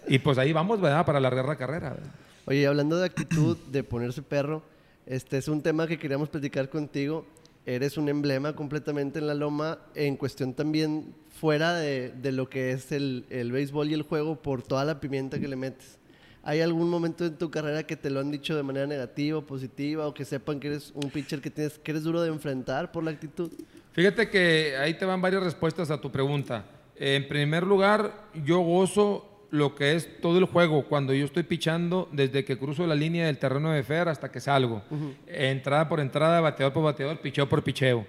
[0.07, 1.05] y pues ahí vamos, ¿verdad?
[1.05, 1.89] Para alargar la carrera.
[1.91, 2.11] ¿verdad?
[2.45, 4.61] Oye, hablando de actitud, de ponerse perro,
[5.05, 7.25] este es un tema que queríamos platicar contigo.
[7.65, 12.71] Eres un emblema completamente en la loma, en cuestión también fuera de, de lo que
[12.71, 15.97] es el, el béisbol y el juego, por toda la pimienta que le metes.
[16.43, 20.05] ¿Hay algún momento en tu carrera que te lo han dicho de manera negativa positiva,
[20.05, 23.03] o que sepan que eres un pitcher que, tienes, que eres duro de enfrentar por
[23.03, 23.51] la actitud?
[23.93, 26.65] Fíjate que ahí te van varias respuestas a tu pregunta.
[26.95, 32.09] En primer lugar, yo gozo lo que es todo el juego cuando yo estoy pichando
[32.11, 34.81] desde que cruzo la línea del terreno de Fer hasta que salgo.
[35.27, 38.05] Entrada por entrada, bateador por bateador, picheo por picheo.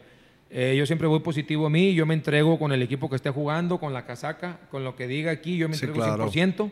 [0.51, 3.30] Eh, yo siempre voy positivo a mí, yo me entrego con el equipo que esté
[3.30, 6.30] jugando, con la casaca, con lo que diga aquí, yo me Sí, entrego claro.
[6.30, 6.70] 100%.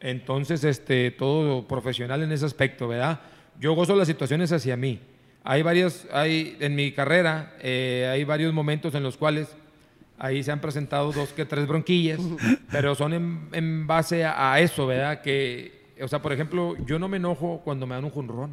[0.00, 3.20] Entonces, este, todo profesional en ese aspecto, ¿verdad?
[3.58, 4.98] Yo gozo las situaciones hacia mí.
[5.44, 9.54] Hay varias, hay, en mi carrera, eh, hay varios momentos en los cuales
[10.20, 12.20] ahí se han presentado dos que tres bronquillas,
[12.70, 15.22] pero son en, en base a, a eso, ¿verdad?
[15.22, 18.50] Que, o sea, por ejemplo, yo no me enojo cuando me dan un jonrón.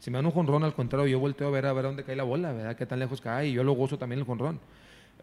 [0.00, 2.16] Si me dan un jonrón, al contrario, yo volteo a ver a ver dónde cae
[2.16, 2.74] la bola, ¿verdad?
[2.74, 4.58] Qué tan lejos cae, y yo lo gozo también el jonrón.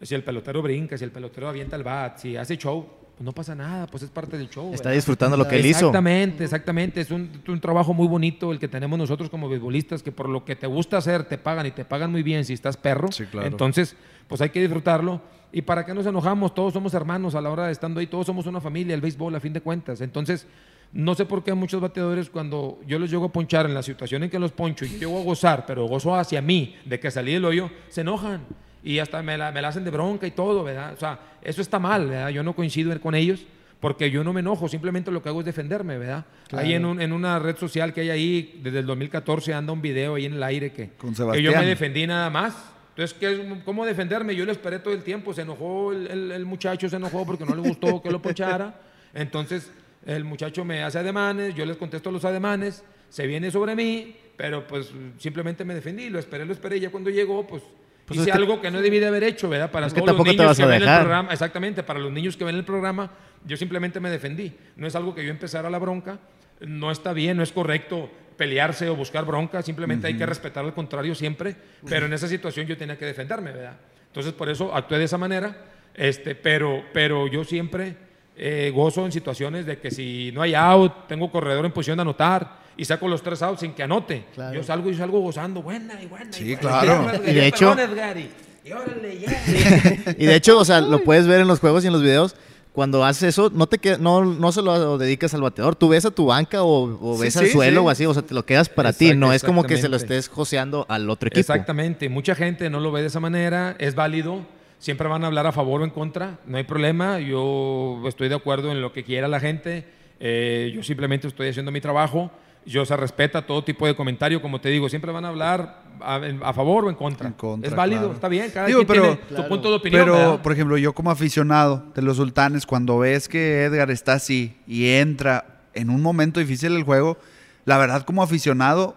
[0.00, 3.32] Si el pelotero brinca, si el pelotero avienta el bat, si hace show, pues no
[3.32, 4.72] pasa nada, pues es parte del show.
[4.72, 4.96] Está ¿verdad?
[4.96, 5.78] disfrutando lo que él hizo.
[5.78, 7.00] Exactamente, exactamente.
[7.00, 10.44] Es un, un trabajo muy bonito el que tenemos nosotros como beisbolistas, que por lo
[10.44, 13.12] que te gusta hacer te pagan y te pagan muy bien si estás perro.
[13.12, 13.46] Sí, claro.
[13.46, 13.94] Entonces,
[14.26, 15.20] pues hay que disfrutarlo.
[15.52, 16.54] ¿Y para qué nos enojamos?
[16.54, 19.34] Todos somos hermanos a la hora de estando ahí, todos somos una familia, el béisbol
[19.34, 20.00] a fin de cuentas.
[20.00, 20.46] Entonces,
[20.92, 24.22] no sé por qué muchos bateadores cuando yo los llego a ponchar en la situación
[24.22, 27.10] en que los poncho y yo llego a gozar, pero gozo hacia mí de que
[27.10, 28.40] salí del hoyo, se enojan
[28.82, 30.94] y hasta me la, me la hacen de bronca y todo, ¿verdad?
[30.94, 32.30] O sea, eso está mal, ¿verdad?
[32.30, 33.44] Yo no coincido con ellos
[33.80, 36.24] porque yo no me enojo, simplemente lo que hago es defenderme, ¿verdad?
[36.52, 39.82] Ahí en, un- en una red social que hay ahí, desde el 2014 anda un
[39.82, 42.54] video ahí en el aire que, Con que yo me defendí nada más.
[42.94, 44.34] Entonces, ¿qué, ¿cómo defenderme?
[44.36, 47.44] Yo le esperé todo el tiempo, se enojó el, el- el muchacho, se enojó porque
[47.44, 48.78] no le gustó que lo ponchara.
[49.14, 49.70] Entonces,
[50.04, 54.66] el muchacho me hace ademanes, yo les contesto los ademanes, se viene sobre mí, pero
[54.66, 57.62] pues simplemente me defendí, lo esperé, lo esperé, ya cuando llegó, pues,
[58.06, 59.70] Pues hice es que- algo que no debí de haber hecho, ¿verdad?
[59.70, 62.44] Para Es que todos los niños que ven el programa, exactamente, para los niños que
[62.44, 63.10] ven el programa,
[63.46, 64.52] yo simplemente me defendí.
[64.76, 66.18] No es algo que yo empezara la bronca,
[66.60, 68.10] no está bien, no es correcto
[68.42, 71.54] pelearse o buscar bronca, simplemente hay que respetar al contrario siempre,
[71.88, 73.76] pero en esa situación yo tenía que defenderme, ¿verdad?
[74.08, 75.56] Entonces por eso actué de esa manera,
[75.94, 77.94] este, pero, pero yo siempre
[78.36, 82.02] eh, gozo en situaciones de que si no hay out, tengo corredor en posición de
[82.02, 84.24] anotar y saco los tres outs sin que anote.
[84.34, 84.54] Claro.
[84.54, 86.30] Yo salgo y salgo gozando, buena y buena.
[86.30, 86.60] y Sí, buena.
[86.60, 87.10] claro.
[87.28, 89.18] Y de hecho- perdón, y- y órale.
[90.18, 92.34] Y de hecho, o sea, lo puedes ver en los juegos y en los videos.
[92.72, 95.76] Cuando haces eso, no te queda- no, no se lo dedicas al bateador.
[95.76, 97.86] Tú ves a tu banca o, o Sí, ves al sí, suelo sí.
[97.86, 98.06] o así.
[98.06, 99.14] O sea, te lo quedas para ti.
[99.14, 101.40] No es como que se lo estés joseando al otro equipo.
[101.40, 104.46] Exactamente, mucha gente no lo ve de esa manera, es válido,
[104.78, 108.34] siempre van a hablar a favor o en contra, no hay problema, yo estoy de
[108.36, 109.84] acuerdo en lo que quiera la gente,
[110.18, 112.30] eh, yo simplemente estoy haciendo mi trabajo,
[112.66, 116.16] yo se respeta todo tipo de comentario, como te digo, siempre van a hablar a,
[116.42, 117.26] a favor o en contra.
[117.28, 118.14] En contra, es válido, claro.
[118.14, 119.42] está bien, cada Digo, quien pero- tiene Claro.
[119.42, 120.02] su punto de opinión.
[120.02, 120.42] Pero, ¿verdad?
[120.42, 124.88] por ejemplo, yo como aficionado de los sultanes, cuando ves que Edgar está así y
[124.90, 127.18] entra en un momento difícil del juego,
[127.64, 128.96] la verdad como aficionado,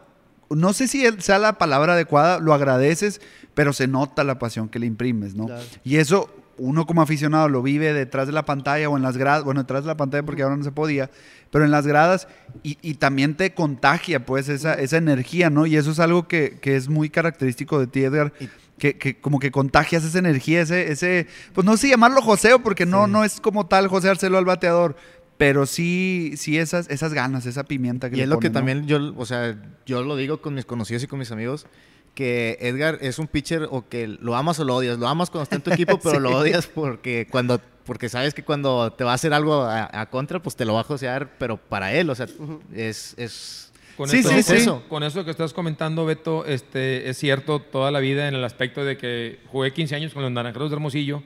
[0.49, 3.20] no sé si sea la palabra adecuada, lo agradeces,
[3.53, 5.45] pero se nota la pasión que le imprimes, ¿no?
[5.45, 5.63] Claro.
[5.84, 9.43] Y eso uno como aficionado lo vive detrás de la pantalla o en las gradas,
[9.43, 11.09] bueno, detrás de la pantalla porque ahora no se podía,
[11.51, 12.27] pero en las gradas
[12.63, 15.65] y, y también te contagia pues esa, esa energía, ¿no?
[15.65, 18.33] Y eso es algo que, que es muy característico de ti, Edgar.
[18.77, 22.85] Que, que como que contagias esa energía, ese, ese, pues no sé llamarlo joseo, porque
[22.85, 24.97] no, no es como tal joseárselo al bateador,
[25.37, 28.85] pero sí, sí esas, esas ganas, esa pimienta que Y le es lo que también
[28.85, 31.67] yo, o sea, yo lo digo con mis conocidos y con mis amigos,
[32.16, 34.97] que Edgar es un pitcher o que lo amas o lo odias.
[34.97, 38.43] Lo amas cuando está en tu equipo, pero lo odias porque cuando porque sabes que
[38.43, 41.57] cuando te va a hacer algo a, contra, pues te lo va a josear, pero
[41.57, 42.26] para él, o sea,
[42.74, 44.55] es, es con sí, sí, sí.
[44.55, 44.84] Eso.
[44.89, 48.84] Con eso que estás comentando, Beto, este, es cierto toda la vida en el aspecto
[48.84, 51.24] de que jugué 15 años con los Naranjeros de Hermosillo.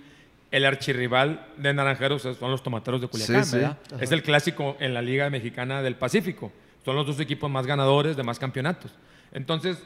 [0.51, 3.77] El archirrival de Naranjeros son los Tomateros de Culiacán, ¿verdad?
[3.99, 6.51] Es el clásico en la Liga Mexicana del Pacífico.
[6.83, 8.91] Son los dos equipos más ganadores de más campeonatos.
[9.31, 9.77] Entonces,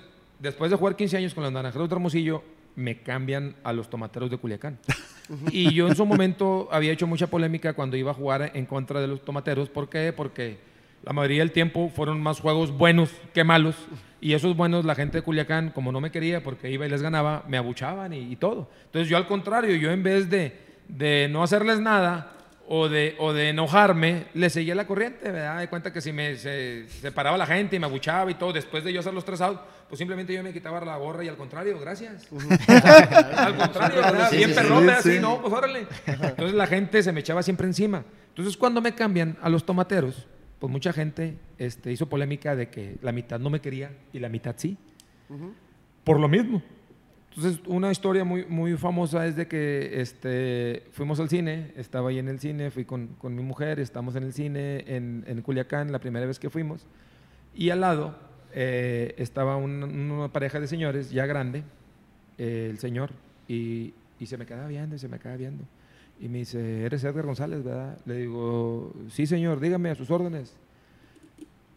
[0.43, 2.43] después de jugar 15 años con los Naranjeros de Hermosillo,
[2.75, 4.77] me cambian a los Tomateros de Culiacán.
[5.51, 8.99] y yo en su momento había hecho mucha polémica cuando iba a jugar en contra
[8.99, 9.69] de los Tomateros.
[9.69, 10.11] ¿Por qué?
[10.11, 10.57] Porque
[11.03, 13.75] la mayoría del tiempo fueron más juegos buenos que malos.
[14.19, 17.01] Y esos buenos, la gente de Culiacán, como no me quería porque iba y les
[17.01, 18.69] ganaba, me abuchaban y, todo.
[18.85, 20.57] Entonces yo al contrario, yo en vez de,
[20.89, 22.31] de no hacerles nada,
[22.67, 25.59] o de, o de enojarme, le seguía la corriente, ¿verdad?
[25.59, 28.83] De cuenta que si me se, paraba la gente y me abuchaba y todo, después
[28.83, 29.59] de yo hacer los tres outs,
[29.89, 32.27] pues simplemente yo me quitaba la gorra y al contrario, gracias.
[33.37, 34.31] al contrario, ¿verdad?
[34.31, 35.87] Bien perrón, así, no, pues órale.
[36.05, 38.03] Entonces la gente se me echaba siempre encima.
[38.29, 40.27] Entonces cuando me cambian a los tomateros,
[40.59, 44.29] pues mucha gente este, hizo polémica de que la mitad no me quería y la
[44.29, 44.77] mitad sí.
[46.03, 46.61] Por lo mismo.
[47.35, 52.19] Entonces, una historia muy, muy famosa es de que este, fuimos al cine, estaba ahí
[52.19, 55.91] en el cine, fui con, con mi mujer, estamos en el cine en, en, Culiacán,
[55.91, 56.85] la primera vez que fuimos,
[57.55, 58.15] y al lado
[58.53, 61.63] eh, estaba una pareja de señores, ya grande,
[62.37, 63.09] eh, el señor,
[63.47, 65.63] y, y, se me quedaba viendo, y se me quedaba viendo.
[66.19, 67.97] Y me dice, ¿eres Edgar González, verdad?
[68.05, 70.55] Le digo, sí, señor, dígame a sus órdenes.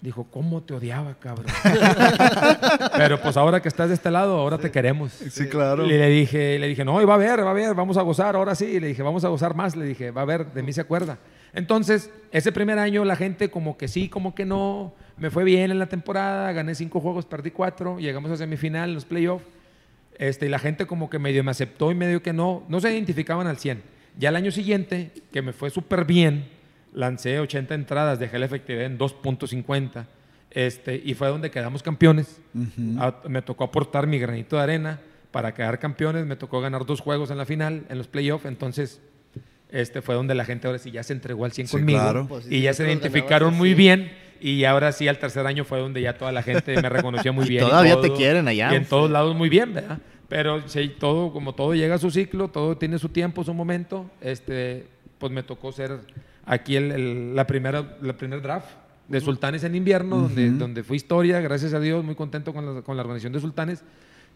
[0.07, 1.47] Dijo, ¿cómo te odiaba, cabrón?
[2.97, 5.11] Pero pues ahora que estás de este lado, ahora te queremos.
[5.11, 5.85] Sí, claro.
[5.85, 8.37] Y le dije, le dije, no, va a ver, va a ver, vamos a gozar,
[8.37, 8.67] ahora sí.
[8.67, 9.75] Y le dije, vamos a gozar más.
[9.75, 11.19] Le dije, va a ver, de mí se acuerda.
[11.53, 14.95] Entonces, ese primer año la gente como que sí, como que no.
[15.17, 19.05] Me fue bien en la temporada, gané cinco juegos, perdí cuatro, llegamos a semifinal, los
[19.05, 19.45] playoffs.
[20.19, 22.63] Este, y la gente como que medio me aceptó y medio que no.
[22.69, 23.83] No se identificaban al 100.
[24.17, 26.49] Ya el año siguiente, que me fue súper bien,
[26.97, 30.07] lancé 80 entradas, dejé la efectividad en 2.50
[30.51, 32.41] este, y fue donde quedamos campeones.
[33.29, 37.31] me tocó aportar mi granito de arena para quedar campeones, me tocó ganar dos juegos
[37.31, 39.03] en la final, en los playoffs, entonces
[39.71, 42.63] este fue donde la gente ahora sí ya se entregó al 100 conmigo pues y
[42.63, 46.33] ya se identificaron muy bien y ahora sí al tercer año fue donde ya toda
[46.33, 47.63] la gente me reconoció muy bien.
[47.63, 48.73] Todavía te quieren allá.
[48.73, 49.99] Y en todos lados muy bien, ¿verdad?
[50.29, 54.11] Pero sí, todo, como todo llega a su ciclo, todo tiene su tiempo, su momento,
[54.21, 54.87] este,
[55.19, 56.01] pues me tocó ser
[56.47, 58.69] aquí el, la primera la primer draft
[59.09, 62.83] de Sultanes en invierno, donde, donde fue historia, gracias a Dios, muy contento con la,
[62.83, 63.85] con la organización de Sultanes,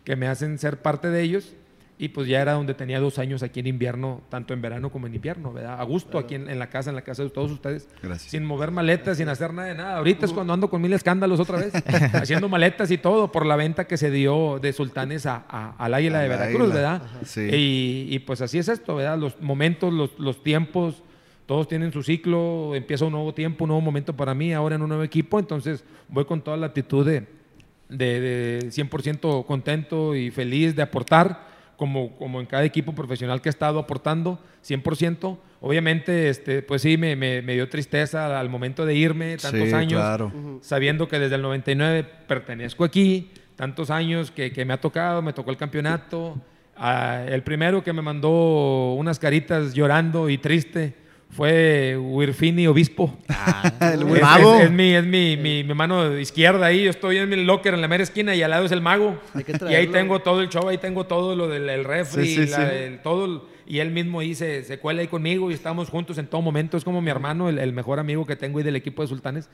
[0.04, 1.54] que me hacen ser parte de ellos.
[1.98, 5.06] Y pues ya era donde tenía dos años aquí en invierno, tanto en verano como
[5.06, 5.78] en invierno, ¿verdad?
[5.78, 7.90] A gusto aquí en, la casa, en la casa de todos ustedes.
[8.02, 8.30] Gracias.
[8.30, 9.98] Sin mover maletas, sin hacer nada de nada.
[9.98, 11.74] Ahorita es cuando ando con mil escándalos otra vez,
[12.14, 15.44] haciendo maletas y todo por la venta que se dio de Sultanes a,
[15.76, 17.02] al Águila de Veracruz, ¿verdad?
[17.26, 17.42] Sí.
[17.42, 19.18] Y, y, pues así es esto, ¿verdad?
[19.18, 21.02] Los momentos, los, los tiempos,
[21.50, 24.82] todos tienen su ciclo, empieza un nuevo tiempo, un nuevo momento para mí, ahora en
[24.82, 27.26] un nuevo equipo, entonces voy con toda la actitud de,
[27.88, 33.50] de, 100% contento y feliz de aportar, como, como en cada equipo profesional que he
[33.50, 35.38] estado aportando, 100%.
[35.60, 40.22] Obviamente, este, pues sí, me, me, dio tristeza al momento de irme, tantos años,
[40.60, 45.32] sabiendo que desde el 99 pertenezco aquí, tantos años que, que me ha tocado, me
[45.32, 46.40] tocó el campeonato.
[46.76, 53.16] Ah, el primero que me mandó unas caritas llorando y triste fue Wirfini Obispo.
[53.28, 54.56] Ah, el es, mago.
[54.56, 56.84] Es, mi, es mi, mi, mi, mano izquierda ahí.
[56.84, 59.18] Yo estoy en mi locker en la mera esquina y al lado es el mago.
[59.68, 62.50] Y ahí tengo todo el show, ahí tengo todo lo del el refri,
[63.02, 63.48] todo.
[63.66, 66.76] Y él mismo ahí se, se, cuela ahí conmigo y estamos juntos en todo momento.
[66.76, 69.48] Es como mi hermano, el, el mejor amigo que tengo y del equipo de Sultanes.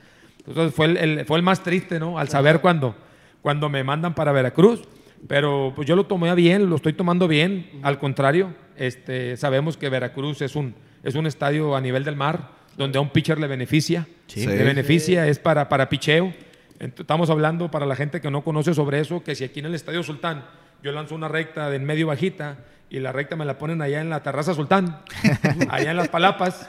[0.46, 2.18] Entonces fue el, fue el más triste, ¿no?
[2.18, 2.96] Al saber cuando,
[3.42, 4.82] cuando me mandan para Veracruz.
[5.28, 7.68] Pero pues yo lo tomé bien, lo estoy tomando bien.
[7.82, 12.50] Al contrario, este, sabemos que Veracruz es un es un estadio a nivel del mar,
[12.76, 14.06] donde a un pitcher le beneficia.
[14.34, 16.32] Le beneficia, es para, para picheo.
[16.78, 19.74] Estamos hablando para la gente que no conoce sobre eso, que si aquí en el
[19.74, 20.44] Estadio Sultán
[20.82, 24.00] yo lanzo una recta de en medio bajita y la recta me la ponen allá
[24.00, 25.02] en la terraza Sultán,
[25.70, 26.68] allá en las Palapas,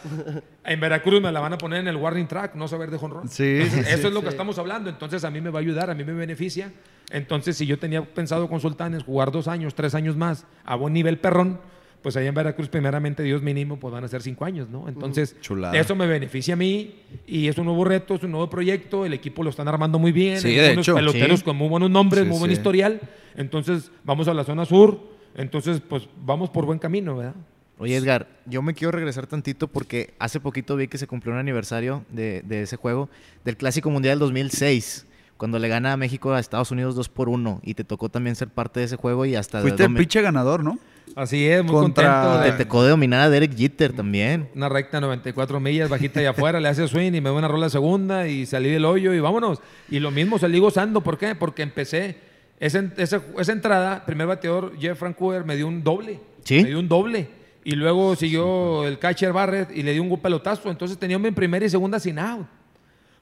[0.64, 3.30] en Veracruz me la van a poner en el warning track, no saber de jonrón.
[3.30, 4.90] Sí, eso es lo que estamos hablando.
[4.90, 6.72] Entonces a mí me va a ayudar, a mí me beneficia.
[7.12, 10.94] Entonces si yo tenía pensado con Sultanes jugar dos años, tres años más a buen
[10.94, 11.60] nivel perrón,
[12.02, 14.88] pues allá en Veracruz, primeramente, Dios mínimo, pues van a ser cinco años, ¿no?
[14.88, 15.36] Entonces,
[15.74, 16.96] eso me beneficia a mí
[17.26, 20.12] y es un nuevo reto, es un nuevo proyecto, el equipo lo están armando muy
[20.12, 23.02] bien, sí, de hecho, peloteros con muy buenos nombres, muy buen historial,
[23.36, 25.00] entonces vamos a la zona sur,
[25.36, 27.36] entonces, pues vamos por buen camino, ¿verdad?
[27.80, 31.40] Oye, Edgar, yo me quiero regresar tantito porque hace poquito vi que se cumplió un
[31.40, 33.10] aniversario de, de ese juego,
[33.46, 35.06] del Clásico Mundial 2006
[35.38, 38.36] cuando le gana a México a Estados Unidos 2 por 1 y te tocó también
[38.36, 39.60] ser parte de ese juego y hasta...
[39.60, 40.80] de Fuiste el pinche ganador, ¿no?
[41.16, 44.50] Así es, muy Contra- contento Te tocó de dominar a Derek Jeter también.
[44.56, 47.70] una recta 94 millas, bajita y afuera, le hace swing y me da una rola
[47.70, 49.60] segunda y salí del hoyo y vámonos.
[49.90, 51.34] Y lo mismo salí gozando, ¿por qué?
[51.34, 52.18] Porque empecé,
[52.60, 56.20] esa, esa, esa entrada, primer bateador, Jeff Francoeur, me dio un doble.
[56.44, 56.62] ¿Sí?
[56.62, 57.30] Me dio un doble.
[57.64, 60.70] Y luego siguió el catcher Barrett y le dio un pelotazo.
[60.70, 62.46] Entonces tenía en primera y segunda sin out.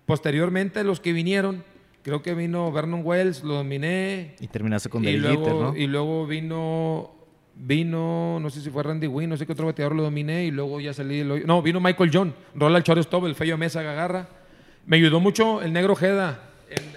[0.05, 1.63] Posteriormente, los que vinieron,
[2.03, 4.35] creo que vino Vernon Wells, lo dominé.
[4.39, 5.75] Y terminaste con y, Derek luego, Jeter, ¿no?
[5.75, 7.11] y luego vino,
[7.57, 10.51] vino, no sé si fue Randy Wynn, no sé qué otro bateador lo dominé y
[10.51, 11.23] luego ya salí.
[11.45, 14.27] No, vino Michael John, rola el shortstop, el Feyo Mesa agarra.
[14.85, 16.39] Me ayudó mucho el negro Jeda.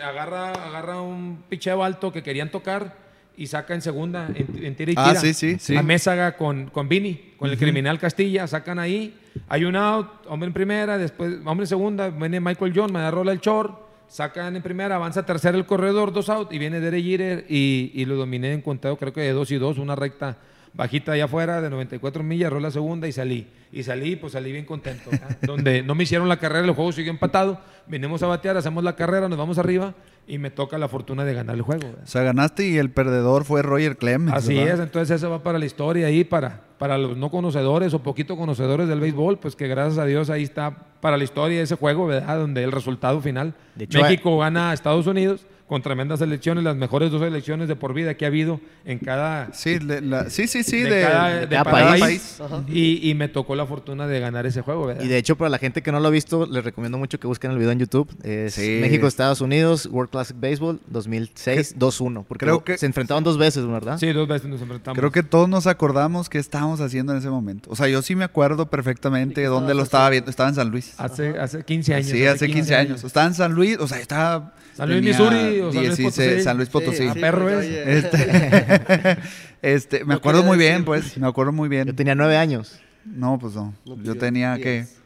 [0.03, 2.97] Agarra, agarra un picheo alto que querían tocar
[3.37, 5.21] y saca en segunda, en, en tira y Ah, tira.
[5.21, 5.77] sí, sí, sí.
[5.77, 9.17] A Mésaga con, con Vini, con el criminal Castilla, sacan ahí.
[9.49, 13.11] Hay un out, hombre en primera, después hombre en segunda, viene Michael John, me da
[13.13, 13.79] rola el short,
[14.09, 18.05] sacan en primera, avanza tercera el corredor, dos out, y viene Derek Jeter y, y
[18.05, 20.37] lo dominé en contado, creo que de dos y dos, una recta
[20.79, 23.49] bajita allá afuera de 94 millas, rola segunda y salí.
[23.73, 25.11] Y salí, pues salí bien contento.
[25.11, 25.37] ¿verdad?
[25.43, 28.95] Donde no me hicieron la carrera, el juego siguió empatado, vinimos a batear, hacemos la
[28.95, 29.93] carrera, nos vamos arriba
[30.29, 31.89] y me toca la fortuna de ganar el juego.
[31.89, 32.05] ¿verdad?
[32.05, 34.37] O sea, ganaste y el perdedor fue Roger Clemens.
[34.37, 34.75] Así ¿verdad?
[34.75, 38.37] es, entonces eso va para la historia ahí, para, para los no conocedores o poquito
[38.37, 42.07] conocedores del béisbol, pues que gracias a Dios ahí está para la historia ese juego,
[42.07, 42.39] ¿verdad?
[42.39, 46.75] Donde el resultado final, De hecho, México gana a Estados Unidos con tremendas elecciones, las
[46.77, 49.53] mejores dos elecciones de por vida que ha habido en cada...
[49.53, 52.01] Sí, la- sí, sí, sí, de de, cada, de de cada cada país.
[52.01, 52.41] país.
[52.69, 55.05] Y, y me tocó la fortuna de ganar ese juego, ¿verdad?
[55.05, 57.27] Y de hecho, para la gente que no lo ha visto, les recomiendo mucho que
[57.27, 58.09] busquen el video en YouTube.
[58.25, 58.79] Es Sí.
[58.81, 62.25] México-Estados Unidos, World Classic Baseball 2006, 2-1.
[62.27, 63.99] Porque creo que- se enfrentaron dos veces, ¿verdad?
[63.99, 64.99] Sí, dos veces nos enfrentamos.
[64.99, 67.71] Creo que todos nos acordamos qué estábamos haciendo en ese momento.
[67.71, 70.31] O sea, yo sí me acuerdo perfectamente dónde lo estaba viendo.
[70.31, 70.95] Estaba en San Luis.
[70.99, 72.07] Hace, hace 15 años.
[72.09, 73.05] Sí, hace 15 años.
[73.05, 74.55] Estaba en San Luis, o sea, estaba...
[74.75, 76.43] San Luis, tenía Missouri o San Luis 16 Potosí.
[76.43, 77.09] San Luis Potosí.
[77.09, 78.05] a perro pues, es.
[78.05, 79.19] Este,
[79.63, 81.87] este, me No acuerdo muy bien, pues, me acuerdo muy bien.
[81.87, 82.81] Yo tenía nueve años.
[83.05, 83.75] No, pues no.
[83.87, 84.73] No, yo tenía, ¿qué?
[84.73, 84.99] diez.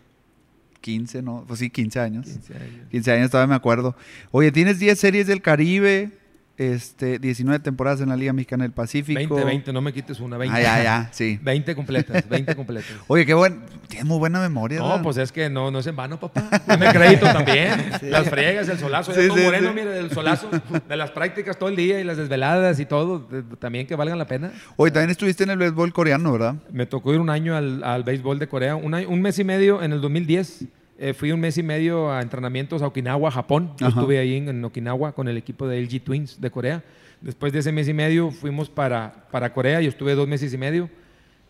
[0.80, 1.44] 15, ¿no?
[1.46, 2.26] Pues sí, 15 años.
[2.26, 2.88] 15 años.
[2.90, 3.96] 15 años todavía me acuerdo.
[4.32, 6.10] Oye, tienes 10 series del Caribe,
[6.58, 9.34] este, 19 temporadas en la Liga Mexicana del Pacífico.
[9.36, 10.56] 20, 20, no me quites una, 20.
[10.56, 11.38] Ah, ya, ya, sí.
[11.42, 12.90] 20 completas, 20 completas.
[13.08, 15.02] Oye, qué buen, tienes muy buena memoria, No, ¿verdad?
[15.02, 16.48] pues es que no, no es en vano, papá.
[16.66, 17.90] Dame crédito también.
[18.02, 19.12] Las friegas, el solazo.
[19.12, 20.50] Sí, moreno, mire, el solazo.
[20.88, 23.26] De las prácticas todo el día y las desveladas y todo.
[23.58, 24.52] También que valgan la pena.
[24.76, 26.56] Oye, también estuviste en el béisbol coreano, ¿verdad?
[26.70, 28.76] Me tocó ir un año al, al béisbol de Corea.
[28.76, 30.64] Un, año- un mes y medio en el 2010.
[31.02, 33.72] Eh, fui un mes y medio a entrenamientos a Okinawa, Japón.
[33.78, 33.98] Yo Ajá.
[34.00, 36.84] estuve ahí en, en Okinawa con el equipo de LG Twins de Corea.
[37.20, 39.80] Después de ese mes y medio fuimos para, para Corea.
[39.80, 40.88] Yo estuve dos meses y medio.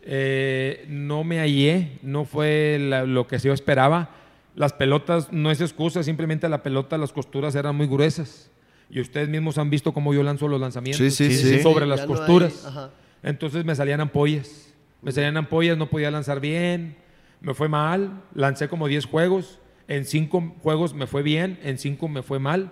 [0.01, 4.09] Eh, no me hallé, no fue la- lo que yo esperaba.
[4.55, 8.51] Las pelotas no es excusa, simplemente la pelota, las costuras eran muy gruesas.
[8.89, 11.59] Y ustedes mismos han visto cómo yo lanzo los lanzamientos Sí, sí, sí.
[11.61, 12.65] sobre Sí, las no costuras.
[12.65, 12.91] ajá.
[13.23, 14.73] Entonces me salían ampollas.
[15.01, 16.95] Me salían ampollas, no podía lanzar bien.
[17.43, 18.23] Me fue mal.
[18.33, 19.59] Lancé como 10 juegos.
[19.87, 22.71] En 5 juegos me fue bien, en 5 me fue mal.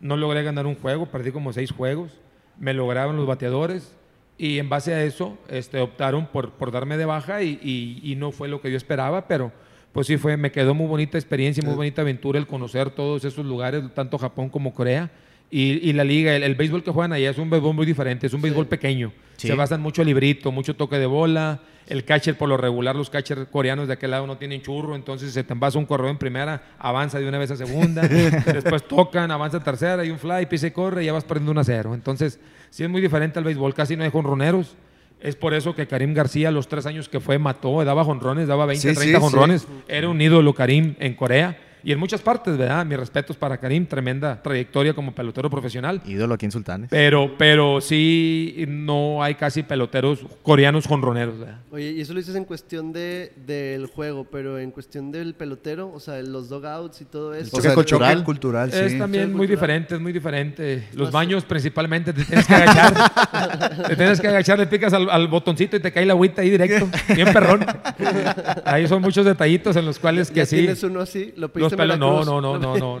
[0.00, 2.12] No logré ganar un juego, perdí como 6 juegos.
[2.58, 3.94] Me lograban los bateadores.
[4.38, 8.16] Y en base a eso este, optaron por, por darme de baja y, y- y
[8.16, 9.50] no fue lo que yo esperaba, pero
[9.92, 13.46] pues sí fue, me quedó muy bonita experiencia, muy bonita aventura el conocer todos esos
[13.46, 15.10] lugares, tanto Japón como Corea.
[15.50, 18.26] Y, y la liga, el, el béisbol que juegan allá es un béisbol muy diferente,
[18.26, 19.12] es un béisbol pequeño.
[19.36, 19.48] Sí.
[19.48, 21.60] Se basan mucho en librito, mucho toque de bola.
[21.86, 25.32] El catcher, por lo regular, los catchers coreanos de aquel lado no tienen churro, entonces
[25.32, 29.30] se te envasa un correo en primera, avanza de una vez a segunda, después tocan,
[29.30, 31.64] avanza a tercera, y un fly, pisa y corre, y ya vas perdiendo 1 a
[31.64, 31.94] 0.
[31.94, 32.40] Entonces,
[32.70, 34.74] sí es muy diferente al béisbol, casi no hay jonroneros.
[35.20, 38.66] Es por eso que Karim García, los tres años que fue, mató, daba jonrones, daba
[38.66, 39.68] 20, Sí, 30 sí, jonrones.
[39.86, 41.56] Era un ídolo Karim en Corea
[41.86, 42.84] y en muchas partes, ¿verdad?
[42.84, 46.02] Mis respetos para Karim, tremenda trayectoria como pelotero profesional.
[46.04, 46.90] Ídolo aquí en Sultanes.
[46.90, 51.60] Pero, pero sí, no hay casi peloteros coreanos jonroneros, ¿verdad?
[51.70, 55.92] Oye, y eso lo dices en cuestión de, del juego, pero en cuestión del pelotero,
[55.92, 57.56] o sea, los dogouts y todo eso.
[57.56, 58.24] O sea, el cultural.
[58.24, 58.78] cultural, sí.
[58.80, 59.56] Es también muy cultural.
[59.56, 60.88] diferente, es muy diferente.
[60.92, 63.86] Los baños principalmente te tienes que agachar.
[63.86, 66.50] te tienes que agachar, le picas al, al botoncito y te cae la agüita ahí
[66.50, 66.88] directo.
[67.14, 67.64] Bien perrón.
[68.64, 70.56] Ahí son muchos detallitos en los cuales que ya sí.
[70.56, 73.00] tienes uno así, lo pediste en pelos, no, no, no, no, no,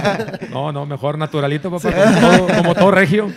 [0.50, 3.30] No, no, mejor naturalito, papá, como todo, como todo regio.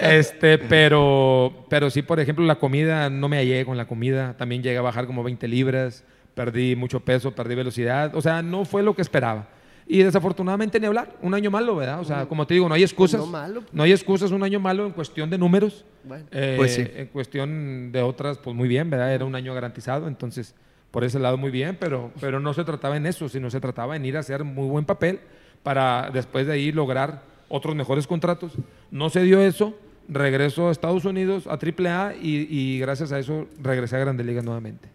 [0.00, 4.34] Este, pero, pero sí, por ejemplo, la comida, no me hallé con la comida.
[4.36, 8.14] También llegué a bajar como 20 libras, perdí mucho peso, perdí velocidad.
[8.14, 9.48] O sea, no fue lo que esperaba.
[9.86, 12.00] Y desafortunadamente ni hablar, un año malo, ¿verdad?
[12.00, 13.20] O sea, como te digo, no hay excusas.
[13.20, 13.62] No malo.
[13.70, 15.84] No hay excusas, un año malo en cuestión de números.
[16.04, 16.86] Bueno, Eh, Pues sí.
[16.96, 19.12] En cuestión de otras, pues muy bien, ¿verdad?
[19.12, 20.54] Era un año garantizado, entonces
[20.94, 23.96] por ese lado muy bien, pero, pero no se trataba en eso, sino se trataba
[23.96, 25.18] en ir a hacer muy buen papel
[25.64, 28.52] para después de ahí lograr otros mejores contratos.
[28.92, 29.76] No se dio eso,
[30.08, 34.44] regreso a Estados Unidos, a AAA, y, y gracias a eso regresé a Grandes Ligas
[34.44, 34.88] nuevamente.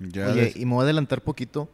[0.00, 1.68] Ya Oye, y me voy a adelantar poquito,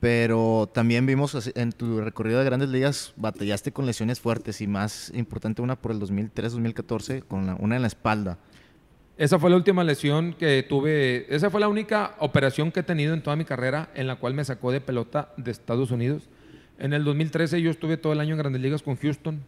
[0.00, 5.12] pero también vimos en tu recorrido de grandes ligas, batallaste con lesiones fuertes y más
[5.14, 8.38] importante una por el 2003-2014, con la- una en la espalda.
[9.20, 11.26] Esa fue la última lesión que tuve.
[11.28, 14.32] Esa fue la única operación que he tenido en toda mi carrera en la cual
[14.32, 16.22] me sacó de pelota de Estados Unidos.
[16.78, 19.42] En el 2013 yo estuve todo el año en Grandes Ligas con Houston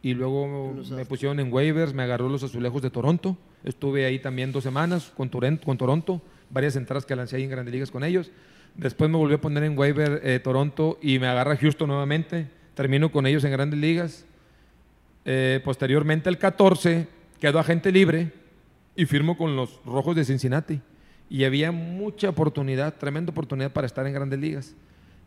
[0.00, 3.36] y luego Los me pusieron en waivers, me agarró los azulejos de Toronto.
[3.64, 7.90] Estuve ahí también dos semanas con, Toronto, varias entradas que lancé ahí en Grandes Ligas
[7.90, 8.30] con ellos.
[8.76, 12.46] Después me volvió a poner en waiver eh, Toronto y me agarra Houston nuevamente.
[12.74, 14.24] Termino con ellos en Grandes Ligas.
[15.26, 17.06] Eh, posteriormente, el 14,
[17.38, 18.38] quedo agente libre
[18.98, 20.80] y firmo con los Rojos de Cincinnati.
[21.30, 24.74] Y había mucha oportunidad, tremenda oportunidad para estar en grandes ligas.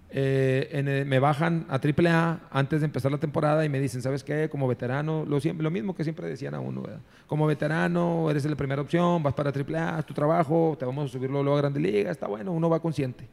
[0.10, 4.50] Eh, me bajan a AAA antes de empezar la temporada y me dicen, ¿sabes qué?
[4.50, 6.84] Como veterano, lo, lo mismo que siempre decían a uno.
[7.28, 11.14] Como veterano, eres la primera opción, vas para AAA, es tu trabajo, te vamos a
[11.14, 13.26] subirlo luego a grandes ligas, está bueno, uno va consciente.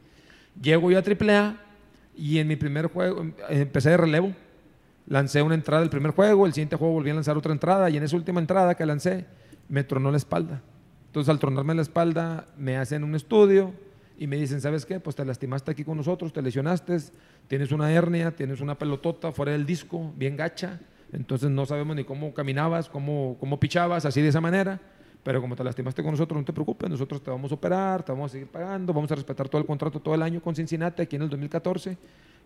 [0.61, 1.57] Llego yo a AAA
[2.15, 4.31] y en mi primer juego em- empecé de relevo.
[5.05, 7.97] Lancé una entrada el primer juego, el siguiente juego volví a lanzar otra entrada y
[7.97, 9.25] en esa última entrada que lancé
[9.69, 10.61] me tronó la espalda.
[11.07, 13.73] Entonces al tronarme la espalda me hacen un estudio
[14.17, 14.99] y me dicen, ¿sabes qué?
[14.99, 16.97] Pues te lastimaste aquí con nosotros, te lesionaste,
[17.47, 20.79] tienes una hernia, tienes una pelotota fuera del disco, bien gacha,
[21.13, 24.79] entonces no sabemos ni cómo caminabas, cómo, cómo pichabas, así de esa manera.
[25.23, 28.11] Pero como te lastimaste con nosotros, no te preocupes, nosotros te vamos a operar, te
[28.11, 31.01] vamos a seguir pagando, vamos a respetar todo el contrato todo el año con Cincinnati
[31.01, 31.97] aquí en el 2014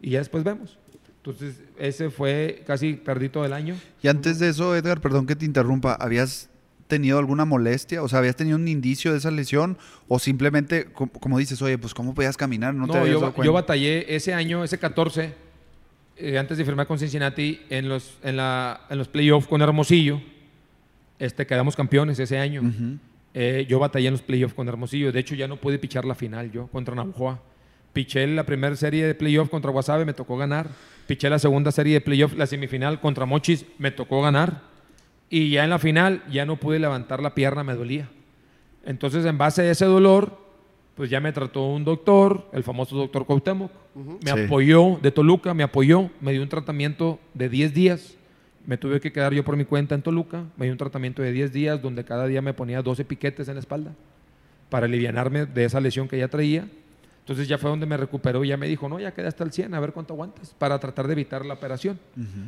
[0.02, 0.78] y ya después vemos.
[1.18, 3.76] Entonces, ese fue casi perdí todo el año.
[4.02, 6.50] Y antes de eso, Edgar, perdón que te interrumpa, ¿habías
[6.88, 8.04] tenido alguna molestia?
[8.04, 9.78] O sea, ¿habías tenido un indicio de esa lesión?
[10.08, 12.74] ¿O simplemente, com- como dices, oye, pues cómo podías caminar?
[12.74, 15.34] No, No, te habías yo, dado yo batallé ese año, ese 14,
[16.18, 20.22] eh, antes de firmar con Cincinnati, en los, en la, en los playoffs con Hermosillo.
[21.20, 22.62] Este, quedamos campeones ese año.
[23.34, 25.12] Eh, yo batallé en los playoffs con Hermosillo.
[25.12, 27.40] De hecho, ya no pude pichar la final yo contra Navajoa.
[27.94, 30.68] Piché la primera serie de playoffs contra Guasave, me tocó ganar.
[31.08, 34.73] Piché la segunda serie de playoffs, la semifinal contra Mochis, me tocó ganar.
[35.36, 38.08] Y ya en la final ya no pude levantar la pierna, me dolía.
[38.86, 40.38] Entonces, en base a ese dolor,
[40.94, 43.72] pues ya me trató un doctor, el famoso doctor Cuauhtémoc.
[44.24, 44.40] Me Sí.
[44.46, 48.16] apoyó de Toluca, me apoyó, me dio un tratamiento de 10 días.
[48.68, 50.44] Me tuve que quedar yo por mi cuenta en Toluca.
[50.56, 53.56] Me dio un tratamiento de 10 días donde cada día me ponía 12 piquetes en
[53.56, 53.94] la espalda
[54.70, 56.68] para alivianarme de esa lesión que ya traía.
[57.24, 59.74] Entonces ya fue donde me recuperó y ya me dijo, no, ya quedaste al 100,
[59.74, 61.98] a ver cuánto aguantas para tratar de evitar la operación.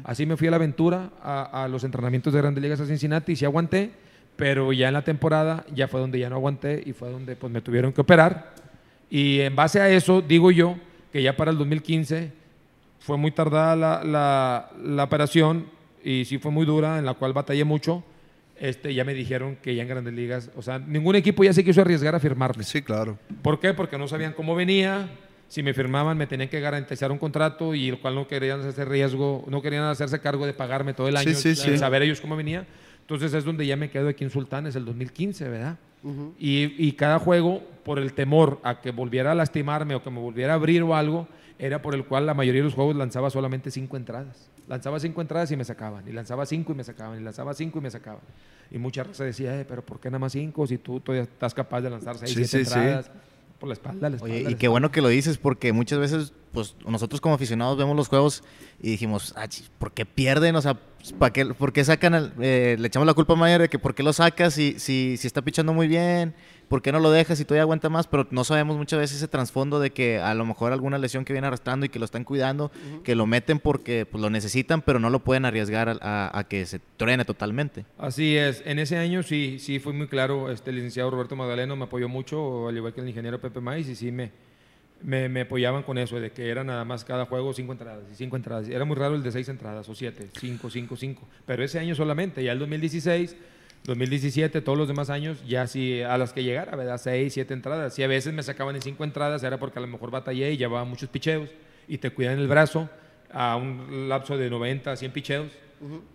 [0.04, 3.32] Así me fui a la aventura, a, a los entrenamientos de Grandes Ligas a Cincinnati
[3.32, 3.92] y sí aguanté,
[4.36, 7.54] pero ya en la temporada ya fue donde ya no aguanté y fue donde pues
[7.54, 8.54] me tuvieron que operar.
[9.10, 10.76] Y en base a eso, digo yo,
[11.14, 12.34] que ya para el 2015
[13.00, 15.68] fue muy tardada la, la- la operación
[16.04, 18.04] y sí fue muy dura, en la cual batallé mucho.
[18.60, 21.64] Este, ya me dijeron que ya en Grandes Ligas, o sea, ningún equipo ya se
[21.64, 22.64] quiso arriesgar a firmarme.
[22.64, 23.18] Sí, claro.
[23.42, 23.74] ¿Por qué?
[23.74, 25.10] Porque no sabían cómo venía.
[25.48, 28.84] Si me firmaban, me tenían que garantizar un contrato y el cual no querían hacerse
[28.86, 31.78] riesgo, no querían hacerse cargo de pagarme todo el Sí, año, sí, sin sí.
[31.78, 32.66] saber ellos cómo venía.
[33.02, 35.78] Entonces es donde ya me quedo aquí en Sultanes, el 2015, ¿verdad?
[36.04, 36.34] Ujú.
[36.40, 40.20] Y, y cada juego, por el temor a que volviera a lastimarme o que me
[40.20, 41.28] volviera a abrir o algo,
[41.58, 44.50] era por el cual la mayoría de los juegos lanzaba solamente cinco entradas.
[44.68, 46.08] Lanzaba cinco entradas y me sacaban.
[46.08, 47.20] Y lanzaba cinco y me sacaban.
[47.20, 48.22] Y lanzaba cinco y me sacaban.
[48.72, 51.54] Y mucha raza decía, eh, pero ¿por qué nada más cinco si tú todavía estás
[51.54, 52.80] capaz de lanzar seis, Sí, siete sí, sí.
[52.80, 53.12] entradas?
[53.60, 54.36] Por la espalda, la espalda.
[54.36, 57.78] Oye, la y qué bueno que lo dices, porque muchas veces, pues nosotros como aficionados
[57.78, 58.44] vemos los juegos
[58.82, 59.48] y dijimos, ah,
[59.78, 60.56] ¿por qué pierden?
[60.56, 60.80] O sea,
[61.20, 62.16] ¿para qué, ¿por qué sacan?
[62.16, 64.80] al- eh, le echamos la culpa a Mayer de que por qué lo sacas si,
[64.80, 66.34] si, si está pichando muy bien,
[66.68, 68.08] ¿por qué no lo dejas si todavía aguanta más?
[68.08, 71.34] Pero no sabemos muchas veces ese trasfondo de que a lo mejor alguna lesión que
[71.34, 72.72] viene arrastrando y que lo están cuidando,
[73.04, 76.44] que lo meten porque pues, lo necesitan, pero no lo pueden arriesgar a, a- a
[76.46, 77.86] que se truene totalmente.
[78.00, 78.64] Así es.
[78.66, 80.50] En ese año sí, sí fue muy claro.
[80.50, 83.88] Este el licenciado Roberto Magdaleno me apoyó mucho, al igual que el ingeniero Pepe Maiz,
[83.88, 84.32] y sí me,
[85.06, 88.36] me, apoyaban con eso, de que era nada más cada juego cinco entradas y cinco
[88.36, 88.68] entradas.
[88.68, 91.28] Era muy raro el de seis entradas o siete, cinco, cinco, cinco.
[91.46, 93.36] Pero ese año solamente, ya el 2016,
[93.84, 96.98] 2017, todos los demás años, ya sí a las que llegara, ¿verdad?
[96.98, 97.94] Seis, siete entradas.
[97.94, 100.58] Si a veces me sacaban en cinco entradas, era porque a lo mejor batallé y
[100.58, 101.50] llevaba muchos picheos
[101.88, 102.90] y te cuidan el brazo
[103.32, 105.52] a un lapso de 90 a 100 picheos.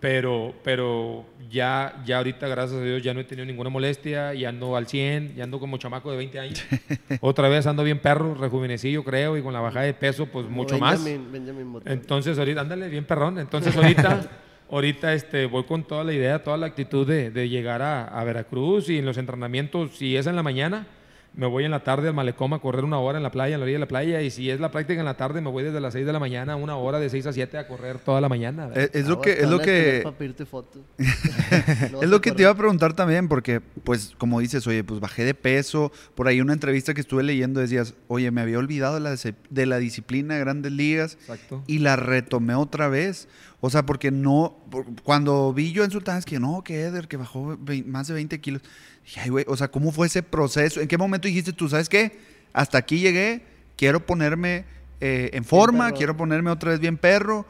[0.01, 4.49] Pero, pero ya, ya ahorita, gracias a Dios, ya no he tenido ninguna molestia, ya
[4.49, 6.65] ando al 100, ya ando como chamaco de 20 años.
[7.21, 10.57] Otra vez ando bien perro, rejuvenecido, creo, y con la bajada de peso, pues Como
[10.57, 11.05] mucho más.
[11.05, 11.83] Benjamin-.
[11.85, 13.39] Entonces, ahorita, ándale, bien perrón.
[13.39, 14.29] Entonces, ahorita,
[14.71, 18.25] ahorita este, voy con toda la idea, toda la actitud de, de llegar a, a
[18.25, 20.87] Veracruz y en los entrenamientos, si es en la mañana,
[21.35, 23.61] me voy en la tarde al malecón a correr una hora en la playa, en
[23.61, 25.63] la orilla de la playa, y si es la práctica en la tarde, me voy
[25.65, 28.21] desde las 6 de la mañana, una hora de 6 a 7 a correr toda
[28.21, 28.67] la mañana.
[28.67, 28.91] ¿verdad?
[28.93, 30.05] Es, es lo Ah, que, te es lo que, es
[32.09, 35.93] lo te iba a preguntar también, porque, pues, como dices, oye, pues bajé de peso.
[36.15, 39.35] Por ahí una entrevista que estuve leyendo decías, oye, me había olvidado de la, dis-
[39.51, 41.63] de la disciplina de grandes ligas Exacto.
[41.67, 43.29] y la retomé otra vez.
[43.63, 44.57] O sea, porque no,
[45.05, 48.63] cuando vi yo en Sultanes que no, que Eder, que bajó más de 20 kilos.
[49.11, 50.81] Dije, ay, güey, o sea, ¿cómo fue ese proceso?
[50.81, 52.13] ¿En qué momento dijiste tú, sabes qué?
[52.53, 53.43] Hasta aquí llegué,
[53.77, 54.65] quiero ponerme
[55.01, 57.45] eh, en forma, quiero ponerme otra vez bien perro.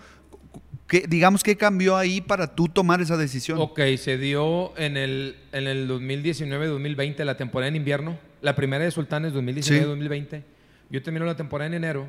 [0.86, 3.58] ¿Qué, digamos, ¿qué cambió ahí para tú tomar esa decisión?
[3.60, 8.18] Ok, se dio en el, en el 2019-2020, la temporada en invierno.
[8.40, 10.42] La primera de Sultanes, 2019-2020.
[10.88, 12.06] Yo termino la temporada en enero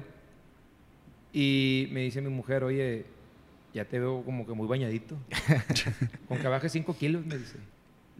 [1.34, 3.06] y me dice mi mujer, oye,
[3.74, 5.18] ya te veo como que muy bañadito.
[6.30, 7.58] con que baje 5 kilos, me dice.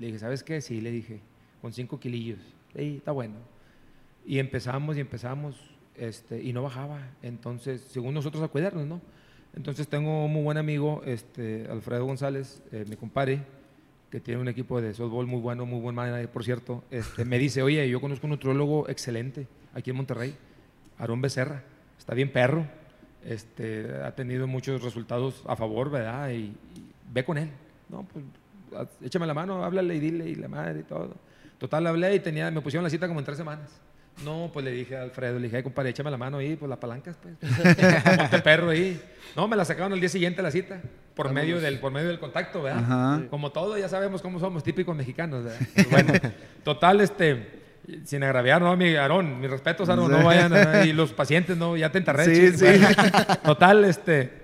[0.02, 0.62] Le dije, ¿sabes qué?
[0.62, 1.20] Sí, le dije,
[1.62, 2.40] con 5 kilillos.
[2.76, 3.36] Sí, está bueno.
[4.26, 5.56] Y empezamos y empezamos
[5.96, 7.12] este, y no bajaba.
[7.22, 9.00] Entonces, según nosotros a cuidarnos, ¿no?
[9.56, 13.44] Entonces tengo un muy buen amigo, este, Alfredo González, eh, mi compadre,
[14.10, 16.84] que tiene un equipo de softball muy bueno, muy buen manager, por cierto.
[16.90, 20.36] Este, me dice, oye, yo conozco un nutriólogo excelente aquí en Monterrey,
[20.98, 21.64] Aarón Becerra.
[22.00, 22.66] Está bien perro.
[23.24, 26.32] Este, ha tenido muchos resultados a favor, ¿verdad?
[26.32, 26.56] Y, y
[27.14, 27.52] ve con él.
[27.88, 28.26] No, pues
[29.04, 31.16] échame la mano, háblale y dile y la madre y todo.
[31.58, 33.70] Total, hablé y tenía, me pusieron la cita como en tres semanas.
[34.26, 36.70] No, pues le dije a Alfredo, le dije, "Ay, compadre, échame la mano ahí, pues
[36.70, 37.36] la palancas, pues.
[38.18, 39.02] Ponte perro ahí.
[39.36, 40.82] No, me la sacaron al día siguiente la cita,
[41.16, 42.84] por medio del, por medio del contacto, ¿verdad?
[42.84, 43.22] Ajá.
[43.30, 45.60] Como todo, ya sabemos cómo somos, típicos mexicanos, ¿verdad?
[45.76, 46.14] Pues bueno,
[46.64, 47.62] total, este,
[48.04, 48.76] sin agraviar, ¿no?
[48.76, 51.78] Mi Aarón, mis respetos, Aarón, no vayan, a- y los pacientes, ¿no?
[51.78, 52.26] Ya te enterré.
[52.26, 52.66] Sí, sí.
[52.66, 53.00] bueno.
[53.44, 54.41] Total, este,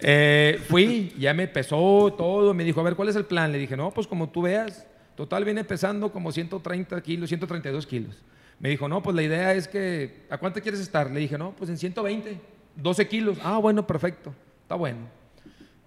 [0.00, 3.52] eh, fui, ya me pesó todo, me dijo, a ver, ¿cuál es el plan?
[3.52, 8.22] Le dije, no, pues como tú veas, total viene pesando como 130 kilos, 132 kilos.
[8.58, 11.10] Me dijo, no, pues la idea es que, ¿a cuánto quieres estar?
[11.10, 12.40] Le dije, no, pues en 120,
[12.76, 13.38] 12 kilos.
[13.42, 15.08] Ah, bueno, perfecto, está bueno.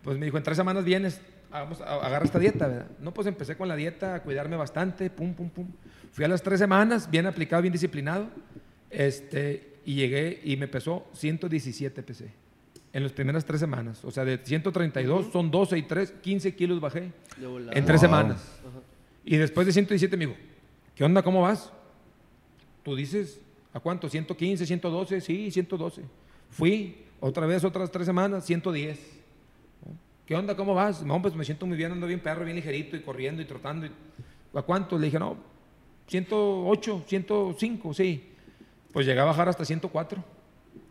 [0.04, 2.88] Pues me dijo, en tres semanas vienes, vamos, agarra esta dieta, ¿verdad?
[3.00, 5.68] No, pues empecé con la dieta, a cuidarme bastante, pum, pum, pum.
[6.12, 8.28] Fui a las tres semanas, bien aplicado, bien disciplinado,
[8.90, 12.49] este, y llegué y me pesó 117 PC
[12.94, 14.04] en las primeras tres semanas.
[14.04, 17.12] O sea, de 132 son 12 y 3, 15 kilos bajé
[17.72, 18.10] en tres Wow.
[18.10, 18.60] semanas.
[19.24, 20.38] Y después de 117 me dijo,
[20.96, 21.22] ¿qué onda?
[21.22, 21.72] ¿Cómo vas?
[22.84, 23.40] Tú dices,
[23.74, 24.10] ¿a cuánto?
[24.10, 26.04] 115, 112, sí, 112.
[26.50, 29.00] Fui, otra vez, otras tres semanas, 110.
[30.26, 30.56] ¿Qué onda?
[30.56, 31.04] ¿Cómo vas?
[31.04, 33.86] No, pues me siento muy bien, ando bien perro, bien ligerito y corriendo y trotando.
[33.86, 33.92] y-
[34.54, 34.98] ¿A cuánto?
[34.98, 35.38] Le dije, no,
[36.08, 38.24] 108, 105, sí.
[38.92, 40.24] Pues llegué a bajar hasta 104.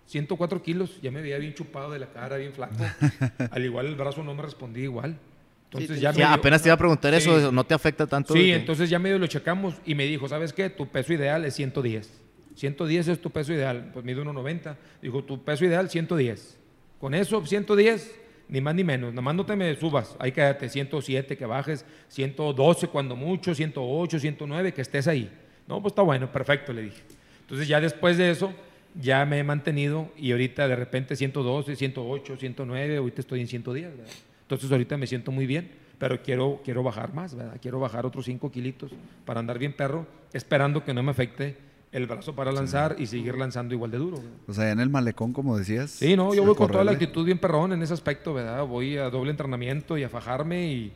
[0.09, 2.75] 104 kilos, ya me veía bien chupado de la cara, bien flaco.
[3.51, 5.17] Al igual el brazo no me respondía igual.
[5.65, 7.29] Entonces Sí, ya Sí, medio- apenas te iba a preguntar Sí.
[7.29, 8.33] eso, ¿no te afecta tanto?
[8.33, 10.71] Sí, entonces ya medio lo checamos y me dijo, ¿sabes qué?
[10.71, 12.23] Tu peso ideal es 110.
[12.55, 13.91] 110 es tu peso ideal.
[13.93, 14.77] Pues mido 1,90.
[15.03, 16.57] Dijo, tu peso ideal 110.
[16.99, 19.11] Con eso, 110, ni más ni menos.
[19.11, 20.17] Nada más no te me subas.
[20.19, 25.31] Ahí quédate, 107 que bajes, 112 cuando mucho, 108, 109, que estés ahí.
[25.69, 27.03] No, pues está bueno, perfecto, le dije.
[27.43, 28.53] Entonces ya después de eso,
[29.01, 33.97] ya me he mantenido y ahorita de repente 112, 108, 109, ahorita estoy en 110,
[33.97, 34.13] ¿verdad?
[34.43, 37.59] Entonces ahorita me siento muy bien, pero quiero, quiero bajar más, ¿verdad?
[37.61, 38.91] Quiero bajar otros 5 kilitos
[39.25, 41.57] para andar bien perro, esperando que no me afecte
[41.93, 44.17] el brazo para lanzar y seguir lanzando igual de duro.
[44.19, 44.33] ¿verdad?
[44.47, 45.91] O sea, en el malecón, como decías.
[45.91, 47.07] Sí, no, yo voy con toda la correrle.
[47.07, 48.67] actitud bien perrón en ese aspecto, ¿verdad?
[48.67, 50.93] Voy a doble entrenamiento y a fajarme y,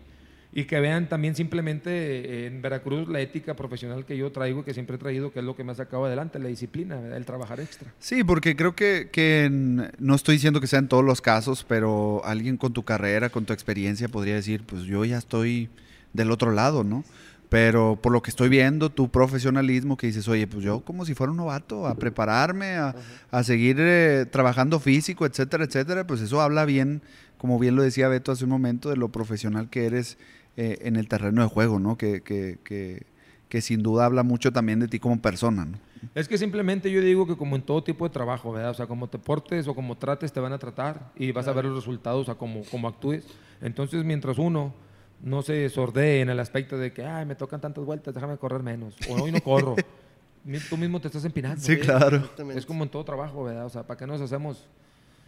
[0.55, 4.75] y que vean también simplemente eh, en Veracruz la ética profesional que yo traigo, que
[4.75, 7.59] siempre he traído, que es lo que me ha sacado adelante, la disciplina, el trabajar
[7.61, 7.93] extra.
[7.99, 12.23] Sí, porque creo que, que no estoy diciendo que sea en todos los casos, pero
[12.25, 15.71] alguien con tu carrera, con tu experiencia, podría decir, pues yo ya estoy
[16.13, 17.03] del otro lado, ¿no?
[17.49, 21.15] Pero por lo que estoy viendo, tu profesionalismo, que dices, oye, pues yo como si
[21.15, 22.95] fuera un novato, a prepararme, a,
[23.31, 27.03] a seguir eh, trabajando físico, etcétera, etcétera, pues eso habla bien,
[27.37, 30.17] como bien lo decía Beto hace un momento, de lo profesional que eres
[30.57, 31.97] eh, en el terreno de juego, ¿no?
[31.97, 33.07] Que, que, que,
[33.49, 35.79] que sin duda habla mucho también de ti como persona, ¿no?
[36.15, 38.71] Es que simplemente yo digo que como en todo tipo de trabajo, ¿verdad?
[38.73, 41.53] O sea, como te portes o como trates, te van a tratar y vas a
[41.53, 43.25] ver los resultados a como, como actúes.
[43.61, 44.75] Entonces, mientras uno
[45.23, 48.63] no se sordee en el aspecto de que, ay, me tocan tantas vueltas, déjame correr
[48.63, 48.97] menos.
[49.09, 49.77] O hoy no corro.
[50.69, 51.61] Tú mismo te estás empinando.
[51.61, 51.79] Sí, ¿eh?
[51.79, 52.29] claro.
[52.55, 53.65] Es como en todo trabajo, ¿verdad?
[53.67, 54.67] O sea, ¿para qué nos hacemos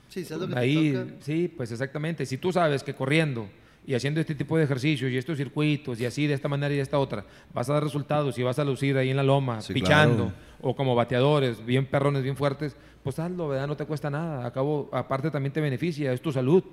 [0.08, 0.92] Sí, ¿sabes lo que te ahí?
[0.92, 1.12] toca?
[1.20, 2.26] Sí, pues exactamente.
[2.26, 3.48] Si tú sabes que corriendo
[3.86, 6.76] y haciendo este tipo de ejercicios y estos circuitos y así de esta manera y
[6.78, 9.60] de esta otra, vas a dar resultados y vas a lucir ahí en la loma,
[9.60, 10.32] Sí, pichando, claro.
[10.62, 13.66] o como bateadores, bien perrones, bien fuertes, pues hazlo, ¿verdad?
[13.66, 14.46] No te cuesta nada.
[14.46, 16.64] Acabo, aparte también te beneficia, es tu salud.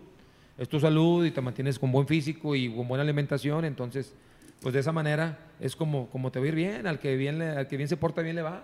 [0.58, 4.14] Es tu salud y te mantienes con buen físico y con buena alimentación, entonces
[4.62, 7.40] pues de esa manera es como, como te va a ir bien, al que bien,
[7.40, 8.62] le- al que bien se porta, bien le va.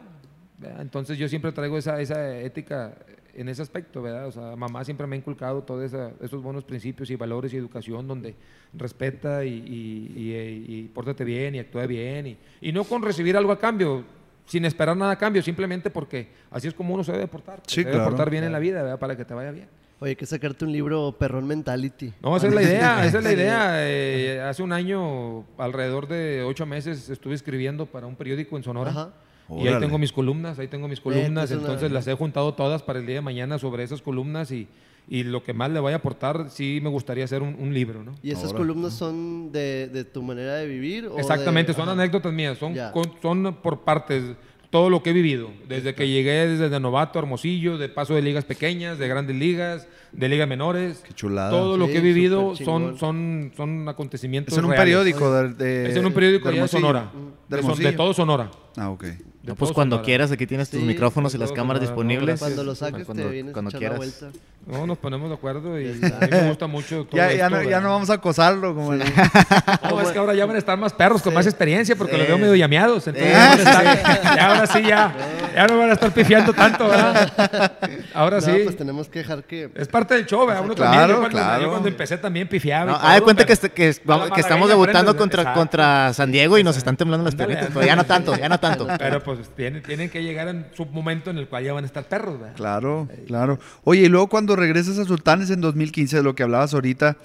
[0.59, 0.81] ¿verdad?
[0.81, 2.93] Entonces yo siempre traigo esa, esa ética
[3.37, 4.27] en ese aspecto, ¿verdad?
[4.27, 5.91] O sea, mamá siempre me ha inculcado todos
[6.21, 8.35] esos buenos principios y valores y educación donde
[8.73, 13.37] respeta y, y, y- y pórtate bien y actúa bien y, y no con recibir
[13.37, 14.03] algo a cambio,
[14.45, 17.61] sin esperar nada a cambio, simplemente porque así es como uno se debe portar.
[17.67, 18.09] Sí, se debe claro.
[18.09, 18.99] portar bien en la vida, ¿verdad?
[18.99, 19.67] Para que te vaya bien.
[19.99, 22.13] Oye, hay que sacarte un libro Perrón Mentality.
[22.21, 23.69] No, esa es la idea, esa es la idea.
[23.89, 28.91] Eh, hace un año, alrededor de ocho meses, estuve escribiendo para un periódico en Sonora.
[28.91, 29.13] Ajá.
[29.49, 32.99] Y ahí tengo mis columnas, ahí tengo mis columnas, entonces, las he juntado todas para
[32.99, 34.67] el día de mañana sobre esas columnas y,
[35.07, 38.03] y lo que más le vaya a aportar, sí me gustaría hacer un, un libro,
[38.03, 38.13] ¿no?
[38.21, 38.57] ¿Y esas Ahora.
[38.57, 41.07] columnas son de, de tu manera de vivir?
[41.07, 41.93] o Exactamente, de- son Ajá.
[41.93, 44.23] anécdotas mías, son, con- son por partes,
[44.69, 48.15] todo lo que he vivido, desde que llegué desde de novato a Hermosillo, de paso
[48.15, 51.03] de ligas pequeñas, de grandes ligas, de ligas menores.
[51.07, 51.49] Qué chulada.
[51.49, 54.85] Todo lo Sí, que he vivido son, son, son acontecimientos Es en un reales.
[54.85, 56.67] periódico de, de- Es en un periódico de.
[56.67, 57.91] Sonora, De de, son- Hermosillo.
[57.91, 58.49] de todo Sonora.
[58.75, 59.05] Ah, ok.
[59.43, 60.05] No, pues cuando Sonora.
[60.05, 62.37] quieras, aquí tienes tus Sí, micrófonos y las cámaras no, disponibles.
[62.39, 63.99] Cuando lo saques Cuando- te vienes cuando a echar quieras.
[63.99, 64.39] la vuelta.
[64.65, 67.63] No, nos ponemos de acuerdo y a mí me gusta mucho todo Ya, ya, no,
[67.63, 68.99] ya no vamos a acosarlo como el-
[69.89, 71.35] No, es que ahora ya van a estar más perros con Sí.
[71.35, 72.19] más experiencia porque Sí.
[72.19, 73.07] los veo medio llameados.
[73.07, 75.15] Entonces ya ahora sí ya,
[75.57, 77.73] ya no van a estar pifiando tanto, ¿verdad?
[78.13, 78.51] Ahora No, sí.
[78.63, 79.69] pues tenemos que dejar que...
[79.75, 80.63] Es parte del show, ¿verdad?
[80.63, 81.09] Uno Claro, también.
[81.09, 81.61] Yo cuando, claro.
[81.63, 82.91] yo cuando empecé también pifiaba.
[82.91, 85.59] No, haz de cuenta que, pero- est- que, vamos- estamos debutando aprendes, contra, exacto.
[85.59, 87.69] contra San Diego y nos están temblando las piernitas.
[87.73, 88.87] pero ya no tanto, ya no tanto.
[88.99, 91.87] Pero pues tienen, tienen que llegar en su momento en el cual ya van a
[91.87, 92.55] estar perros, ¿verdad?
[92.55, 93.59] Claro, claro.
[93.83, 97.17] Oye, y luego cuando regresas a Sultanes en 2015, de lo que hablabas ahorita,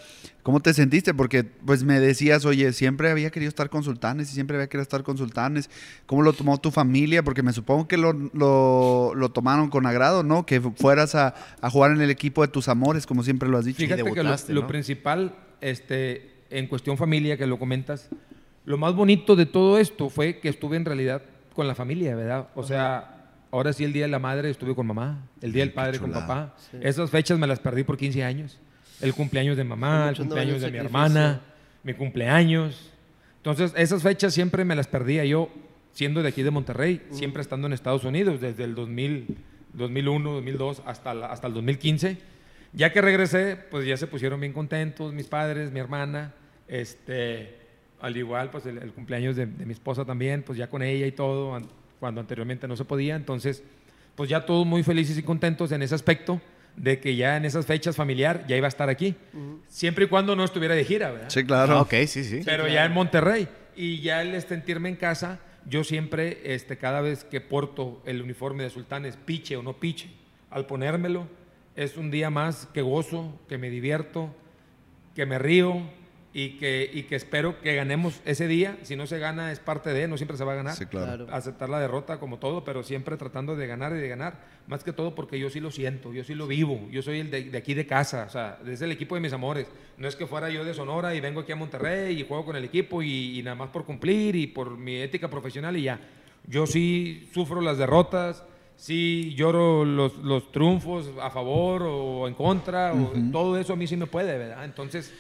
[0.43, 1.15] ¿cómo te sentiste?
[1.15, 4.83] Porque pues me decías, oye, siempre había querido estar con Sultanes y siempre había querido
[4.83, 5.71] estar con Sultanes.
[6.07, 7.23] ¿Cómo lo tomó tu familia?
[7.23, 10.47] Porque me supongo que lo, lo, lo tomaron con agrado, ¿no?
[10.47, 13.65] Que fueras a, a jugar en el equipo de tus amores, como siempre lo has
[13.65, 13.79] dicho.
[13.79, 14.67] Fíjate que lo, lo ¿no?
[14.67, 18.09] principal, este, en cuestión familia, que lo comentas,
[18.65, 21.23] lo más bonito de todo esto fue que estuve en realidad
[21.55, 22.49] con la familia, ¿verdad?
[22.55, 25.73] O sea, ahora sí el Día de la Madre estuve con mamá, el Día del
[25.73, 26.55] Padre con papá.
[26.71, 26.79] Sí.
[26.81, 28.61] Esas fechas me las perdí por 15 años.
[29.03, 31.41] El cumpleaños de mamá, el cumpleaños de mi hermana,
[31.83, 32.91] mi cumpleaños.
[33.39, 35.49] Entonces, esas fechas siempre me las perdía yo,
[35.93, 39.37] siendo de aquí de Monterrey, siempre estando en Estados Unidos, desde el 2000,
[39.73, 42.17] 2001, 2002 hasta, la- hasta el 2015.
[42.73, 46.33] Ya que regresé, pues ya se pusieron bien contentos mis padres, mi hermana,
[46.69, 47.57] este,
[48.01, 51.07] al igual, pues el, el cumpleaños de, de mi esposa también, pues ya con ella
[51.07, 51.67] y todo, an-
[52.01, 53.15] cuando anteriormente no se podía.
[53.17, 53.63] Entonces,
[54.15, 56.41] pues ya todos muy felices y contentos en ese aspecto
[56.77, 59.15] de que ya en esas fechas familiar ya iba a estar aquí,
[59.69, 61.31] siempre y cuando no estuviera de gira, ¿verdad?
[61.31, 61.79] Sí, claro.
[61.79, 62.43] Ah, ok, sí, sí.
[62.45, 63.49] pero ya en Monterrey.
[63.75, 68.65] Y ya el sentirme en casa, yo siempre, este, cada vez que porto el uniforme
[68.65, 70.11] de Sultanes, piche o no piche,
[70.51, 71.27] al ponérmelo,
[71.75, 74.35] es un día más que gozo, que me divierto,
[75.15, 75.83] que me río
[76.35, 78.79] y que, y que espero que ganemos ese día.
[78.83, 81.27] Si no se gana, es parte de, no siempre se va a ganar Sí, claro.
[81.31, 84.41] Aceptar la derrota como todo, pero siempre tratando de ganar y de ganar.
[84.67, 87.31] Más que todo porque yo sí lo siento, yo sí lo vivo, yo soy el
[87.31, 89.67] de, de aquí de casa, o sea, es el equipo de mis amores.
[89.99, 92.57] No es que fuera yo de Sonora y vengo aquí a Monterrey y juego con
[92.57, 96.01] el equipo y, y nada más por cumplir y por mi ética profesional y ya.
[96.47, 98.45] Yo sí sufro las derrotas,
[98.77, 103.87] sí lloro los, los triunfos a favor o en contra, o todo eso a mí
[103.87, 104.65] sí me puede, ¿verdad?
[104.65, 105.13] Entonces...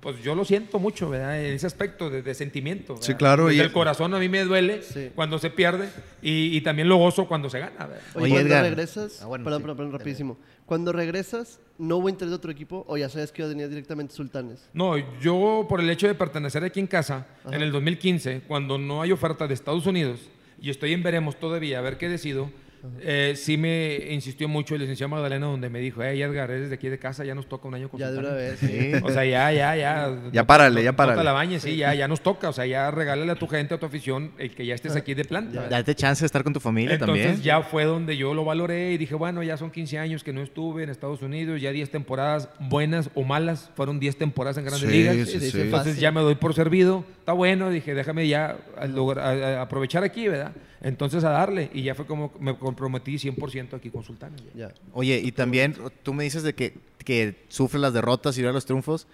[0.00, 1.40] Pues yo lo siento mucho, ¿verdad?
[1.42, 2.96] En ese aspecto de, de sentimiento.
[3.00, 5.10] Sí, claro, Desde y- el corazón a mí me duele Sí.
[5.14, 5.88] cuando se pierde
[6.22, 7.86] y, y también lo gozo cuando se gana.
[7.86, 8.00] ¿verdad?
[8.14, 8.64] Oye, Oye, cuando Edgar.
[8.64, 9.62] regresas, Ah, bueno, perdón, sí.
[9.64, 10.38] perdón, perdón, rapidísimo.
[10.66, 14.14] Cuando regresas, ¿no hubo interés de otro equipo o ya sabes que yo venía directamente
[14.14, 14.68] Sultanes?
[14.72, 19.02] No, yo por el hecho de pertenecer aquí en casa, en el 2015, cuando no
[19.02, 20.20] hay oferta de Estados Unidos
[20.60, 22.50] y estoy en veremos todavía a ver qué decido,
[23.00, 26.74] eh, sí me insistió mucho el licenciado Magdalena donde me dijo, hey Edgar, eres de
[26.76, 28.60] aquí de casa, ya nos toca un año con Ya de una Sultanes".
[28.60, 28.70] vez.
[28.70, 28.92] Sí.
[29.04, 30.10] O sea, ya, ya, ya.
[30.32, 31.16] Ya párale, ya párale.
[31.18, 32.48] No la bañes, sí, ya, ya nos toca.
[32.48, 35.14] O sea, ya regálale a tu gente, a tu afición, el que ya estés aquí
[35.14, 35.68] de planta.
[35.68, 37.42] Date chance de estar con tu familia Entonces también.
[37.42, 40.42] ya fue donde yo lo valoré y dije, bueno, ya son 15 años que no
[40.42, 44.88] estuve en Estados Unidos, ya 10 temporadas buenas o malas, fueron 10 temporadas en grandes
[44.90, 45.16] Sí, ligas.
[45.28, 49.62] sí, Sí, Entonces ya me doy por servido, está bueno, dije, déjame ya a- a
[49.62, 50.52] aprovechar aquí, ¿verdad?
[50.80, 54.42] Entonces a darle y ya fue como me comprometí 100% aquí con Sultanes.
[54.54, 54.72] Ya.
[54.92, 56.74] Oye, y también tú me dices de que,
[57.04, 59.06] que sufre las derrotas y los triunfos.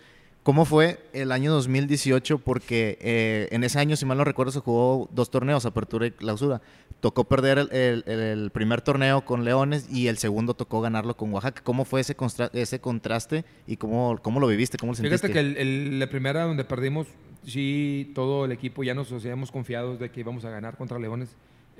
[0.42, 2.38] ¿Cómo fue el año 2018?
[2.38, 6.10] Porque eh, en ese año, si mal no recuerdo, se jugó dos torneos, apertura y
[6.10, 6.60] clausura.
[6.98, 11.32] Tocó perder el, el- el- primer torneo con Leones y el segundo tocó ganarlo con
[11.32, 11.62] Oaxaca.
[11.62, 14.78] ¿Cómo fue ese, constra- ese contraste y cómo, cómo lo viviste?
[14.78, 15.28] ¿Cómo lo sentiste?
[15.28, 17.06] Fíjate que el- la primera donde perdimos,
[17.46, 21.28] sí, todo el equipo ya nos habíamos confiados de que íbamos a ganar contra Leones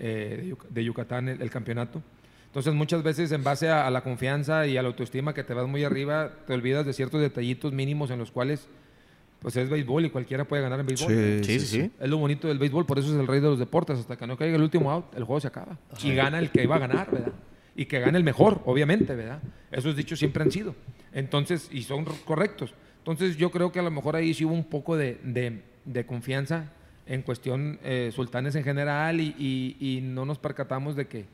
[0.03, 2.03] eh, de, Yuc- de Yucatán el, el campeonato.
[2.47, 5.55] Entonces muchas veces en base a, a la confianza y a la autoestima que te
[5.55, 8.69] vas muy arriba, te olvidas de ciertos detallitos mínimos en los cuales
[9.39, 11.09] pues es béisbol y cualquiera puede ganar en béisbol.
[11.43, 11.91] Sí, sí, sí.
[11.99, 13.99] Es lo bonito del béisbol, por eso es el rey de los deportes.
[13.99, 15.79] Hasta que no caiga el último out, el juego se acaba.
[16.05, 17.33] Y gana el que iba a ganar, ¿verdad?
[17.75, 19.41] Y que gane el mejor, obviamente, ¿verdad?
[19.73, 20.75] Esos dichos siempre han sido.
[21.13, 22.73] Entonces, y son correctos.
[22.99, 26.07] Entonces, yo creo que a lo mejor ahí sí hubo un poco de, de- de
[26.07, 26.67] confianza
[27.07, 29.35] en cuestión eh, sultanes en general y,
[29.81, 31.27] y- no nos percatamos de que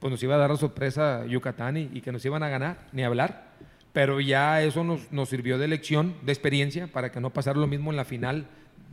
[0.00, 2.88] pues nos iba a dar la sorpresa Yucatán y, y que nos iban a ganar,
[2.92, 3.52] ni hablar.
[3.92, 7.66] Pero ya eso nos, nos sirvió de lección, de experiencia, para que no pasara lo
[7.66, 8.46] mismo en la final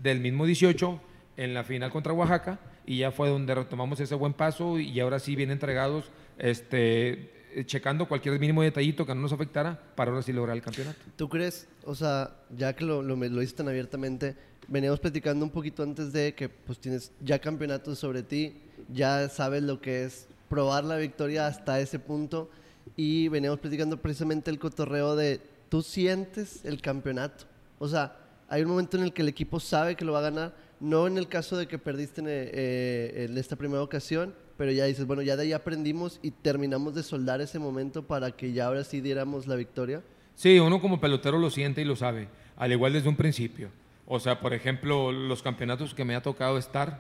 [0.03, 1.01] del mismo 18,
[1.37, 5.19] en la final contra Oaxaca, y ya fue donde retomamos ese buen paso y ahora
[5.19, 7.31] sí bien entregados, este,
[7.65, 10.97] checando cualquier mínimo detallito que no nos afectara para ahora sí lograr el campeonato.
[11.15, 14.35] ¿Tú crees, o sea, ya que lo, lo, lo tan abiertamente,
[14.67, 19.63] veníamos platicando un poquito antes de que pues tienes ya campeonatos sobre ti, ya sabes
[19.63, 22.49] lo que es probar la victoria hasta ese punto
[22.95, 27.45] y veníamos platicando precisamente el cotorreo de tú sientes el campeonato.
[27.77, 28.17] O sea,
[28.47, 31.07] hay un momento en el que el equipo sabe que lo va a ganar, no
[31.07, 34.83] en el caso de que perdiste en, eh, eh, en esta primera ocasión, pero ya
[34.83, 38.65] dices, bueno, ya de ahí aprendimos y terminamos de soldar ese momento para que ya
[38.65, 40.01] ahora sí diéramos la victoria.
[40.35, 42.27] Sí, uno como pelotero lo siente y lo sabe,
[42.57, 43.69] al igual desde un principio.
[44.05, 46.99] O sea, por ejemplo, los campeonatos que me ha tocado estar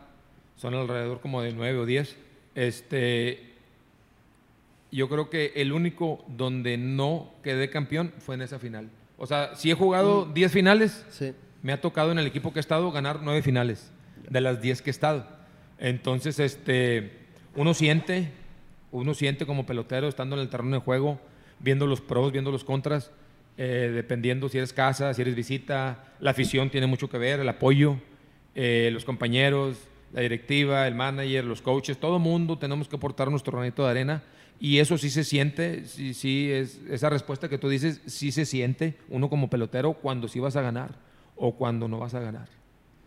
[0.55, 2.15] son alrededor como de nueve o diez.
[2.55, 3.55] Este,
[4.89, 8.89] yo creo que el único donde no quedé campeón fue en esa final.
[9.17, 11.33] O sea, si he jugado 10 finales, Sí.
[11.61, 13.91] me ha tocado en el equipo que he estado ganar nueve finales
[14.29, 15.27] de las 10 que he estado.
[15.77, 17.19] Entonces, este,
[17.55, 18.31] uno siente,
[18.91, 21.19] uno siente como pelotero estando en el terreno de juego,
[21.59, 23.11] viendo los pros, viendo los contras,
[23.57, 27.49] eh, dependiendo si eres casa, si eres visita, la afición tiene mucho que ver, el
[27.49, 27.97] apoyo,
[28.55, 29.77] eh, los compañeros,
[30.13, 34.23] la directiva, el manager, los coaches, todo mundo tenemos que aportar nuestro granito de arena
[34.59, 38.45] y eso sí se siente, sí, sí, es, esa respuesta que tú dices, sí se
[38.45, 40.95] siente uno como pelotero cuando sí vas a ganar
[41.35, 42.58] o cuando no vas a ganar.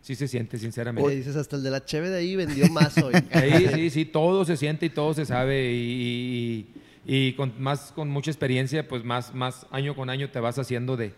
[0.03, 1.07] Sí se siente, sinceramente.
[1.07, 3.15] Oye, dices, hasta el de la cheve de ahí vendió más hoy.
[3.33, 6.67] Sí, sí, sí, todo se siente y todo se sabe y,
[7.07, 10.59] y- y con más con mucha experiencia, pues más, más año con año te vas
[10.59, 11.09] haciendo de,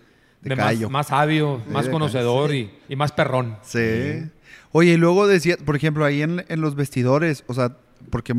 [0.42, 0.88] De de más, callo.
[0.90, 3.56] más sabio, más conocedor y, y más perrón.
[3.62, 4.22] Sí.
[4.72, 7.76] Oye, y luego decía, por ejemplo, ahí en, en los vestidores, o sea,
[8.10, 8.34] porque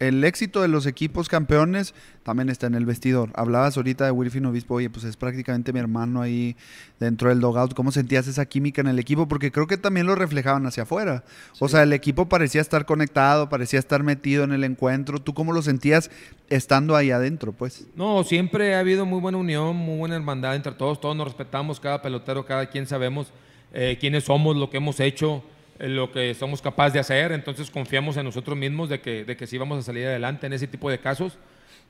[0.00, 3.30] el éxito de los equipos campeones también está en el vestidor.
[3.34, 6.56] Hablabas ahorita de Wilfin Obispo, oye, pues es prácticamente mi hermano ahí
[6.98, 7.74] dentro del dogout.
[7.74, 9.28] ¿Cómo sentías esa química en el equipo?
[9.28, 11.22] Porque creo que también lo reflejaban hacia afuera.
[11.58, 15.20] O sea, el equipo parecía estar conectado, parecía estar metido en el encuentro.
[15.20, 16.10] ¿Tú cómo lo sentías
[16.48, 17.86] estando ahí adentro, pues?
[17.94, 21.78] No, siempre ha habido muy buena unión, muy buena hermandad entre todos, todos nos respetamos,
[21.78, 23.32] cada pelotero, cada quien sabemos
[23.74, 25.44] eh, quiénes somos, lo que hemos hecho,
[25.80, 29.46] lo que somos capaces de hacer, entonces confiamos en nosotros mismos de que, de que
[29.46, 31.38] sí vamos a salir adelante en ese tipo de casos,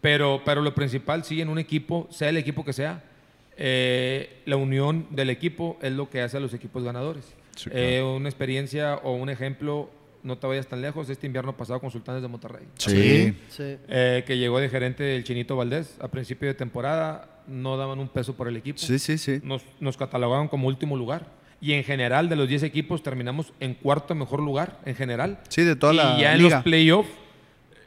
[0.00, 3.02] pero, pero lo principal sí en un equipo, sea el equipo que sea,
[3.56, 7.34] eh, la unión del equipo es lo que hace a los equipos ganadores.
[7.56, 9.90] Sí, Eh, una experiencia o un ejemplo,
[10.22, 12.66] no te vayas tan lejos, este invierno pasado con Sultanes de Monterrey.
[12.78, 13.36] Sí.
[13.50, 13.76] Sí.
[13.88, 18.08] Eh, que llegó de gerente el Chinito Valdés a principio de temporada, no daban un
[18.08, 18.78] peso por el equipo.
[18.78, 19.40] Sí, sí, sí.
[19.42, 21.26] Nos, nos catalogaban como último lugar.
[21.60, 25.40] Y en general, de los 10 equipos, terminamos en cuarto mejor lugar, en general.
[25.48, 26.56] Sí, de toda y la ya en liga.
[26.56, 27.10] los playoffs,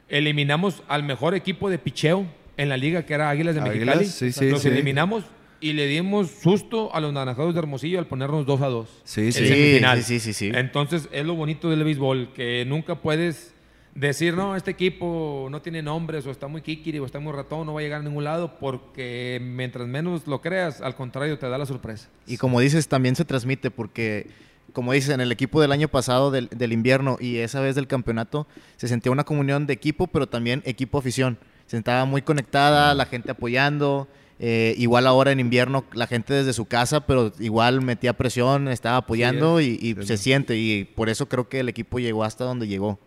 [0.08, 2.26] eliminamos al mejor equipo de picheo
[2.56, 4.06] en la liga, que era Águilas de Águilas, Mexicali.
[4.06, 4.68] sí, sí, Los sí.
[4.68, 5.24] eliminamos
[5.60, 8.88] y le dimos susto a los naranjados de Hermosillo al ponernos 2 a 2.
[9.04, 9.46] Sí, en sí.
[9.46, 10.02] semifinal.
[10.02, 10.52] Sí, sí, sí, sí.
[10.54, 13.53] Entonces, es lo bonito del béisbol, que nunca puedes
[13.94, 17.66] decir, no, este equipo no tiene nombres, o está muy kikiri, o está muy ratón,
[17.66, 21.48] no va a llegar a ningún lado, porque mientras menos lo creas, al contrario, te
[21.48, 22.08] da la sorpresa.
[22.26, 24.26] Y como dices, también se transmite porque,
[24.72, 27.86] como dices, en el equipo del año pasado del, del invierno y esa vez del
[27.86, 28.46] campeonato,
[28.76, 31.38] se sentía una comunión de equipo, pero también equipo-afición.
[31.66, 34.08] Se sentaba muy conectada, la gente apoyando.
[34.38, 38.98] eh, igual ahora en invierno, la gente desde su casa, pero igual metía presión, estaba
[38.98, 40.56] apoyando y, y se siente.
[40.56, 42.98] Y por eso creo que el equipo llegó hasta donde llegó.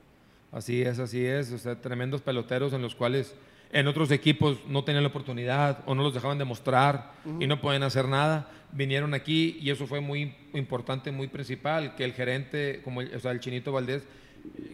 [0.52, 1.52] Así es, así es.
[1.52, 3.36] O sea, tremendos peloteros en los cuales
[3.72, 7.84] en otros equipos no tenían la oportunidad o no los dejaban demostrar y no pueden
[7.84, 8.50] hacer nada.
[8.72, 13.20] Vinieron aquí y eso fue muy importante, muy principal, que el gerente, como el, o
[13.20, 14.04] sea, el Chinito Valdés,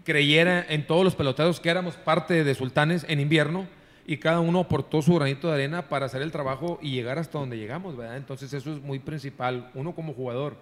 [0.03, 3.67] creyera en todos los peloteros que éramos parte de Sultanes en invierno
[4.05, 7.39] y cada uno aportó su granito de arena para hacer el trabajo y llegar hasta
[7.39, 8.17] donde llegamos, ¿verdad?
[8.17, 9.71] Entonces eso es muy principal.
[9.73, 10.57] Uno como jugador,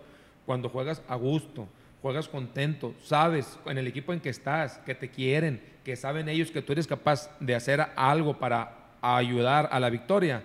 [0.45, 1.67] cuando juegas a gusto,
[2.01, 6.51] juegas contento, sabes en el equipo en que estás, que te quieren, que saben ellos
[6.51, 10.43] que tú eres capaz de hacer algo para ayudar a la victoria,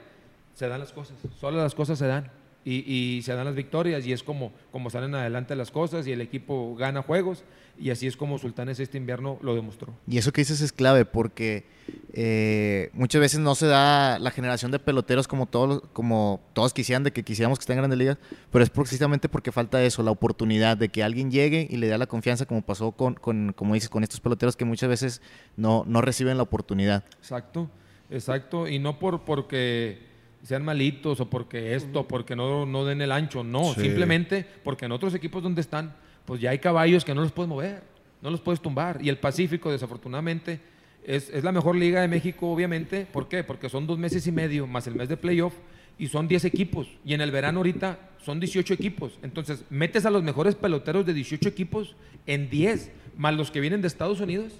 [0.55, 2.31] se dan las cosas, solo las cosas se dan.
[2.67, 6.13] Y, y se dan las victorias y es como, como salen adelante las cosas y
[6.13, 7.45] el equipo gana juegos
[7.79, 9.95] y así es como Sultanes este invierno lo demostró.
[10.09, 11.65] Y eso que dices es clave porque
[12.13, 17.05] eh, muchas veces no se da la generación de peloteros como todos, como todos quisieran,
[17.05, 18.19] de que quisiéramos que estén en grandes ligas,
[18.51, 21.97] pero es precisamente porque falta eso, la oportunidad de que alguien llegue y le dé
[21.97, 25.23] la confianza, como pasó con, con como dices, con estos peloteros que muchas veces
[25.57, 27.05] no, no reciben la oportunidad.
[27.19, 27.71] Exacto,
[28.11, 30.16] exacto, y no por porque
[30.47, 33.83] sean malitos o porque esto, porque no, no den el ancho, no, Sí.
[33.83, 35.95] simplemente porque en otros equipos donde están,
[36.25, 37.83] pues ya hay caballos que no los puedes mover,
[38.23, 38.99] no los puedes tumbar.
[39.03, 40.61] Y el Pacífico, desafortunadamente,
[41.05, 43.07] es, es la mejor liga de México, obviamente.
[43.13, 43.45] ¿Por qué?
[43.45, 45.55] Porque son dos meses y medio más el mes de playoff
[45.99, 46.89] y son 10 equipos.
[47.05, 49.19] Y en el verano ahorita son 18 equipos.
[49.23, 51.95] Entonces, metes a los mejores peloteros de 18 equipos
[52.27, 54.53] en 10, más los que vienen de Estados Unidos.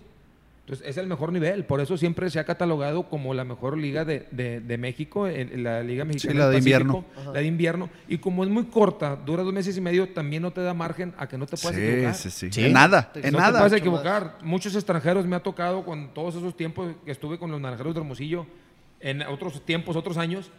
[0.67, 1.65] Entonces, es el mejor nivel.
[1.65, 5.53] Por eso siempre se ha catalogado como la mejor liga de, de- de México, en,
[5.53, 6.33] en la Liga Mexicana.
[6.33, 7.03] Sí, la de invierno.
[7.05, 7.89] Pacífico, La de invierno.
[8.09, 11.15] Y como es muy corta, dura dos meses y medio, también no te da margen
[11.19, 12.15] a que no te puedas equivocar.
[12.17, 12.53] Sí, sí, sí.
[12.53, 12.65] Sí.
[12.67, 13.59] En nada, Te- en no te nada.
[13.61, 14.39] puedes Mucho equivocar.
[14.43, 18.01] Muchos extranjeros me ha tocado con todos esos tiempos que estuve con los naranjeros de
[18.01, 18.45] Hermosillo,
[18.99, 20.51] en otros tiempos, otros años.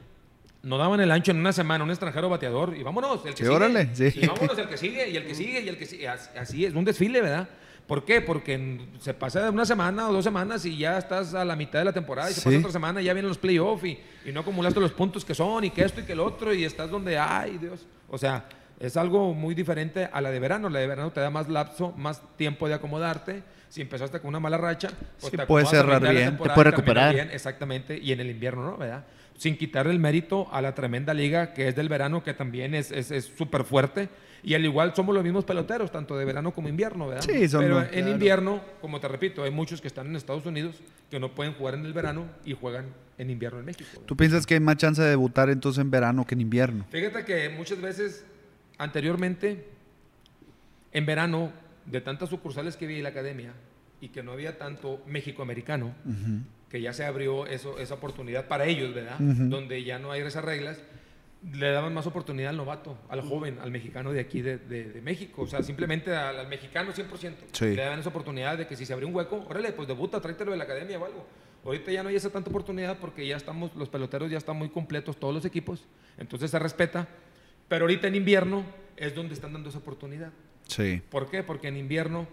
[0.64, 3.44] No daban el ancho en una semana, un extranjero bateador, y vámonos, el que Sí,
[3.44, 3.50] sigue.
[3.50, 4.10] órale, sí.
[4.16, 6.08] Y vámonos, el que sigue, y el que sigue, y el que sigue.
[6.08, 7.50] As- Así es, un desfile, ¿verdad?
[7.88, 8.20] ¿Por qué?
[8.22, 11.80] Porque se pasa de una semana o dos semanas y ya estás a la mitad
[11.80, 12.46] de la temporada y se Sí.
[12.48, 15.34] pasa otra semana y ya vienen los playoffs y, y no acumulaste los puntos que
[15.34, 17.88] son y que esto y que el otro y estás donde, ay Dios.
[18.10, 18.46] O sea,
[18.80, 20.70] es algo muy diferente a la de verano.
[20.70, 23.42] La de verano te da más lapso, más tiempo de acomodarte.
[23.70, 24.90] Si empezaste con una mala racha,
[25.20, 26.32] pues Sí, te puedes cerrar bien.
[26.38, 27.14] Te puedes recuperar.
[27.14, 27.98] bien, exactamente.
[27.98, 28.78] Y en el invierno, ¿no?
[28.78, 29.06] ¿Verdad?
[29.38, 32.88] Sin quitarle el mérito a la tremenda liga que es del verano, que también es
[32.88, 34.10] súper es, súper fuerte.
[34.44, 37.24] Y al igual somos los mismos peloteros, tanto de verano como invierno, ¿verdad?
[37.24, 40.76] Sí, son Pero en invierno, como te repito, hay muchos que están en Estados Unidos
[41.10, 42.86] que no pueden jugar en el verano y juegan
[43.18, 43.90] en invierno en México.
[43.94, 44.06] ¿verdad?
[44.06, 46.86] ¿Tú piensas que hay más chance de debutar entonces en verano que en invierno?
[46.92, 48.26] Fíjate que muchas veces
[48.78, 49.66] anteriormente,
[50.92, 51.52] en verano,
[51.86, 53.54] de tantas sucursales que vi en la academia
[54.02, 55.94] y que no había tanto México-americano,
[56.70, 59.20] que ya se abrió eso, esa oportunidad para ellos, ¿verdad?
[59.20, 59.46] Ujú.
[59.46, 60.78] Donde ya no hay esas reglas,
[61.54, 65.02] le daban más oportunidad al novato, al joven, al mexicano de aquí de, de- de
[65.02, 65.44] México.
[65.44, 67.34] O sea, simplemente al, al mexicano 100%.
[67.52, 67.66] Sí.
[67.66, 70.52] Le daban esa oportunidad de que si se abrió un hueco, órale, pues debuta, tráetelo
[70.52, 71.26] de la academia o algo.
[71.64, 74.70] Ahorita ya no hay esa tanta oportunidad porque ya estamos, los peloteros ya están muy
[74.70, 75.86] completos, todos los equipos.
[76.18, 77.08] Entonces se respeta.
[77.68, 78.64] Pero ahorita en invierno
[78.96, 80.32] es donde están dando esa oportunidad.
[80.68, 81.02] Sí.
[81.10, 81.44] ¿Por qué?
[81.44, 82.28] Porque en invierno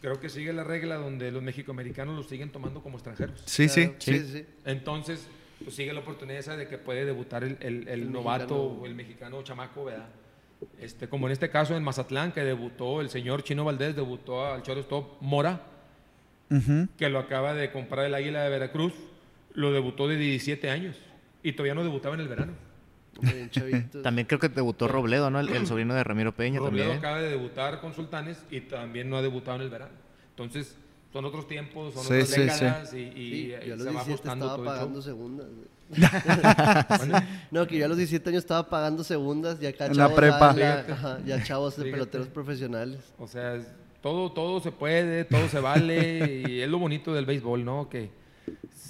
[0.00, 3.42] creo que sigue la regla donde los mexicoamericanos los siguen tomando como extranjeros.
[3.44, 3.82] Sí, sí.
[3.82, 4.46] Claro, sí, sí.
[4.64, 5.28] Entonces,
[5.62, 8.80] pues sigue la oportunidad esa de que puede debutar el, el- el El novato mexicano.
[8.82, 10.08] o el mexicano chamaco, ¿verdad?
[10.78, 14.62] Este, como en este caso en Mazatlán, que debutó el señor Chino Valdés, debutó al
[14.62, 15.62] shortstop Mora,
[16.50, 16.88] Ujú.
[16.98, 18.92] que lo acaba de comprar el Águila de Veracruz,
[19.54, 20.96] lo debutó de 17 años
[21.42, 22.52] y todavía no debutaba en el verano.
[24.02, 25.40] También creo que debutó Robledo, ¿no?
[25.40, 26.98] El, el sobrino de Ramiro Peña Robledo también.
[26.98, 29.92] acaba de debutar con Sultanes y también no ha debutado en el verano.
[30.30, 30.76] Entonces,
[31.12, 32.40] son otros tiempos, son Sí, otras sí, sí.
[32.40, 35.46] décadas y, y Sí, yo a los se va 17 ajustando estaba todo pagando segundas.
[37.50, 40.54] no, que yo a los 17 años estaba pagando segundas y acá En la prepa.
[40.56, 41.92] ya, la- ajá, ya chavos de Fíjate.
[41.98, 43.00] peloteros profesionales.
[43.18, 43.60] O sea,
[44.00, 47.88] todo, todo se puede, todo se vale y es lo bonito del béisbol, ¿no?
[47.88, 48.10] Que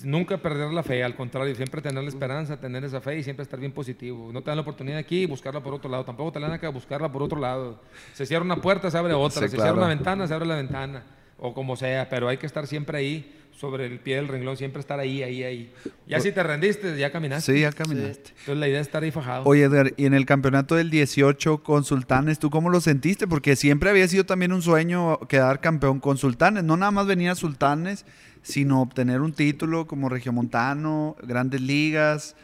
[0.04, 3.42] nunca perder la fe, al contrario, siempre tener la esperanza, tener esa fe y siempre
[3.42, 4.30] estar bien positivo.
[4.32, 6.56] No te dan la oportunidad aquí y buscarla por otro lado, tampoco te la dan
[6.56, 7.80] acá buscarla por otro lado.
[8.14, 9.70] Se cierra una puerta, se abre otra, Sí, se claro.
[9.72, 11.02] cierra una ventana, se abre la ventana,
[11.40, 14.80] o como sea, pero hay que estar siempre ahí, sobre el pie del renglón, siempre
[14.80, 15.72] estar ahí, ahí, ahí.
[16.06, 17.52] Ya si te rendiste, ya caminaste.
[17.52, 18.30] Sí, ya caminaste.
[18.30, 19.44] Entonces la idea es estar ahí fajado.
[19.44, 23.26] Oye, Edgar, y en el campeonato del 18 con Sultanes, ¿tú cómo lo sentiste?
[23.26, 26.64] Porque siempre había sido también un sueño quedar campeón con Sultanes.
[26.64, 28.06] No nada más venir a Sultanes,
[28.40, 32.36] sino obtener un título como regiomontano, grandes ligas.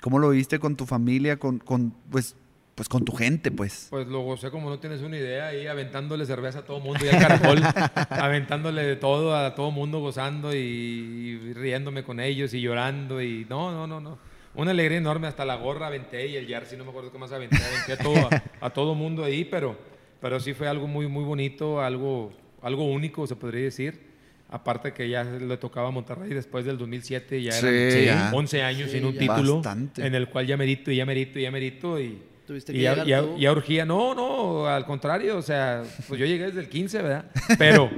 [0.00, 2.34] ¿Cómo lo viste con tu familia, con, con, pues,
[2.82, 3.86] pues con tu gente, pues?
[3.90, 7.08] Pues lo gocé como no tienes una idea, ahí aventándole cerveza a todo mundo y
[7.10, 7.60] al caracol,
[8.10, 13.46] aventándole de todo a todo mundo gozando y, y riéndome con ellos y llorando y
[13.48, 14.18] no, no, no, no.
[14.56, 17.30] Una alegría enorme, hasta la gorra aventé y el jersey, no me acuerdo qué más
[17.30, 18.16] aventé, aventé a todo,
[18.60, 19.78] a, a todo mundo ahí, pero,
[20.20, 22.32] pero sí fue algo muy, muy bonito, algo,
[22.62, 24.10] algo único, se podría decir.
[24.48, 28.36] Aparte que ya le tocaba a Monterrey después del 2007, ya Sí, eran ya.
[28.36, 30.04] 11 años Sí, sin un título, Bastante.
[30.04, 32.31] en el cual ya merito y ya merito y ya merito y...
[32.46, 33.36] Tuviste Y que ya, llegar ya- tú.
[33.38, 37.24] ya urgía, no, no, al contrario, o sea, pues yo llegué desde el 15, ¿verdad?
[37.58, 37.90] Pero,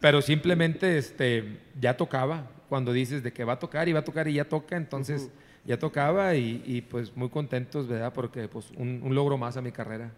[0.00, 4.04] pero simplemente este, ya tocaba, cuando dices de que va a tocar y va a
[4.04, 5.30] tocar y ya toca, entonces
[5.64, 8.12] ya tocaba y, y, pues muy contentos, ¿verdad?
[8.12, 10.10] Porque pues un, un logro más a mi carrera,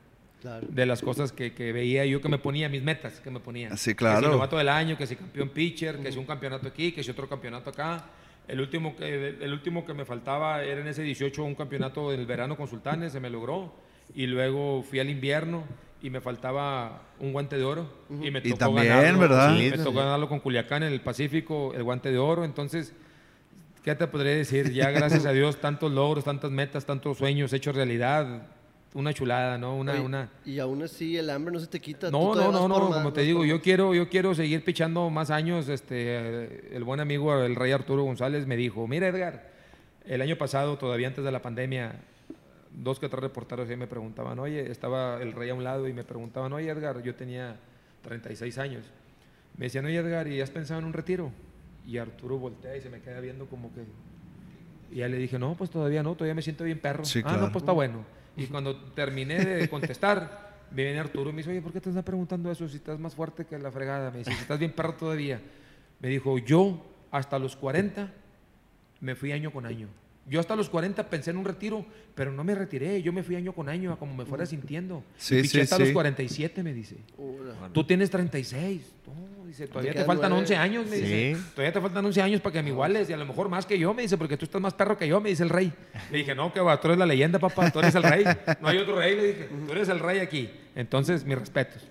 [0.43, 0.66] Claro.
[0.70, 3.77] de las cosas que, que veía yo que me ponía, mis metas que me ponía.
[3.77, 4.27] Sí, Que claro.
[4.27, 7.11] si novato del año, que si campeón pitcher, que si un campeonato aquí, que si
[7.11, 8.05] otro campeonato acá.
[8.51, 12.27] El último, que, el último que me faltaba era en ese 18 un campeonato del
[12.27, 13.73] verano con Sultanes, se me logró.
[14.15, 15.65] y luego fui al invierno
[16.03, 17.89] y me faltaba un guante de oro
[18.23, 19.57] y me Y tocó también, ganarlo, ¿verdad?
[19.57, 22.93] sí, me tocó ganarlo con Culiacán en el Pacífico, el guante de oro, entonces
[23.85, 24.73] ¿qué te podría decir?
[24.73, 28.49] Ya gracias a Dios tantos logros, tantas metas, tantos sueños hechos realidad,
[28.95, 29.77] una chulada, ¿no?
[29.77, 32.11] Una Oye, una Y aún así el hambre no se te quita.
[32.11, 35.31] no, no, no, no, más, como te digo, yo quiero, yo quiero seguir pichando más
[35.31, 35.69] años.
[35.69, 39.51] Este, el buen amigo, el rey Arturo González, me dijo, mira Edgar,
[40.07, 42.01] el año pasado, todavía antes de la pandemia,
[42.73, 45.93] dos que tres reporteros ahí me preguntaban, oye, estaba el rey a un lado y
[45.93, 47.57] me preguntaban, oye Edgar, yo tenía
[48.03, 48.85] 36 años.
[49.57, 51.31] Me decían, oye Edgar, ¿y has pensado en un retiro?
[51.87, 53.83] Y Arturo voltea y se me queda viendo como que...
[54.91, 57.05] Y ya le dije, no, pues todavía no, todavía me siento bien perro.
[57.05, 57.41] Sí, ah, claro.
[57.43, 58.05] no, pues está bueno.
[58.36, 61.89] Y cuando terminé de contestar, me viene Arturo y me dice, oye, ¿por qué te
[61.89, 64.11] estás preguntando eso si estás más fuerte que la fregada?
[64.11, 65.40] Me dice, si estás bien perro todavía.
[66.01, 68.12] Me dijo, yo hasta los 40
[69.01, 69.89] me fui año con año.
[70.27, 71.85] Yo hasta los 40 pensé en un retiro,
[72.15, 73.02] pero no me retiré.
[73.02, 75.02] Yo me fui año con año a como me fuera sintiendo.
[75.16, 75.82] Sí, y sí, hasta sí.
[75.82, 76.97] los 47, me dice.
[77.73, 78.93] Tú tienes 36.
[79.07, 79.12] No,
[79.51, 80.43] dice, todavía te, faltan nueve.
[80.45, 81.03] 11 años, me Sí.
[81.03, 81.37] dice.
[81.55, 83.79] Todavía te faltan 11 años para que me iguales y a lo mejor más que
[83.79, 85.73] yo, me dice, porque tú estás más perro que yo, me dice el rey.
[86.11, 88.25] Le dije, no, que va, tú eres la leyenda, papá, tú eres el rey.
[88.61, 90.51] No hay otro rey, le dije, tú eres el rey aquí.
[90.75, 91.83] Entonces, mis respetos.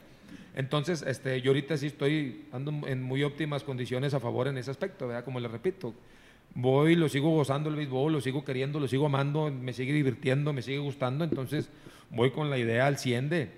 [0.56, 4.72] Entonces, este, yo ahorita sí estoy ando en muy óptimas condiciones a favor en ese
[4.72, 5.23] aspecto, ¿verdad?
[5.23, 5.94] Como le repito,
[6.53, 10.52] voy, lo sigo gozando el béisbol, lo sigo queriendo, lo sigo amando, me sigue divirtiendo,
[10.52, 11.69] me sigue gustando, entonces
[12.10, 13.49] voy con la idea al 100 de,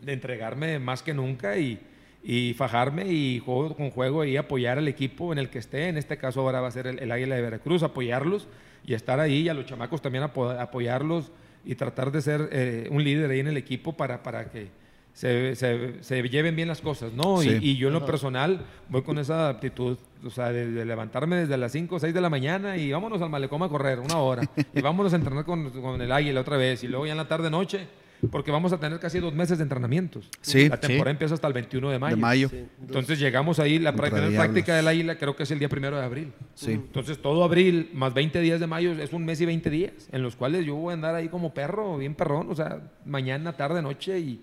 [0.00, 1.78] de entregarme más que nunca y,
[2.22, 5.96] y fajarme y juego con juego y apoyar al equipo en el que esté, en
[5.96, 8.46] este caso ahora va a ser el, el Águila de Veracruz, apoyarlos
[8.84, 11.32] y estar ahí y a los chamacos también apo- apoyarlos
[11.64, 14.68] y tratar de ser eh, un líder ahí en el equipo para, para que
[15.12, 17.38] se, se- se lleven bien las cosas, ¿no?
[17.42, 17.58] Sí.
[17.60, 21.36] Y, y yo en lo personal voy con esa actitud, o sea, de, de levantarme
[21.36, 24.18] desde las 5 o 6 de la mañana y vámonos al malecón a correr una
[24.18, 24.42] hora
[24.74, 27.28] y vámonos a entrenar con, con el águila otra vez y luego ya en la
[27.28, 27.86] tarde noche,
[28.30, 30.28] porque vamos a tener casi dos meses de entrenamientos.
[30.42, 30.68] Sí.
[30.68, 32.16] La temporada empieza hasta el 21 de mayo.
[32.16, 32.48] De mayo.
[32.48, 32.64] Sí.
[32.82, 34.34] Entonces llegamos ahí, la Diablos.
[34.34, 36.32] práctica del águila creo que es el día primero de abril.
[36.54, 36.72] Sí.
[36.72, 40.22] Entonces todo abril más 20 días de mayo es un mes y 20 días en
[40.22, 43.80] los cuales yo voy a andar ahí como perro, bien perrón, o sea, mañana, tarde,
[43.82, 44.40] noche y,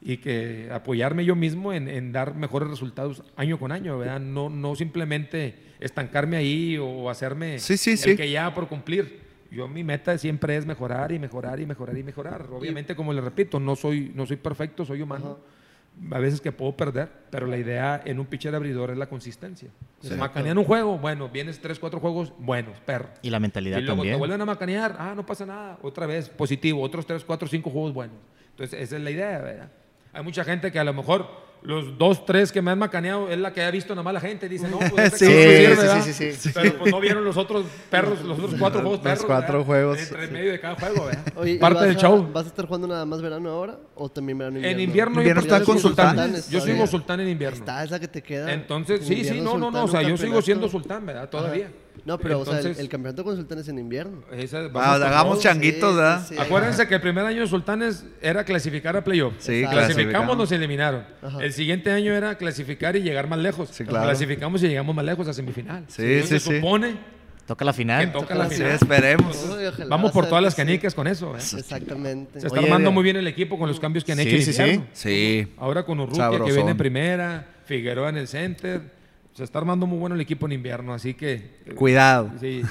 [0.00, 4.20] y que apoyarme yo mismo en, en dar mejores resultados año con año, ¿verdad?
[4.20, 8.16] No, no simplemente estancarme ahí o hacerme Sí, sí, el sí.
[8.16, 9.23] que ya por cumplir.
[9.54, 12.46] Yo mi meta siempre es mejorar y mejorar y mejorar y mejorar.
[12.50, 15.38] Obviamente, como le repito, no soy, no soy perfecto, soy humano.
[16.10, 19.68] A veces que puedo perder, pero la idea en un pitcher abridor es la consistencia.
[20.00, 20.12] Sí.
[20.14, 23.10] Macanean un juego, bueno, vienes tres, cuatro juegos, buenos, perro.
[23.22, 24.18] Y la mentalidad Y luego te también.
[24.18, 27.94] vuelven a macanear, ah, no pasa nada, otra vez, positivo, otros tres, cuatro, cinco juegos
[27.94, 28.16] buenos.
[28.50, 29.70] Entonces, esa es la idea, ¿verdad?
[30.12, 31.28] Hay mucha gente que a lo mejor
[31.64, 34.20] los dos, tres que me han macaneado es la que ha visto nada más la
[34.20, 34.48] gente.
[34.48, 36.50] Dice, no, pues este Sí, sí, sirve, sí, sí, sí, sí.
[36.54, 39.24] Pero pues no vieron los otros perros, los otros cuatro juegos Los perros.
[39.24, 39.66] cuatro ¿verdad?
[39.66, 40.32] juegos, Entre sí.
[40.32, 41.24] medio de cada juego, ¿verdad?
[41.36, 42.28] Oye, ¿y Parte del a- show.
[42.32, 45.48] ¿Vas a estar jugando nada más verano ahora o también verano En invierno, Invierno yo
[45.48, 47.56] está con sultanes Yo sigo sultán en invierno.
[47.58, 48.52] Está esa que te queda.
[48.52, 49.78] Entonces, En sí, sí, invierno no, no, no.
[49.84, 51.28] O sultán, sea, yo sigo siendo sultán, ¿verdad?
[51.30, 51.70] Todavía.
[52.04, 54.22] No, pero o sea, el, Entonces, el campeonato con sultanes en invierno.
[54.32, 56.26] esa- Ah, hagamos changuitos, Sí, ¿verdad?
[56.28, 56.40] sí, sí.
[56.40, 59.34] Acuérdense que el primer año de Sultanes era clasificar a playoff.
[59.38, 59.78] Sí, Exacto.
[59.78, 61.04] clasificamos, nos eliminaron.
[61.22, 61.42] Ajá.
[61.42, 63.70] El siguiente año era clasificar y llegar más lejos.
[63.72, 64.04] Sí, claro.
[64.06, 65.84] Clasificamos y llegamos más lejos a semifinal.
[65.88, 66.56] Sí, Entonces, sí, se sí.
[66.60, 66.96] supone
[67.46, 68.12] Toca la que final.
[68.12, 68.70] toca la final.
[68.72, 69.46] esperemos.
[69.56, 70.56] Uy, ojalá Vamos por todas que las sí.
[70.62, 71.34] canicas con eso.
[71.34, 71.38] ¿eh?
[71.38, 72.40] Exactamente.
[72.40, 74.44] Se está Oye, armando muy bien el equipo con los cambios que han Sí, hecho.
[74.44, 74.80] sí, sí.
[74.92, 75.52] Sí.
[75.58, 78.80] Ahora con Urrutia que viene en primera, Figueroa en el center.
[79.34, 81.32] Se está armando muy bueno el equipo en invierno, así que...
[81.66, 82.30] eh, Cuidado.
[82.40, 82.62] Sí,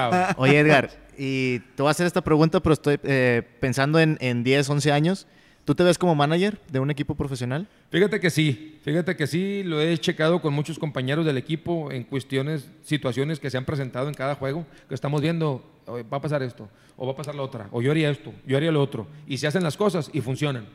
[0.00, 0.14] out.
[0.38, 4.42] Oye, Edgar, y te voy a hacer esta pregunta, pero estoy eh, pensando en, en
[4.42, 5.26] 10, 11 años.
[5.66, 7.66] ¿Tú te ves como manager de un equipo profesional?
[7.90, 12.04] Fíjate que sí, fíjate que sí, lo he checado con muchos compañeros del equipo en
[12.04, 16.20] cuestiones, situaciones que se han presentado en cada juego, que estamos viendo, "Oye, va a
[16.20, 18.80] pasar esto, o va a pasar la otra, o yo haría esto, yo haría lo
[18.80, 20.66] otro, y se hacen las cosas y funcionan.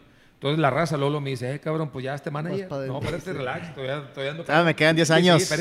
[0.41, 2.67] Entonces la raza Lolo me dice, eh, cabrón, pues ya este manager.
[2.87, 5.51] No, espérate, relax, todavía, todavía ando- Ah, me quedan 10 Sí, sí, años.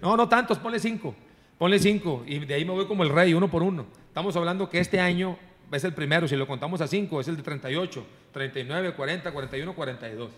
[0.00, 1.12] no, no tantos, ponle cinco.
[1.58, 2.22] Ponle cinco.
[2.24, 3.86] Y de ahí me voy como el rey, uno por uno.
[4.06, 5.36] Estamos hablando que este año
[5.72, 9.74] es el primero, si lo contamos a cinco, es el de 38, 39, 40, 41,
[9.74, 10.30] 42.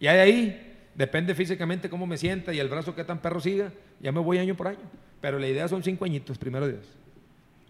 [0.00, 3.70] Ya de ahí, depende físicamente cómo me sienta y el brazo que tan perro siga,
[4.00, 4.80] ya me voy año por año.
[5.20, 6.84] Pero la idea son cinco añitos, primero Dios.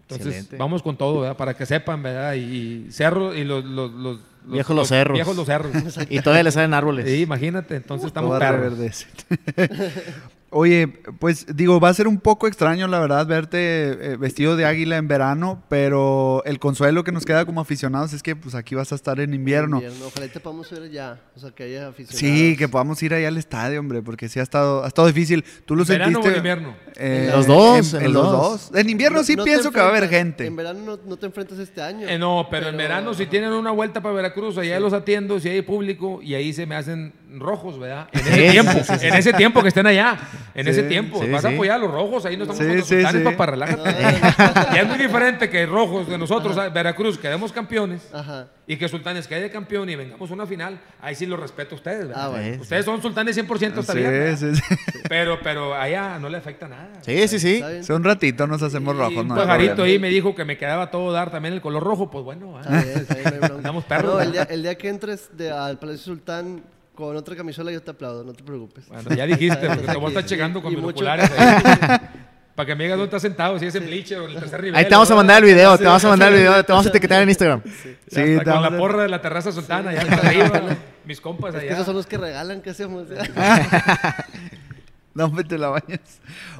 [0.01, 0.57] Entonces, Excelente.
[0.57, 1.37] vamos con todo, ¿verdad?
[1.37, 2.33] Para que sepan, ¿verdad?
[2.33, 2.39] Y,
[2.87, 5.15] y cerro y los, los, los- Viejos los cerros.
[5.15, 5.71] Viejos los cerros.
[6.09, 7.05] Y todavía le salen árboles.
[7.05, 8.59] Sí, imagínate, entonces estamos perros.
[8.59, 9.07] reverdece.
[10.57, 10.87] Oye,
[11.19, 13.57] pues digo, va a ser un poco extraño, la verdad, verte
[14.13, 18.23] eh, vestido de águila en verano, pero el consuelo que nos queda como aficionados es
[18.23, 19.77] que pues aquí vas a estar en invierno.
[19.81, 20.05] Invierno.
[20.07, 21.19] Ojalá y te podamos ver ya.
[21.35, 22.19] O sea, que haya aficionados.
[22.19, 25.43] Sí, que podamos ir ahí al estadio, hombre, porque sí ha estado, ha estado difícil.
[25.65, 26.29] ¿Tú lo ¿Verano o sentiste?
[26.29, 26.75] en invierno?
[26.95, 28.71] Eh, Los dos, En, en en los los dos.
[28.71, 28.79] dos.
[28.79, 30.45] En invierno sí No pienso que va a haber gente.
[30.47, 32.07] En verano no, no te enfrentas este año.
[32.07, 35.49] Eh, no, pero, en verano si tienen una vuelta para Veracruz, allá los atiendo, si
[35.49, 38.07] hay público, y ahí se me hacen rojos, ¿verdad?
[38.13, 39.07] En ese Sí, tiempo, sí, sí, sí.
[39.07, 40.17] en ese tiempo que estén allá,
[40.53, 41.21] en Sí, ese tiempo.
[41.23, 43.21] sí, Vas a apoyar a los rojos, ahí no estamos Sí, con los sí, sultanes,
[43.21, 43.25] sí.
[43.29, 43.89] papá, relájate.
[44.75, 46.73] y es muy diferente que rojos de nosotros, ¿sabes?
[46.73, 48.47] Veracruz, quedemos campeones, Ajá.
[48.67, 51.77] y que sultanes quede campeón y vengamos a una final, ahí sí lo respeto a
[51.77, 52.25] ustedes, ¿verdad?
[52.25, 52.61] Ah, bueno.
[52.61, 54.37] Ustedes son sultanes 100% está Sí, bien, ¿verdad?
[54.37, 54.75] sí, sí.
[55.09, 56.89] Pero, pero allá no le afecta nada.
[57.01, 57.61] Sí, sí, sí.
[57.81, 59.93] Sí, un ratito nos hacemos Y rojos, un no pajarito problema.
[59.93, 62.81] ahí me dijo que me quedaba todo dar también el color rojo, pues bueno, ¿ah?
[63.55, 66.63] Andamos perros, No, el día, el día que entres de- al Palacio Sultán
[66.95, 68.87] con otra camisola yo te aplaudo, no te preocupes.
[68.87, 71.97] Bueno, ya dijiste, porque te voy a estar checando con y mis mucho- oculares ahí.
[72.55, 74.61] Para que me digas dónde estás sentado, si es en bleacher o en el tercer
[74.61, 74.75] nivel.
[74.77, 76.85] Ahí te vamos a mandar el video, te vamos a mandar el video, te vamos
[76.85, 77.61] a etiquetar en Instagram.
[78.07, 80.61] Sí, con la porra de la terraza sultana, ya está arriba,
[81.05, 81.73] mis compas Es que allá.
[81.73, 83.07] esos son los que regalan, ¿qué hacemos?
[85.13, 85.99] No me te la bañes.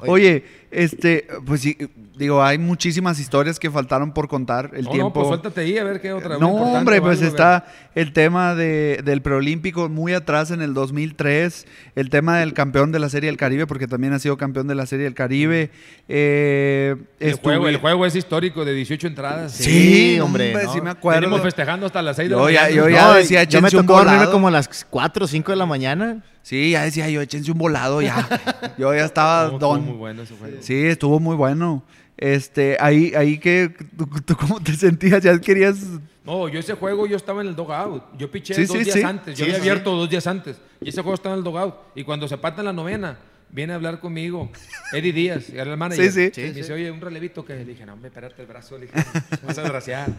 [0.00, 1.76] Oye, este, pues sí,
[2.16, 4.70] digo, hay muchísimas historias que faltaron por contar.
[4.74, 5.08] El no, tiempo.
[5.08, 6.38] no, pues suéltate ahí a ver qué otra.
[6.38, 12.10] No, hombre, pues está el tema de, del preolímpico muy atrás en el 2003, el
[12.10, 14.86] tema del campeón de la Serie del Caribe, porque también ha sido campeón de la
[14.86, 15.70] Serie del Caribe.
[16.08, 19.52] eh, El juego, el juego es histórico de 18 entradas.
[19.52, 21.20] Sí, Sí, hombre, hombre, sí me acuerdo.
[21.20, 22.76] Venimos festejando hasta las 6 de Yo la ya- mañana.
[22.76, 25.28] yo ya No, decía, yo me échense un tocó dormirme como a las 4 o
[25.28, 26.22] 5 de la mañana.
[26.42, 28.14] Sí, ya decía yo, échense un volado ya.
[28.78, 29.84] Yo ya estaba No, estuvo don.
[29.84, 30.56] muy bueno ese juego.
[30.60, 31.82] Sí, estuvo muy bueno.
[32.16, 35.22] Este, ahí, ahí que, ¿tú, tú cómo te sentías?
[35.22, 35.76] ¿Ya querías...?
[36.24, 38.02] No, yo ese juego yo estaba en el dogout.
[38.18, 39.02] Yo piché Sí, dos sí, días sí.
[39.02, 39.38] antes.
[39.38, 40.56] Yo Sí, había sí, abierto dos días antes.
[40.80, 41.74] Y ese juego estaba en el dogout.
[41.94, 43.18] Y cuando se pata en la novena,
[43.50, 44.50] viene a hablar conmigo
[44.92, 46.10] Eddie Díaz, era el manager.
[46.10, 46.40] Sí, sí.
[46.40, 48.76] Me dice, oye, un relevito que le dije, no, me espérate el brazo.
[48.76, 48.98] Le dije,
[49.44, 50.10] vas a desgraciar.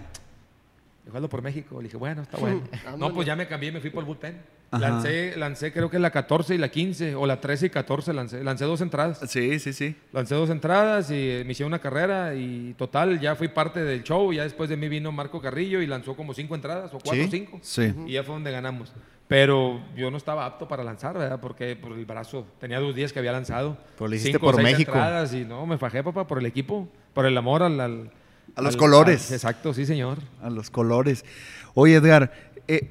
[1.06, 1.78] Déjalo por México.
[1.82, 2.62] Le dije, bueno, está bueno.
[2.98, 4.38] no, pues ya me cambié, me fui por el bullpen.
[4.70, 4.90] Ajá.
[4.90, 8.44] Lancé, lancé creo que la 14 y la 15, o la 13 y 14 lancé.
[8.44, 9.20] Lancé dos entradas.
[9.30, 9.96] Sí, sí, sí.
[10.12, 14.04] Lancé dos entradas y eh, me hicieron una carrera y total, ya fui parte del
[14.04, 14.34] show.
[14.34, 17.26] Ya después de mí vino Marco Carrillo y lanzó como cinco entradas, o cuatro o
[17.26, 17.30] Sí.
[17.32, 17.60] cinco.
[17.62, 17.94] Sí.
[18.08, 18.94] Y ya fue donde ganamos.
[19.30, 21.40] Pero yo no estaba apto para lanzar, ¿verdad?
[21.42, 23.78] Porque por el brazo, tenía dos días que había lanzado.
[23.98, 24.92] Pero lo hiciste cinco por seis México.
[24.92, 27.80] entradas y no, me fajé, papá, por el equipo, por el amor al...
[27.80, 28.12] al-
[28.56, 29.30] A los al- colores.
[29.30, 30.18] al- exacto, sí, señor.
[30.42, 31.26] A los colores.
[31.74, 32.32] Oye, Edgar,
[32.70, 32.90] eh,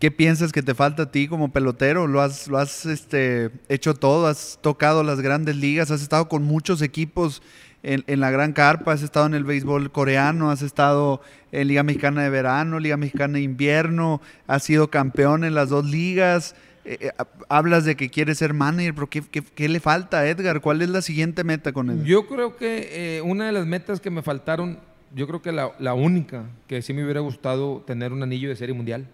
[0.00, 2.06] ¿qué piensas que te falta a ti como pelotero?
[2.08, 6.42] Lo has, lo has este, hecho todo, has tocado las grandes ligas, has estado con
[6.42, 7.42] muchos equipos
[7.82, 11.20] en, en la Gran Carpa, has estado en el béisbol coreano, has estado
[11.52, 15.84] en Liga Mexicana de Verano, Liga Mexicana de Invierno, has sido campeón en las dos
[15.86, 16.54] ligas.
[16.84, 17.10] eh, eh,
[17.50, 20.60] hablas de que quieres ser manager, pero ¿qué, qué- qué le falta a Edgar?
[20.62, 22.04] ¿Cuál es la siguiente meta con él?
[22.04, 24.78] Yo creo que eh, una de las metas que me faltaron,
[25.14, 28.56] yo creo que la, la única, que sí me hubiera gustado tener un anillo de
[28.56, 29.06] serie mundial.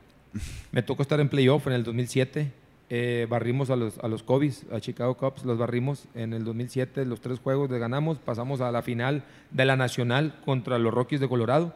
[0.72, 2.52] Me tocó estar en playoff en el 2007.
[2.88, 7.04] eh, barrimos a los, a los Cubs, a Chicago Cubs, los barrimos en el 2007,
[7.04, 11.20] los tres juegos les ganamos, pasamos a la final de la Nacional contra los Rockies
[11.20, 11.74] de Colorado.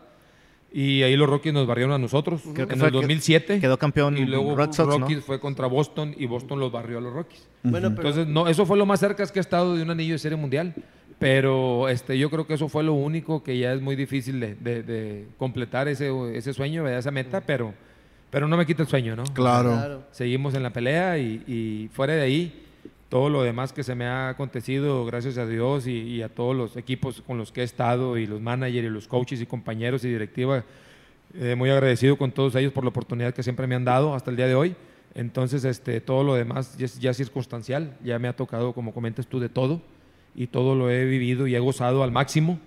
[0.73, 3.59] Y ahí los Rockies nos barrieron a nosotros Creo que en el que 2007.
[3.59, 4.99] quedó campeón Y luego Red Sox, ¿no?
[5.01, 7.45] Rockies fue contra Boston y Boston los barrió a los Rockies.
[7.65, 10.12] Bueno, pero Entonces, no, eso fue lo más cerca que he estado de un anillo
[10.12, 10.73] de serie mundial.
[11.19, 14.55] Pero este, yo creo que eso fue lo único que ya es muy difícil de,
[14.55, 17.74] de- de completar ese, ese sueño, esa meta, pero,
[18.31, 19.24] pero no me quita el sueño, ¿no?
[19.24, 19.73] Claro.
[19.73, 20.02] claro.
[20.12, 22.66] Seguimos en la pelea y, y fuera de ahí,
[23.09, 26.55] todo lo demás que se me ha acontecido, gracias a Dios y, y a todos
[26.55, 30.05] los equipos con los que he estado y los managers y los coaches y compañeros
[30.05, 30.65] y directiva,
[31.35, 34.31] eh, muy agradecido con todos ellos por la oportunidad que siempre me han dado hasta
[34.31, 34.77] el día de hoy.
[35.15, 38.94] Entonces, este, todo lo demás ya es ya es circunstancial, ya me ha tocado, como
[38.94, 39.82] comentas tú, de todo
[40.36, 42.61] y todo lo he vivido y he gozado al máximo.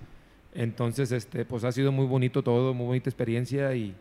[0.54, 3.96] Entonces, este, pues ha sido muy bonito todo, muy bonita experiencia y,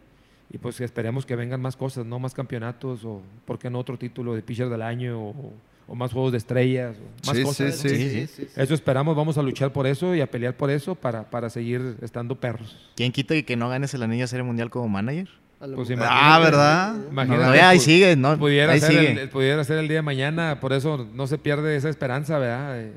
[0.53, 2.19] y pues esperemos que vengan más cosas, ¿no?
[2.19, 5.53] Más campeonatos o, ¿por qué no otro título de pitcher del año o,
[5.89, 7.75] o más juegos de estrellas o más Sí, cosas?
[7.77, 7.95] sí, ¿no?
[7.95, 8.11] sí.
[8.11, 8.27] sí.
[8.27, 8.47] sí.
[8.57, 11.97] Eso esperamos, vamos a luchar por eso y a pelear por eso para, para seguir
[12.03, 12.77] estando perros.
[12.97, 15.29] ¿Quién quita y que no ganes el anillo de serie mundial como manager?
[15.61, 15.89] A Pues.
[16.01, 16.97] Ah, ¿verdad?
[17.11, 18.37] Imagínate, No, ahí pu- sigue, ¿no?
[18.37, 19.23] Pudiera ahí ser, sigue.
[19.23, 22.81] el, pudiera ser el día de mañana, por eso no se pierde esa esperanza, ¿verdad?
[22.81, 22.93] Eh,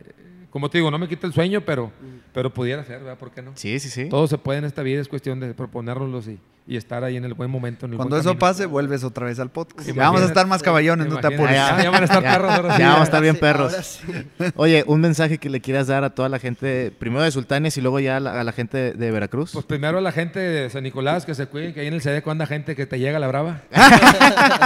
[0.50, 1.92] como te digo, no me quita el sueño, pero,
[2.34, 3.18] pero pudiera ser, ¿verdad?
[3.20, 3.52] ¿Por qué no?
[3.56, 4.10] Sí, sí, sí.
[4.10, 7.26] Todo se puede en esta vida, es cuestión de proponérnoslos y, y estar ahí en
[7.26, 7.86] el buen momento.
[7.86, 8.40] En el Cuando buen eso camino.
[8.40, 9.88] pase, vuelves otra vez al podcast.
[9.88, 11.56] Ya vamos a estar más caballones, no te apures.
[11.56, 12.32] Ya, ya van a estar Ya.
[12.32, 12.80] perros ahora sí.
[12.82, 13.74] Ya vamos a estar bien Sí, perros.
[14.08, 14.14] sí.
[14.56, 17.82] Oye, un mensaje que le quieras dar a toda la gente, primero de Sultanes y
[17.82, 19.52] luego ya a la, a la gente de, de Veracruz.
[19.54, 22.02] Pues primero a la gente de San Nicolás que se cuiden, que ahí en el
[22.02, 23.62] CD anda gente que te llega a la brava.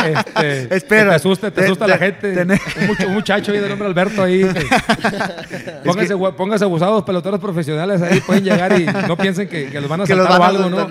[0.06, 1.04] Este, Espera.
[1.04, 2.42] que Te asusta, te asusta te- la gente.
[2.82, 4.42] Un, mucho- un muchacho ahí de nombre Alberto ahí.
[4.44, 9.82] que- pónganse, gua- pónganse abusados, peloteros profesionales ahí pueden llegar y no piensen que, que
[9.82, 10.88] los van a Que saltar o algo, ¿no?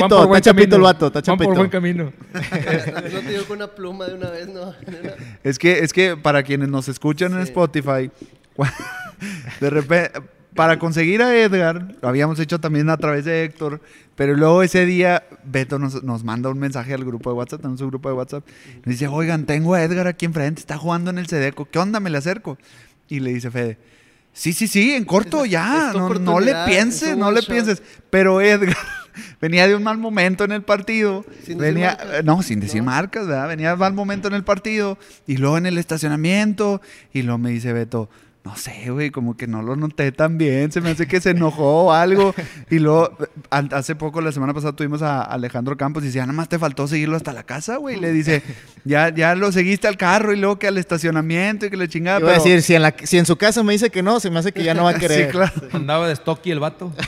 [0.00, 0.76] Chapito, está chapito camino.
[0.76, 1.54] el vato, está Van por chapito.
[1.58, 2.12] buen camino.
[3.12, 4.74] No te dio con una pluma de una vez, no.
[5.44, 7.40] Es que, es que para quienes nos escuchan en.
[7.40, 8.10] Spotify,
[9.60, 10.20] de repente,
[10.54, 13.80] para conseguir a Edgar, lo habíamos hecho también a través de Héctor,
[14.14, 17.80] pero luego ese día Beto nos, nos manda un mensaje al grupo de WhatsApp, tenemos
[17.82, 18.46] un grupo de WhatsApp,
[18.76, 22.00] nos dice, oigan, tengo a Edgar aquí enfrente, está jugando en el Sedeco, ¿qué onda?
[22.00, 22.56] Me le acerco.
[23.08, 23.78] Y le dice Fede,
[24.32, 27.50] sí, sí, sí, en corto Es- ya, no, no le pienses, no le shot.
[27.50, 27.82] pienses.
[28.10, 28.76] Pero Edgar
[29.40, 32.24] venía de un mal momento en el partido, Sin decir venía, marcas.
[32.24, 32.86] no, sin decir No.
[32.90, 33.48] marcas, ¿verdad?
[33.48, 36.80] Venía de mal momento en el partido y luego en el estacionamiento
[37.12, 38.08] y luego me dice Beto,
[38.46, 41.30] no sé, güey, como que no lo noté tan bien, se me hace que se
[41.30, 42.32] enojó o algo.
[42.70, 43.16] Y luego,
[43.50, 46.58] hace poco, la semana pasada, tuvimos a Alejandro Campos y dice, "Ya nada más te
[46.58, 47.98] faltó seguirlo hasta la casa, güey.
[47.98, 48.42] Le dice,
[48.84, 52.20] ya, ya lo seguiste al carro y luego que al estacionamiento y que le chingaba.
[52.20, 54.30] Iba a decir, si en, la, si en su casa me dice que no, se
[54.30, 55.26] me hace que ya no va a querer.
[55.26, 55.52] Sí, claro.
[55.72, 56.92] Andaba de stocky el vato.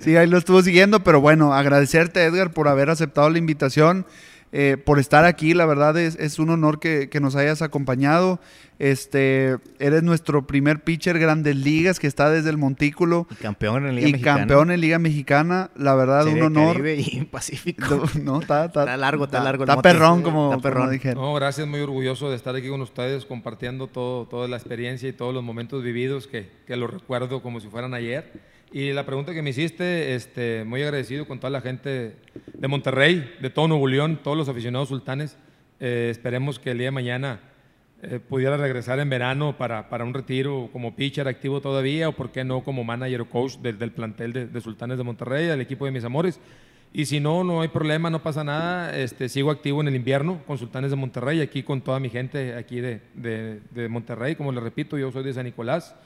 [0.00, 4.06] Sí, ahí lo estuvo siguiendo, pero bueno, agradecerte Edgar por haber aceptado la invitación,
[4.52, 8.38] eh, por estar aquí, la verdad es, es un honor que, que nos hayas acompañado.
[8.78, 13.94] Este, eres nuestro primer pitcher Grandes Ligas que está desde el Montículo Y campeón en
[13.94, 14.38] Liga y Mexicana.
[14.40, 16.72] campeón en Liga Mexicana, la verdad Serie un honor.
[16.76, 18.04] Caribe y Pacífico.
[18.20, 20.82] No, está, está, Está largo, está largo el Está perrón, como, Está perrón.
[20.82, 21.22] como dijeron.
[21.22, 25.12] No, gracias, muy orgulloso de estar aquí con ustedes, compartiendo todo, toda la experiencia y
[25.12, 28.54] todos los momentos vividos que, que los recuerdo como si fueran ayer.
[28.72, 32.16] Y la pregunta que me hiciste, este, muy agradecido con toda la gente
[32.52, 35.36] de Monterrey, de todo Nuevo León, todos los aficionados sultanes.
[35.78, 37.40] Eh, esperemos que el día de mañana
[38.08, 42.30] eh, pudiera regresar en verano para, para un retiro como pitcher activo todavía, o por
[42.30, 45.60] qué no como manager o coach del, del plantel de, de Sultanes de Monterrey, del
[45.60, 46.38] equipo de mis amores.
[46.96, 48.96] Y si no, no hay problema, no pasa nada.
[48.96, 52.54] Este, sigo activo en el invierno con Sultanes de Monterrey, aquí con toda mi gente
[52.54, 54.36] aquí de, de, de Monterrey.
[54.36, 55.96] Como les repito, yo soy de San Nicolás,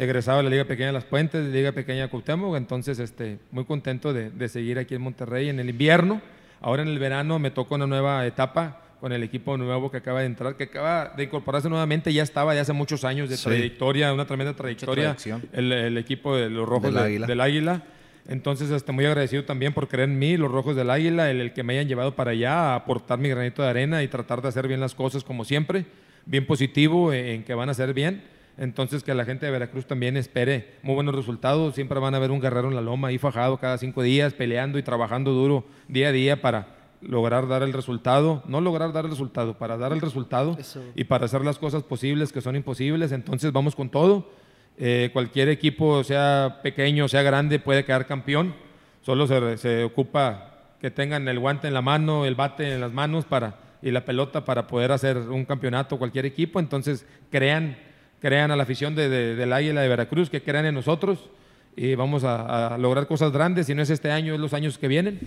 [0.00, 2.56] egresado de la Liga Pequeña de Las Puentes, de Liga Pequeña de Cuauhtémoc.
[2.56, 6.20] Entonces, este, muy contento de, de seguir aquí en Monterrey en el invierno.
[6.60, 10.20] Ahora en el verano me toca una nueva etapa con el equipo nuevo que acaba
[10.20, 13.44] de entrar, que acaba de incorporarse nuevamente, ya estaba de hace muchos años de Sí.
[13.44, 15.16] trayectoria, una tremenda trayectoria,
[15.52, 17.26] el, el equipo de los Rojos Del de- Águila.
[17.26, 17.82] del Águila.
[18.28, 21.52] Entonces, este, muy agradecido también por creer en mí, los Rojos del Águila, el, el
[21.52, 24.48] que me hayan llevado para allá a aportar mi granito de arena y tratar de
[24.48, 25.86] hacer bien las cosas como siempre,
[26.26, 28.22] bien positivo en, en que van a hacer bien.
[28.58, 31.74] Entonces, que la gente de Veracruz también espere muy buenos resultados.
[31.74, 34.78] Siempre van a ver un guerrero en la loma ahí fajado cada cinco días, peleando
[34.78, 38.42] y trabajando duro día a día para lograr dar el resultado.
[38.46, 40.82] No lograr dar el resultado, para dar el resultado Eso.
[40.94, 43.12] y para hacer las cosas posibles que son imposibles.
[43.12, 44.30] Entonces, vamos con todo.
[44.78, 48.54] Eh, cualquier equipo, sea pequeño, sea grande, puede quedar campeón.
[49.02, 50.46] Solo se, se ocupa
[50.80, 54.04] que tengan el guante en la mano, el bate en las manos para, y la
[54.04, 56.60] pelota para poder hacer un campeonato cualquier equipo.
[56.60, 57.76] Entonces, crean,
[58.20, 61.28] crean a la afición de- de- del Águila de Veracruz, que crean en nosotros
[61.76, 63.66] y vamos a, a lograr cosas grandes.
[63.66, 65.20] Si no es este año, es los años que vienen.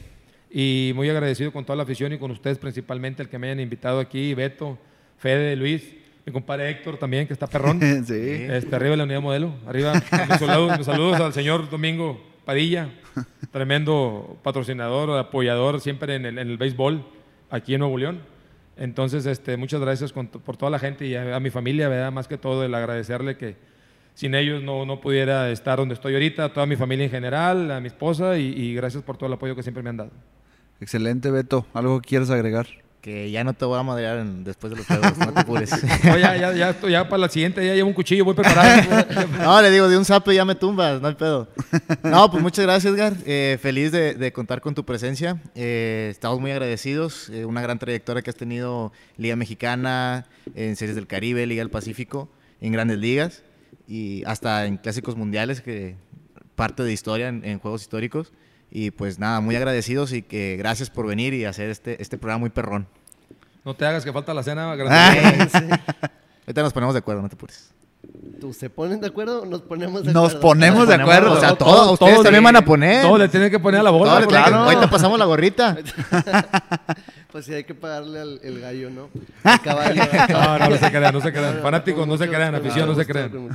[0.55, 3.59] Y muy agradecido con toda la afición y con ustedes principalmente, el que me hayan
[3.59, 4.77] invitado aquí, Beto,
[5.17, 5.95] Fede, Luis,
[6.27, 7.79] mi compadre Héctor también, que está perrón.
[8.05, 8.13] sí.
[8.15, 9.55] Este, arriba de la unidad modelo.
[9.65, 9.93] Arriba.
[9.93, 12.89] Mis saludos, mis saludos al señor Domingo Padilla,
[13.51, 17.03] tremendo patrocinador, apoyador siempre en el, en el béisbol
[17.49, 18.19] aquí en Nuevo León.
[18.77, 22.11] Entonces, este, muchas gracias con- por toda la gente y a, a mi familia, ¿verdad?
[22.11, 23.55] más que todo el agradecerle que
[24.15, 27.71] sin ellos no, no pudiera estar donde estoy ahorita, a toda mi familia en general,
[27.71, 30.11] a mi esposa y, y gracias por todo el apoyo que siempre me han dado.
[30.83, 31.65] Excelente, Beto.
[31.73, 32.67] ¿Algo que quieras agregar?
[32.99, 35.71] Que ya no te voy a madrear en- después de los juegos, no te apures.
[36.03, 38.81] No, ya, ya, ya, ya para la siguiente ya llevo un cuchillo, voy preparado.
[39.39, 41.47] No, le digo, de un zape ya me tumbas, no hay pedo.
[42.03, 43.13] No, pues muchas gracias, Edgar.
[43.25, 45.41] Eh, feliz de, de contar con tu presencia.
[45.55, 47.29] Eh, estamos muy agradecidos.
[47.29, 51.69] Eh, una gran trayectoria que has tenido Liga Mexicana, en Series del Caribe, Liga del
[51.71, 52.29] Pacífico,
[52.61, 53.43] en grandes ligas
[53.87, 55.95] y hasta en clásicos mundiales, que
[56.55, 58.31] parte de historia en, en juegos históricos.
[58.75, 62.39] Y pues nada, muy agradecidos y que gracias por venir y hacer este, este programa
[62.39, 62.87] muy perrón.
[63.63, 64.71] No te hagas que falta la cena.
[64.71, 64.75] Ah.
[64.75, 65.53] gracias.
[66.47, 67.69] Ahorita nos ponemos de acuerdo, no te apures.
[68.41, 70.39] ¿Tú se ponen de acuerdo o nos ponemos de Nos acuerdo?
[70.41, 71.33] ponemos de acuerdo.
[71.33, 73.03] O sea, Todo- todos, todo- ustedes también de- van a poner.
[73.03, 74.17] Todo le tienen que poner a la bola.
[74.17, 75.77] Que- porque- Ahorita pasamos la gorrita.
[77.33, 79.09] Pues sí, hay que pagarle al el gallo, ¿no?
[79.43, 80.01] Al caballo.
[80.03, 80.59] al No, caballo.
[80.65, 81.49] no, no se crean, no se crean.
[81.49, 83.49] No, no, Fanáticos no se crean, afición no se crean.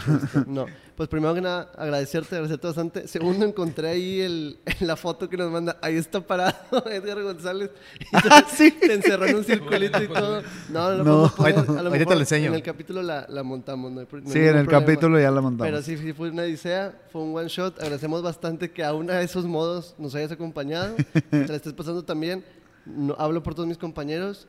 [0.48, 3.06] No, pues primero que nada, agradecerte, agradecerte bastante.
[3.06, 5.78] Segundo, encontré ahí el, la foto que nos manda.
[5.80, 6.56] Ahí está parado
[6.90, 7.70] Edgar González.
[8.00, 8.72] Y Ah, sí.
[8.72, 10.42] Te encerró en un circulito y todo.
[10.70, 11.22] No, no, No.
[11.22, 11.78] lo podemos poner.
[11.80, 12.46] A lo Ahorita te mejor lo enseño.
[12.48, 14.80] En el capítulo la, la montamos, no hay pro- no hay Sí, en el problema.
[14.86, 15.70] capítulo ya la montamos.
[15.70, 17.80] Pero sí, sí fue una odisea, fue un one shot.
[17.80, 20.96] Agradecemos bastante que a uno de esos modos nos hayas acompañado.
[21.30, 22.42] Te la estés pasando también.
[22.86, 24.48] No, hablo por todos mis compañeros.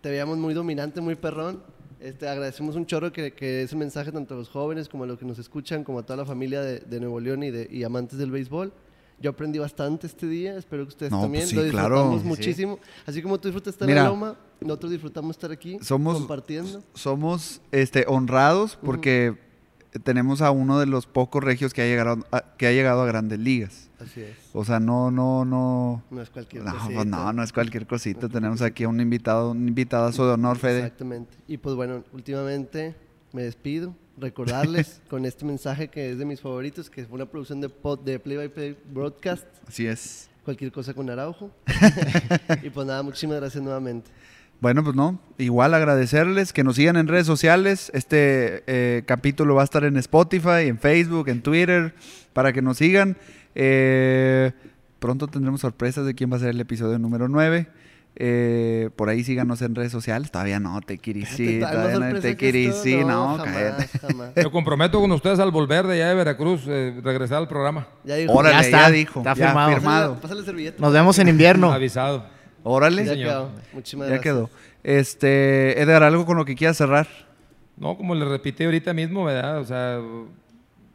[0.00, 1.62] Te veíamos muy dominante, muy perrón.
[2.00, 5.18] Este, agradecemos un chorro que, que ese mensaje tanto a los jóvenes como a los
[5.18, 7.82] que nos escuchan, como a toda la familia de, de Nuevo León y, de, y
[7.84, 8.72] amantes del béisbol.
[9.20, 11.88] Yo aprendí bastante este día, espero que ustedes No, también pues sí, lo claro.
[11.96, 12.78] disfrutamos Sí, muchísimo.
[13.06, 14.00] Así como tú disfrutas estar Mira.
[14.00, 16.82] en la Loma, nosotros disfrutamos estar aquí Somos- compartiendo.
[16.94, 19.36] Somos este, honrados porque
[20.04, 23.06] tenemos a uno de los pocos regios que ha llegado a, que ha llegado a
[23.06, 23.89] grandes ligas.
[24.00, 24.36] Así es.
[24.52, 26.02] O sea, no, no, no.
[26.10, 26.94] No es cualquier No, cosita.
[26.94, 28.28] pues no, no es cualquier cosita.
[28.28, 30.78] Tenemos aquí a un invitado, un invitadazo de honor, Fede.
[30.78, 31.36] Exactamente.
[31.46, 32.94] Y pues bueno, últimamente
[33.32, 33.94] me despido.
[34.16, 38.00] Recordarles con este mensaje que es de mis favoritos, que fue una producción de, pod,
[38.00, 39.46] de Play by Play Broadcast.
[39.66, 40.28] Así es.
[40.44, 41.50] Cualquier cosa con Araujo.
[42.62, 44.10] y pues nada, muchísimas gracias nuevamente.
[44.60, 47.90] Bueno, pues no, igual agradecerles que nos sigan en redes sociales.
[47.94, 51.94] Este eh, capítulo va a estar en Spotify, en Facebook, en Twitter,
[52.32, 53.16] para que nos sigan.
[53.54, 54.52] Eh,
[54.98, 57.68] pronto tendremos sorpresas de quién va a ser el episodio número 9.
[58.16, 60.30] Eh, por ahí síganos en redes sociales.
[60.30, 63.98] Todavía no, te sí, todavía no, te sí, no, jamás, cállate.
[63.98, 64.32] jamás.
[64.36, 67.86] Me comprometo con ustedes al volver de allá de Veracruz, eh, regresar al programa.
[68.04, 68.32] Ya dijo.
[68.32, 69.20] Órale, Ya ya, está, dijo.
[69.20, 69.70] está ya firmado.
[69.72, 70.08] firmado.
[70.14, 70.80] Pásale, pásale servilleta.
[70.80, 71.72] Nos vemos en invierno.
[71.72, 72.26] Avisado.
[72.62, 73.28] Órale, Ya ya, señor.
[73.28, 73.50] quedó.
[73.72, 74.22] Muchísimas gracias.
[74.22, 74.50] quedó.
[74.82, 77.06] Este, Edgar, algo con lo que quieras cerrar.
[77.76, 79.58] No, como le repetí ahorita mismo, ¿verdad?
[79.60, 79.98] O sea,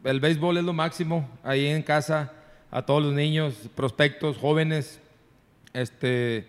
[0.05, 1.27] el béisbol es lo máximo.
[1.43, 2.31] Ahí en casa,
[2.71, 5.01] a todos los niños, prospectos, jóvenes,
[5.73, 6.47] este,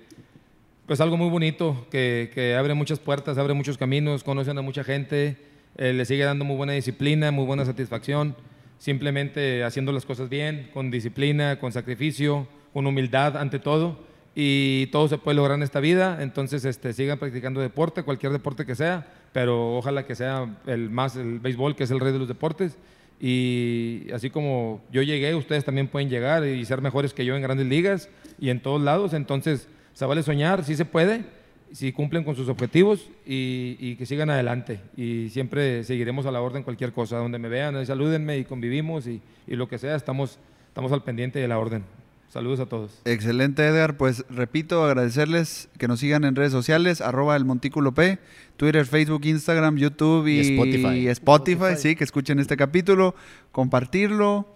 [0.87, 4.85] pues algo muy bonito que, que abre muchas puertas, abre muchos caminos, conocen a mucha
[4.85, 5.37] gente,
[5.77, 8.37] eh, le sigue dando muy buena disciplina, muy buena satisfacción,
[8.79, 13.99] simplemente haciendo las cosas bien, con disciplina, con sacrificio, con humildad ante todo.
[14.39, 18.67] Y todo se puede lograr en esta vida, entonces este, sigan practicando deporte, cualquier deporte
[18.67, 22.19] que sea, pero ojalá que sea el más el béisbol, que es el rey de
[22.19, 22.77] los deportes.
[23.21, 27.43] Y así como yo llegué, ustedes también pueden llegar y ser mejores que yo en
[27.43, 29.15] grandes ligas y en todos lados.
[29.15, 31.25] Entonces, se vale soñar, sí se puede,
[31.73, 34.81] si cumplen con sus objetivos y, que sigan adelante.
[34.97, 37.17] Y siempre seguiremos a la orden cualquier cosa.
[37.17, 40.39] Donde me vean, salúdenme y convivimos y, y lo que sea, estamos,
[40.69, 41.85] estamos al pendiente de la orden.
[42.29, 43.01] Saludos a todos.
[43.05, 43.97] Excelente, Edgar.
[43.97, 48.19] Pues repito, agradecerles que nos sigan en redes sociales, arroba el Montículo P,
[48.57, 50.99] Twitter, Facebook, Instagram, YouTube y, Y Spotify.
[50.99, 51.81] y Spotify, Spotify.
[51.81, 53.15] sí, que escuchen este capítulo,
[53.53, 54.47] compartirlo,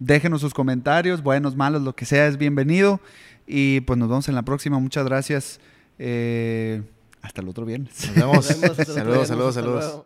[0.00, 3.00] déjenos sus comentarios, buenos, malos, lo que sea, es bienvenido.
[3.46, 4.78] Y pues nos vemos en la próxima.
[4.78, 5.60] Muchas gracias.
[5.98, 6.82] Eh,
[7.22, 8.06] hasta el otro viernes.
[8.08, 8.34] Nos vemos.
[8.50, 10.04] Nos vemos, saludos, saludos, saludos.